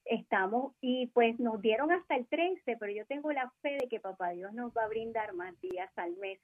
Estamos, 0.04 0.74
y 0.80 1.08
pues 1.08 1.40
nos 1.40 1.60
dieron 1.60 1.90
hasta 1.90 2.14
el 2.14 2.28
13, 2.28 2.76
pero 2.78 2.92
yo 2.92 3.04
tengo 3.06 3.32
la 3.32 3.50
fe 3.62 3.78
de 3.80 3.88
que 3.88 3.98
Papá 3.98 4.30
Dios 4.30 4.54
nos 4.54 4.72
va 4.76 4.84
a 4.84 4.88
brindar 4.88 5.34
más 5.34 5.60
días 5.60 5.90
al 5.96 6.16
mes 6.18 6.38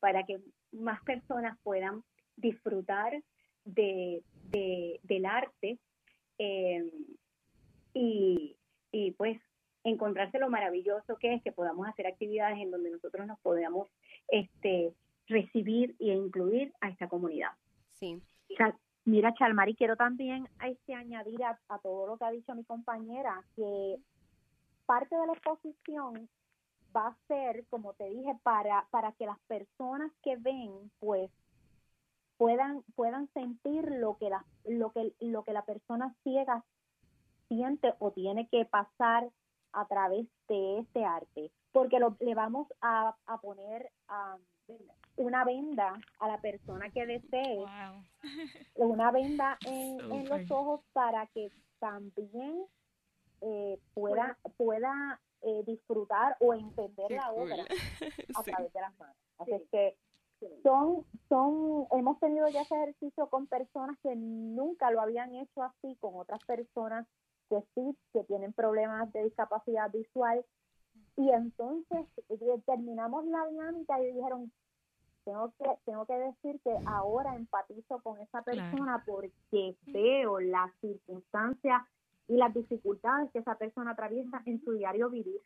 para 0.00 0.24
que 0.24 0.40
más 0.72 1.00
personas 1.04 1.56
puedan 1.62 2.02
disfrutar 2.36 3.22
de, 3.64 4.22
del 5.02 5.26
arte 5.26 5.78
eh, 6.38 6.92
y, 7.94 8.56
y 8.92 9.10
pues 9.12 9.40
encontrarse 9.84 10.38
lo 10.38 10.50
maravilloso 10.50 11.16
que 11.16 11.34
es 11.34 11.42
que 11.42 11.52
podamos 11.52 11.88
hacer 11.88 12.06
actividades 12.06 12.58
en 12.58 12.70
donde 12.70 12.90
nosotros 12.90 13.26
nos 13.26 13.38
podamos 13.40 13.88
este, 14.28 14.92
recibir 15.28 15.94
e 15.98 16.06
incluir 16.06 16.72
a 16.80 16.88
esta 16.88 17.08
comunidad. 17.08 17.50
Sí. 17.92 18.20
Mira, 19.04 19.32
Chalmari, 19.34 19.76
quiero 19.76 19.96
también 19.96 20.48
este, 20.64 20.94
añadir 20.94 21.42
a, 21.44 21.58
a, 21.68 21.78
todo 21.78 22.08
lo 22.08 22.16
que 22.16 22.24
ha 22.24 22.30
dicho 22.30 22.54
mi 22.56 22.64
compañera 22.64 23.44
que 23.54 23.98
parte 24.84 25.14
de 25.14 25.26
la 25.26 25.32
exposición 25.32 26.28
va 26.96 27.08
a 27.08 27.16
ser, 27.28 27.64
como 27.68 27.92
te 27.94 28.08
dije, 28.08 28.32
para, 28.42 28.86
para 28.90 29.12
que 29.12 29.26
las 29.26 29.38
personas 29.46 30.10
que 30.22 30.36
ven, 30.36 30.90
pues 30.98 31.30
puedan 32.38 32.82
puedan 32.94 33.28
sentir 33.32 33.90
lo 33.90 34.16
que 34.18 34.30
la 34.30 34.44
lo 34.64 34.92
que 34.92 35.12
lo 35.20 35.44
que 35.44 35.52
la 35.52 35.64
persona 35.64 36.14
ciega 36.22 36.64
siente 37.48 37.94
o 37.98 38.10
tiene 38.12 38.48
que 38.48 38.64
pasar 38.64 39.28
a 39.72 39.86
través 39.86 40.26
de 40.48 40.78
este 40.80 41.04
arte. 41.04 41.50
Porque 41.72 41.98
lo, 41.98 42.16
le 42.20 42.34
vamos 42.34 42.66
a, 42.80 43.14
a 43.26 43.38
poner 43.38 43.90
una 45.16 45.44
venda 45.44 45.98
a 46.18 46.28
la 46.28 46.40
persona 46.40 46.90
que 46.90 47.06
desee. 47.06 47.64
Una 48.74 49.10
venda 49.10 49.58
en, 49.66 50.00
en, 50.12 50.28
los 50.28 50.50
ojos 50.50 50.80
para 50.92 51.26
que 51.28 51.50
también 51.78 52.64
eh, 53.42 53.78
pueda 53.94 54.38
pueda. 54.56 55.20
eh, 55.42 55.62
disfrutar 55.66 56.36
o 56.40 56.54
entender 56.54 57.10
la 57.10 57.30
obra 57.32 57.56
a 58.36 58.42
través 58.42 58.72
de 58.72 58.80
las 58.80 58.98
manos. 58.98 59.16
Así 59.38 59.52
que 59.70 59.96
son, 60.62 61.04
son, 61.28 61.86
hemos 61.92 62.18
tenido 62.20 62.48
ya 62.48 62.62
ese 62.62 62.74
ejercicio 62.74 63.28
con 63.28 63.46
personas 63.46 63.98
que 64.02 64.14
nunca 64.14 64.90
lo 64.90 65.00
habían 65.00 65.34
hecho 65.34 65.62
así, 65.62 65.96
con 66.00 66.16
otras 66.16 66.42
personas 66.44 67.06
que 67.48 67.62
sí, 67.74 67.96
que 68.12 68.24
tienen 68.24 68.52
problemas 68.52 69.12
de 69.12 69.24
discapacidad 69.24 69.90
visual. 69.90 70.44
Y 71.16 71.30
entonces 71.30 72.06
eh, 72.28 72.62
terminamos 72.66 73.24
la 73.26 73.46
dinámica 73.46 74.00
y 74.00 74.12
dijeron, 74.12 74.52
tengo 75.24 75.52
que, 75.58 75.64
tengo 75.84 76.06
que 76.06 76.14
decir 76.14 76.60
que 76.62 76.76
ahora 76.86 77.34
empatizo 77.34 78.00
con 78.02 78.20
esa 78.20 78.42
persona 78.42 79.02
porque 79.06 79.76
veo 79.86 80.38
las 80.40 80.70
circunstancias 80.80 81.82
y 82.28 82.36
las 82.36 82.54
dificultades 82.54 83.30
que 83.32 83.40
esa 83.40 83.56
persona 83.56 83.92
atraviesa 83.92 84.42
en 84.46 84.62
su 84.64 84.72
diario 84.72 85.10
vivir. 85.10 85.40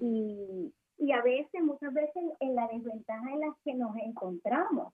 Y, 0.00 0.72
y 0.98 1.12
a 1.12 1.22
veces, 1.22 1.62
muchas 1.62 1.94
veces, 1.94 2.22
en 2.40 2.54
la 2.54 2.66
desventaja 2.68 3.32
en 3.32 3.40
la 3.40 3.56
que 3.64 3.74
nos 3.74 3.96
encontramos, 3.96 4.92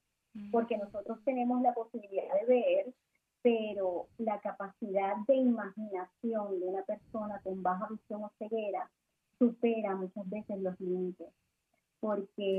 porque 0.51 0.77
nosotros 0.77 1.19
tenemos 1.25 1.63
la 1.63 1.73
posibilidad 1.73 2.35
de 2.41 2.47
ver, 2.47 2.95
pero 3.43 4.07
la 4.19 4.41
capacidad 4.41 5.17
de 5.29 5.37
imaginación 5.37 6.61
de 6.61 6.67
una 6.67 6.83
persona 6.83 7.41
con 7.43 7.63
baja 7.63 7.89
visión 7.89 8.25
o 8.25 8.33
ceguera 8.39 8.91
supera 9.39 9.95
muchas 9.95 10.29
veces 10.29 10.59
los 10.61 10.79
límites, 10.81 11.29
porque 12.01 12.59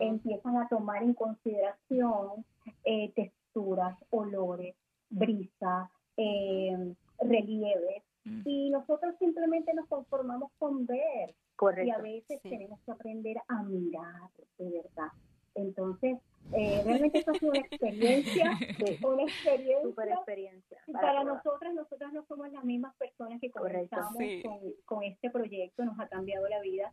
empiezan 0.00 0.56
a 0.56 0.68
tomar 0.68 1.02
en 1.02 1.14
consideración 1.14 2.44
eh, 2.84 3.12
texturas, 3.14 3.96
olores, 4.10 4.74
brisa, 5.10 5.90
eh, 6.16 6.94
relieves, 7.18 8.02
y 8.44 8.70
nosotros 8.70 9.16
simplemente 9.18 9.74
nos 9.74 9.88
conformamos 9.88 10.52
con 10.58 10.86
ver 10.86 11.34
y 11.84 11.90
a 11.90 11.98
veces 11.98 12.40
tenemos 12.42 12.80
que 12.80 12.92
aprender 12.92 13.36
a 13.48 13.62
mirar, 13.62 14.30
de 14.58 14.70
verdad. 14.70 15.12
Entonces, 15.54 16.18
eh, 16.52 16.82
realmente 16.84 17.18
esto 17.18 17.30
ha 17.30 17.34
sido 17.34 17.50
una 17.50 17.60
experiencia, 17.60 18.50
una 19.02 19.22
experiencia. 19.22 19.82
Super 19.82 20.08
experiencia. 20.08 20.78
Para, 20.92 21.00
para 21.00 21.24
nosotras, 21.24 21.74
nosotras 21.74 22.12
no 22.12 22.24
somos 22.26 22.50
las 22.52 22.64
mismas 22.64 22.94
personas 22.96 23.40
que 23.40 23.50
comenzamos 23.50 24.22
con, 24.42 24.58
con 24.84 25.04
este 25.04 25.30
proyecto, 25.30 25.84
nos 25.84 25.98
ha 26.00 26.08
cambiado 26.08 26.48
la 26.48 26.60
vida 26.60 26.92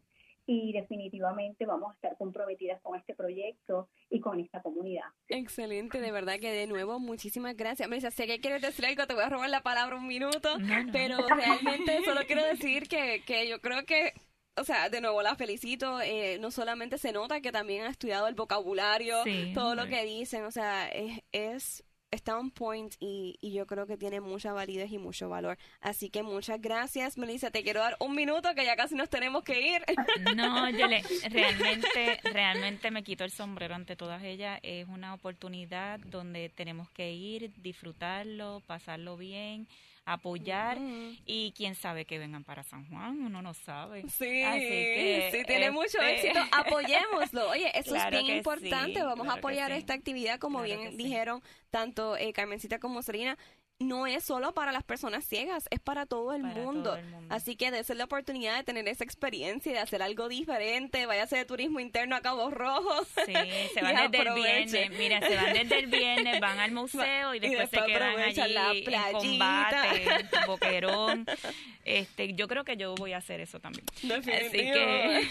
y 0.51 0.73
definitivamente 0.73 1.67
vamos 1.67 1.91
a 1.91 1.93
estar 1.93 2.17
comprometidas 2.17 2.81
con 2.81 2.97
este 2.97 3.13
proyecto 3.13 3.87
y 4.09 4.19
con 4.19 4.39
esta 4.39 4.63
comunidad. 4.63 5.05
Excelente, 5.27 6.01
de 6.01 6.11
verdad 6.11 6.39
que 6.39 6.51
de 6.51 6.65
nuevo 6.65 6.99
muchísimas 6.99 7.55
gracias. 7.55 7.87
Me 7.87 7.97
dice, 7.97 8.09
sé 8.09 8.25
que 8.25 8.39
quieres 8.39 8.63
decir 8.63 8.83
algo, 8.87 9.05
te 9.05 9.13
voy 9.13 9.23
a 9.23 9.29
robar 9.29 9.51
la 9.51 9.61
palabra 9.61 9.95
un 9.95 10.07
minuto, 10.07 10.49
pero 10.91 11.17
realmente 11.27 12.03
solo 12.03 12.21
quiero 12.25 12.43
decir 12.43 12.87
que, 12.87 13.21
que 13.27 13.47
yo 13.47 13.61
creo 13.61 13.85
que 13.85 14.13
o 14.59 14.63
sea, 14.63 14.89
de 14.89 15.01
nuevo 15.01 15.21
la 15.21 15.35
felicito. 15.35 16.01
Eh, 16.01 16.37
no 16.39 16.51
solamente 16.51 16.97
se 16.97 17.11
nota 17.11 17.41
que 17.41 17.51
también 17.51 17.85
ha 17.85 17.89
estudiado 17.89 18.27
el 18.27 18.35
vocabulario, 18.35 19.23
todo 19.53 19.75
lo 19.75 19.87
que 19.87 20.05
dicen, 20.05 20.43
o 20.43 20.51
sea, 20.51 20.87
es, 20.89 21.21
es 21.31 21.83
está 22.11 22.37
on 22.37 22.49
point 22.49 22.95
y, 22.99 23.37
y, 23.39 23.53
yo 23.53 23.67
creo 23.67 23.85
que 23.85 23.97
tiene 23.97 24.19
mucha 24.19 24.51
validez 24.51 24.91
y 24.91 24.97
mucho 24.97 25.29
valor. 25.29 25.57
Así 25.79 26.09
que 26.09 26.23
muchas 26.23 26.59
gracias, 26.61 27.17
Melissa. 27.17 27.51
Te 27.51 27.63
quiero 27.63 27.81
dar 27.81 27.97
un 27.99 28.15
minuto 28.15 28.49
que 28.55 28.65
ya 28.65 28.75
casi 28.75 28.95
nos 28.95 29.09
tenemos 29.09 29.43
que 29.43 29.75
ir. 29.75 29.83
No, 30.35 30.69
yo 30.69 30.87
le, 30.87 31.01
realmente, 31.29 32.19
realmente 32.23 32.91
me 32.91 33.03
quito 33.03 33.23
el 33.23 33.31
sombrero 33.31 33.75
ante 33.75 33.95
todas 33.95 34.23
ellas. 34.23 34.59
Es 34.63 34.87
una 34.87 35.13
oportunidad 35.13 35.99
donde 35.99 36.49
tenemos 36.49 36.89
que 36.89 37.11
ir, 37.11 37.53
disfrutarlo, 37.61 38.61
pasarlo 38.65 39.17
bien 39.17 39.67
apoyar 40.13 40.77
y 41.25 41.53
quién 41.55 41.75
sabe 41.75 42.05
que 42.05 42.17
vengan 42.17 42.43
para 42.43 42.63
San 42.63 42.85
Juan, 42.89 43.19
uno 43.21 43.41
no 43.41 43.53
sabe. 43.53 44.03
Sí, 44.03 44.43
sí, 45.31 45.43
tiene 45.45 45.71
mucho 45.71 45.99
este 46.01 46.29
éxito, 46.29 46.39
apoyémoslo. 46.51 47.49
Oye, 47.49 47.71
eso 47.77 47.95
es 47.95 48.09
bien 48.09 48.25
importante, 48.25 49.03
vamos 49.03 49.27
a 49.27 49.33
apoyar 49.33 49.71
esta 49.71 49.93
actividad, 49.93 50.39
como 50.39 50.61
bien 50.61 50.97
dijeron 50.97 51.41
tanto 51.69 52.17
eh, 52.17 52.33
Carmencita 52.33 52.79
como 52.79 53.01
Serena 53.03 53.37
no 53.79 54.07
es 54.07 54.25
solo 54.25 54.53
para 54.53 54.73
las 54.73 54.83
personas 54.83 55.25
ciegas, 55.25 55.65
es 55.69 55.79
para 55.79 56.05
todo 56.05 56.33
el, 56.33 56.43
mundo. 56.43 56.97
Así 57.29 57.55
que 57.55 57.71
de 57.71 57.83
la 57.95 58.03
oportunidad 58.03 58.57
de 58.57 58.63
tener 58.63 58.87
esa 58.87 59.05
experiencia 59.05 59.71
y 59.71 59.73
de 59.73 59.79
hacer 59.79 60.01
algo 60.01 60.27
diferente. 60.27 61.05
Vaya 61.05 61.21
a 61.21 61.23
hacer 61.23 61.45
turismo 61.47 61.79
interno 61.79 62.15
a 62.15 62.21
Cabo 62.21 62.49
Rojo. 62.49 63.05
Sí, 63.25 63.33
se 63.73 63.81
van 63.81 64.11
desde 64.11 64.27
el 64.27 64.33
viernes. 64.35 64.91
Mira, 64.97 65.21
se 65.21 65.35
van 65.35 65.53
desde 65.53 65.79
el 65.79 65.87
viernes, 65.87 66.39
van 66.41 66.59
al 66.59 66.71
museo 66.73 67.33
y 67.35 67.39
después, 67.39 67.69
se 67.69 67.81
quedan 67.81 68.19
allí 68.19 68.53
la 68.53 68.71
en 68.71 69.13
combate, 69.13 70.29
boquerón. 70.47 71.25
Este, 71.85 72.33
yo 72.33 72.47
creo 72.47 72.65
que 72.65 72.75
yo 72.75 72.95
voy 72.95 73.13
a 73.13 73.17
hacer 73.17 73.39
eso 73.39 73.59
también. 73.59 73.85
Así 74.03 74.51
que 74.51 75.27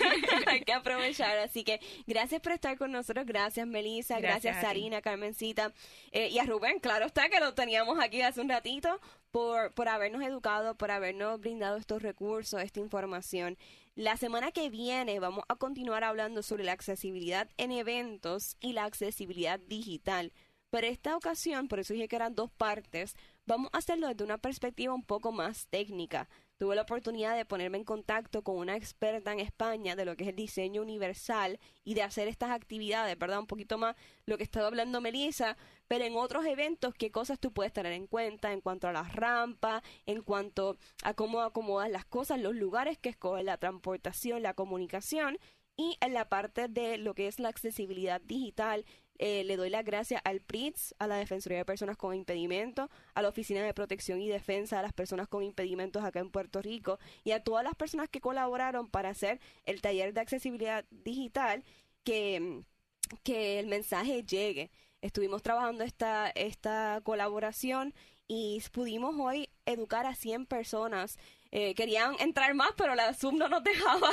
hay 0.47 0.61
que 0.63 0.73
aprovechar. 0.73 1.39
Así 1.39 1.65
que 1.65 1.81
gracias 2.07 2.41
por 2.41 2.53
estar 2.53 2.79
con 2.79 2.93
nosotros. 2.93 3.27
Gracias, 3.27 3.67
Melissa. 3.67 4.21
Gracias, 4.21 4.61
Sarina, 4.63 5.03
Carmencita. 5.03 5.73
Eh, 6.13 6.29
y 6.31 6.39
a 6.39 6.45
Rubén, 6.45 6.79
claro 6.81 7.07
está 7.07 7.29
que 7.29 7.41
lo 7.41 7.53
teníamos 7.55 7.99
aquí 8.01 8.23
hace 8.23 8.38
un 8.43 8.49
ratito, 8.49 9.01
por, 9.31 9.73
por 9.75 9.89
habernos 9.89 10.23
educado, 10.23 10.77
por 10.77 10.91
habernos 10.91 11.41
brindado 11.41 11.77
estos 11.77 12.03
recursos, 12.03 12.61
esta 12.61 12.81
información. 12.81 13.57
La 13.95 14.17
semana 14.17 14.53
que 14.53 14.71
viene 14.71 15.19
vamos 15.21 15.45
a 15.49 15.57
continuar 15.57 16.05
hablando 16.05 16.43
sobre 16.43 16.65
la 16.65 16.73
accesibilidad 16.73 17.49
en 17.57 17.73
eventos 17.73 18.57
y 18.61 18.73
la 18.73 18.85
accesibilidad 18.85 19.59
digital. 19.59 20.33
Pero 20.71 20.87
esta 20.87 21.17
ocasión, 21.17 21.67
por 21.67 21.81
eso 21.81 21.95
dije 21.95 22.09
que 22.09 22.17
eran 22.17 22.35
dos 22.35 22.51
partes, 22.51 23.17
vamos 23.47 23.71
a 23.73 23.79
hacerlo 23.79 24.09
desde 24.09 24.25
una 24.25 24.39
perspectiva 24.39 24.93
un 24.93 25.03
poco 25.03 25.33
más 25.33 25.67
técnica. 25.69 26.29
Tuve 26.59 26.75
la 26.75 26.83
oportunidad 26.83 27.37
de 27.37 27.47
ponerme 27.47 27.79
en 27.79 27.85
contacto 27.85 28.43
con 28.43 28.57
una 28.57 28.77
experta 28.77 29.33
en 29.33 29.41
España 29.41 29.97
de 29.97 30.05
lo 30.05 30.17
que 30.17 30.25
es 30.25 30.31
el 30.31 30.37
diseño 30.37 30.83
universal 30.83 31.59
y 31.85 31.95
de 31.95 32.03
hacer 32.03 32.29
estas 32.29 32.51
actividades, 32.51 33.19
¿verdad? 33.19 33.39
Un 33.39 33.47
poquito 33.47 33.79
más 33.79 33.97
lo 34.27 34.37
que 34.37 34.45
estaba 34.45 34.67
hablando 34.67 35.01
Melissa, 35.01 35.57
pero 35.89 36.05
en 36.05 36.17
otros 36.17 36.47
eventos, 36.47 36.95
¿qué 36.95 37.11
cosas 37.11 37.41
tú 37.41 37.53
puedes 37.53 37.73
tener 37.73 37.93
en 37.93 38.07
cuenta 38.07 38.53
en 38.53 38.61
cuanto 38.61 38.89
a 38.89 38.93
las 38.93 39.15
rampas, 39.15 39.83
en 40.07 40.23
cuanto 40.23 40.77
a 41.03 41.15
cómo 41.15 41.41
acomodas 41.41 41.91
las 41.91 42.05
cosas, 42.05 42.39
los 42.41 42.55
lugares 42.55 42.99
que 42.99 43.09
escoges, 43.09 43.45
la 43.45 43.57
transportación, 43.57 44.43
la 44.43 44.55
comunicación 44.55 45.39
y 45.77 45.97
en 46.01 46.13
la 46.13 46.29
parte 46.29 46.69
de 46.69 46.99
lo 46.99 47.15
que 47.15 47.27
es 47.29 47.39
la 47.39 47.49
accesibilidad 47.49 48.21
digital, 48.21 48.85
eh, 49.19 49.43
le 49.45 49.57
doy 49.57 49.71
las 49.71 49.85
gracias 49.85 50.21
al 50.25 50.41
PRITS, 50.41 50.95
a 50.99 51.07
la 51.07 51.17
Defensoría 51.17 51.59
de 51.59 51.65
Personas 51.65 51.97
con 51.97 52.15
Impedimentos, 52.15 52.89
a 53.15 53.23
la 53.23 53.29
Oficina 53.29 53.63
de 53.63 53.75
Protección 53.75 54.21
y 54.21 54.29
Defensa 54.29 54.77
de 54.77 54.83
las 54.83 54.93
Personas 54.93 55.27
con 55.27 55.43
Impedimentos 55.43 56.05
acá 56.05 56.21
en 56.21 56.31
Puerto 56.31 56.63
Rico 56.63 56.99
y 57.25 57.33
a 57.33 57.43
todas 57.43 57.65
las 57.65 57.75
personas 57.75 58.09
que 58.09 58.21
colaboraron 58.21 58.89
para 58.89 59.09
hacer 59.09 59.41
el 59.65 59.81
taller 59.81 60.13
de 60.13 60.21
accesibilidad 60.21 60.85
digital 60.91 61.65
que, 62.05 62.63
que 63.25 63.59
el 63.59 63.67
mensaje 63.67 64.23
llegue. 64.23 64.71
Estuvimos 65.01 65.43
trabajando 65.43 65.85
esta, 65.85 66.31
esta 66.31 67.01
colaboración 67.05 67.95
y 68.27 68.63
pudimos 68.73 69.15
hoy 69.19 69.49
educar 69.65 70.07
a 70.07 70.15
100 70.15 70.47
personas 70.47 71.19
eh, 71.51 71.75
querían 71.75 72.15
entrar 72.21 72.53
más, 72.53 72.69
pero 72.77 72.95
la 72.95 73.15
Zoom 73.15 73.39
no 73.39 73.49
nos 73.49 73.65
dejaba 73.65 74.11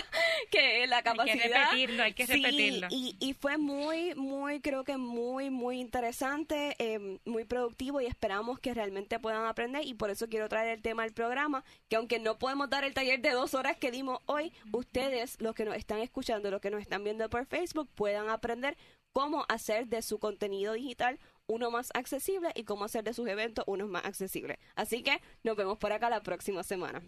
que 0.50 0.88
la 0.88 1.04
capacidad. 1.04 1.36
Hay 1.36 1.50
que 1.50 1.54
repetirlo, 1.54 2.04
hay 2.04 2.14
que 2.14 2.26
repetirlo. 2.26 2.88
Y, 2.90 3.18
y 3.20 3.34
fue 3.34 3.58
muy, 3.58 4.16
muy, 4.16 4.62
creo 4.62 4.86
que 4.86 4.96
muy, 4.96 5.50
muy 5.50 5.80
interesante, 5.82 6.76
eh, 6.80 7.20
muy 7.26 7.44
productivo 7.44 8.00
y 8.00 8.06
esperamos 8.06 8.60
que 8.60 8.74
realmente 8.74 9.20
puedan 9.20 9.46
aprender 9.46 9.86
y 9.86 9.96
por 9.96 10.12
eso 10.12 10.30
quiero 10.30 10.48
traer 10.48 10.70
el 10.70 10.82
tema 10.82 11.04
al 11.04 11.12
programa, 11.12 11.66
que 11.90 11.98
aunque 11.98 12.20
no 12.20 12.38
podemos 12.40 12.70
dar 12.70 12.86
el 12.86 12.94
taller 12.94 13.22
de 13.22 13.32
dos 13.32 13.54
horas 13.54 13.76
que 13.76 13.92
dimos 13.92 14.20
hoy, 14.28 14.54
ustedes, 14.72 15.36
los 15.42 15.56
que 15.56 15.66
nos 15.66 15.76
están 15.76 16.00
escuchando, 16.00 16.50
los 16.50 16.62
que 16.62 16.70
nos 16.70 16.82
están 16.82 17.04
viendo 17.04 17.30
por 17.30 17.46
Facebook, 17.46 17.90
puedan 17.96 18.30
aprender 18.30 18.78
cómo 19.16 19.46
hacer 19.48 19.88
de 19.88 20.02
su 20.02 20.20
contenido 20.20 20.74
digital 20.74 21.20
uno 21.48 21.72
más 21.72 21.90
accesible 21.94 22.52
y 22.54 22.66
cómo 22.66 22.84
hacer 22.84 23.06
de 23.06 23.14
sus 23.14 23.30
eventos 23.30 23.64
unos 23.66 23.88
más 23.88 24.04
accesibles. 24.04 24.58
Así 24.76 25.04
que 25.04 25.22
nos 25.42 25.56
vemos 25.56 25.78
por 25.78 25.94
acá 25.94 26.10
la 26.10 26.22
próxima 26.22 26.64
semana. 26.64 27.02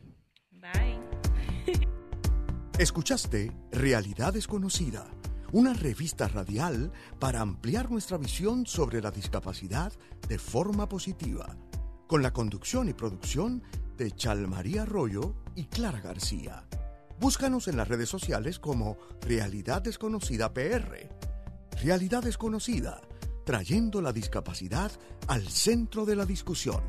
Bye. 0.52 0.98
Escuchaste 2.80 3.52
Realidad 3.72 4.32
Desconocida, 4.32 5.06
una 5.52 5.74
revista 5.74 6.30
radial 6.30 6.94
para 7.20 7.42
ampliar 7.42 7.92
nuestra 7.92 8.18
visión 8.18 8.66
sobre 8.66 9.02
la 9.02 9.12
discapacidad 9.12 9.92
de 10.30 10.40
forma 10.40 10.88
positiva, 10.88 11.58
con 12.08 12.24
la 12.24 12.32
conducción 12.32 12.88
y 12.88 12.94
producción 12.94 13.62
de 13.98 14.12
Chalmaría 14.12 14.84
Arroyo 14.84 15.36
y 15.56 15.66
Clara 15.66 16.00
García. 16.00 16.64
Búscanos 17.20 17.68
en 17.68 17.76
las 17.76 17.90
redes 17.90 18.08
sociales 18.08 18.60
como 18.60 18.98
Realidad 19.20 19.82
Desconocida 19.82 20.54
PR. 20.54 21.10
Realidad 21.82 22.24
Desconocida 22.24 23.02
trayendo 23.48 24.02
la 24.02 24.12
discapacidad 24.12 24.92
al 25.28 25.48
centro 25.48 26.06
de 26.06 26.18
la 26.18 26.26
discusión. 26.26 26.82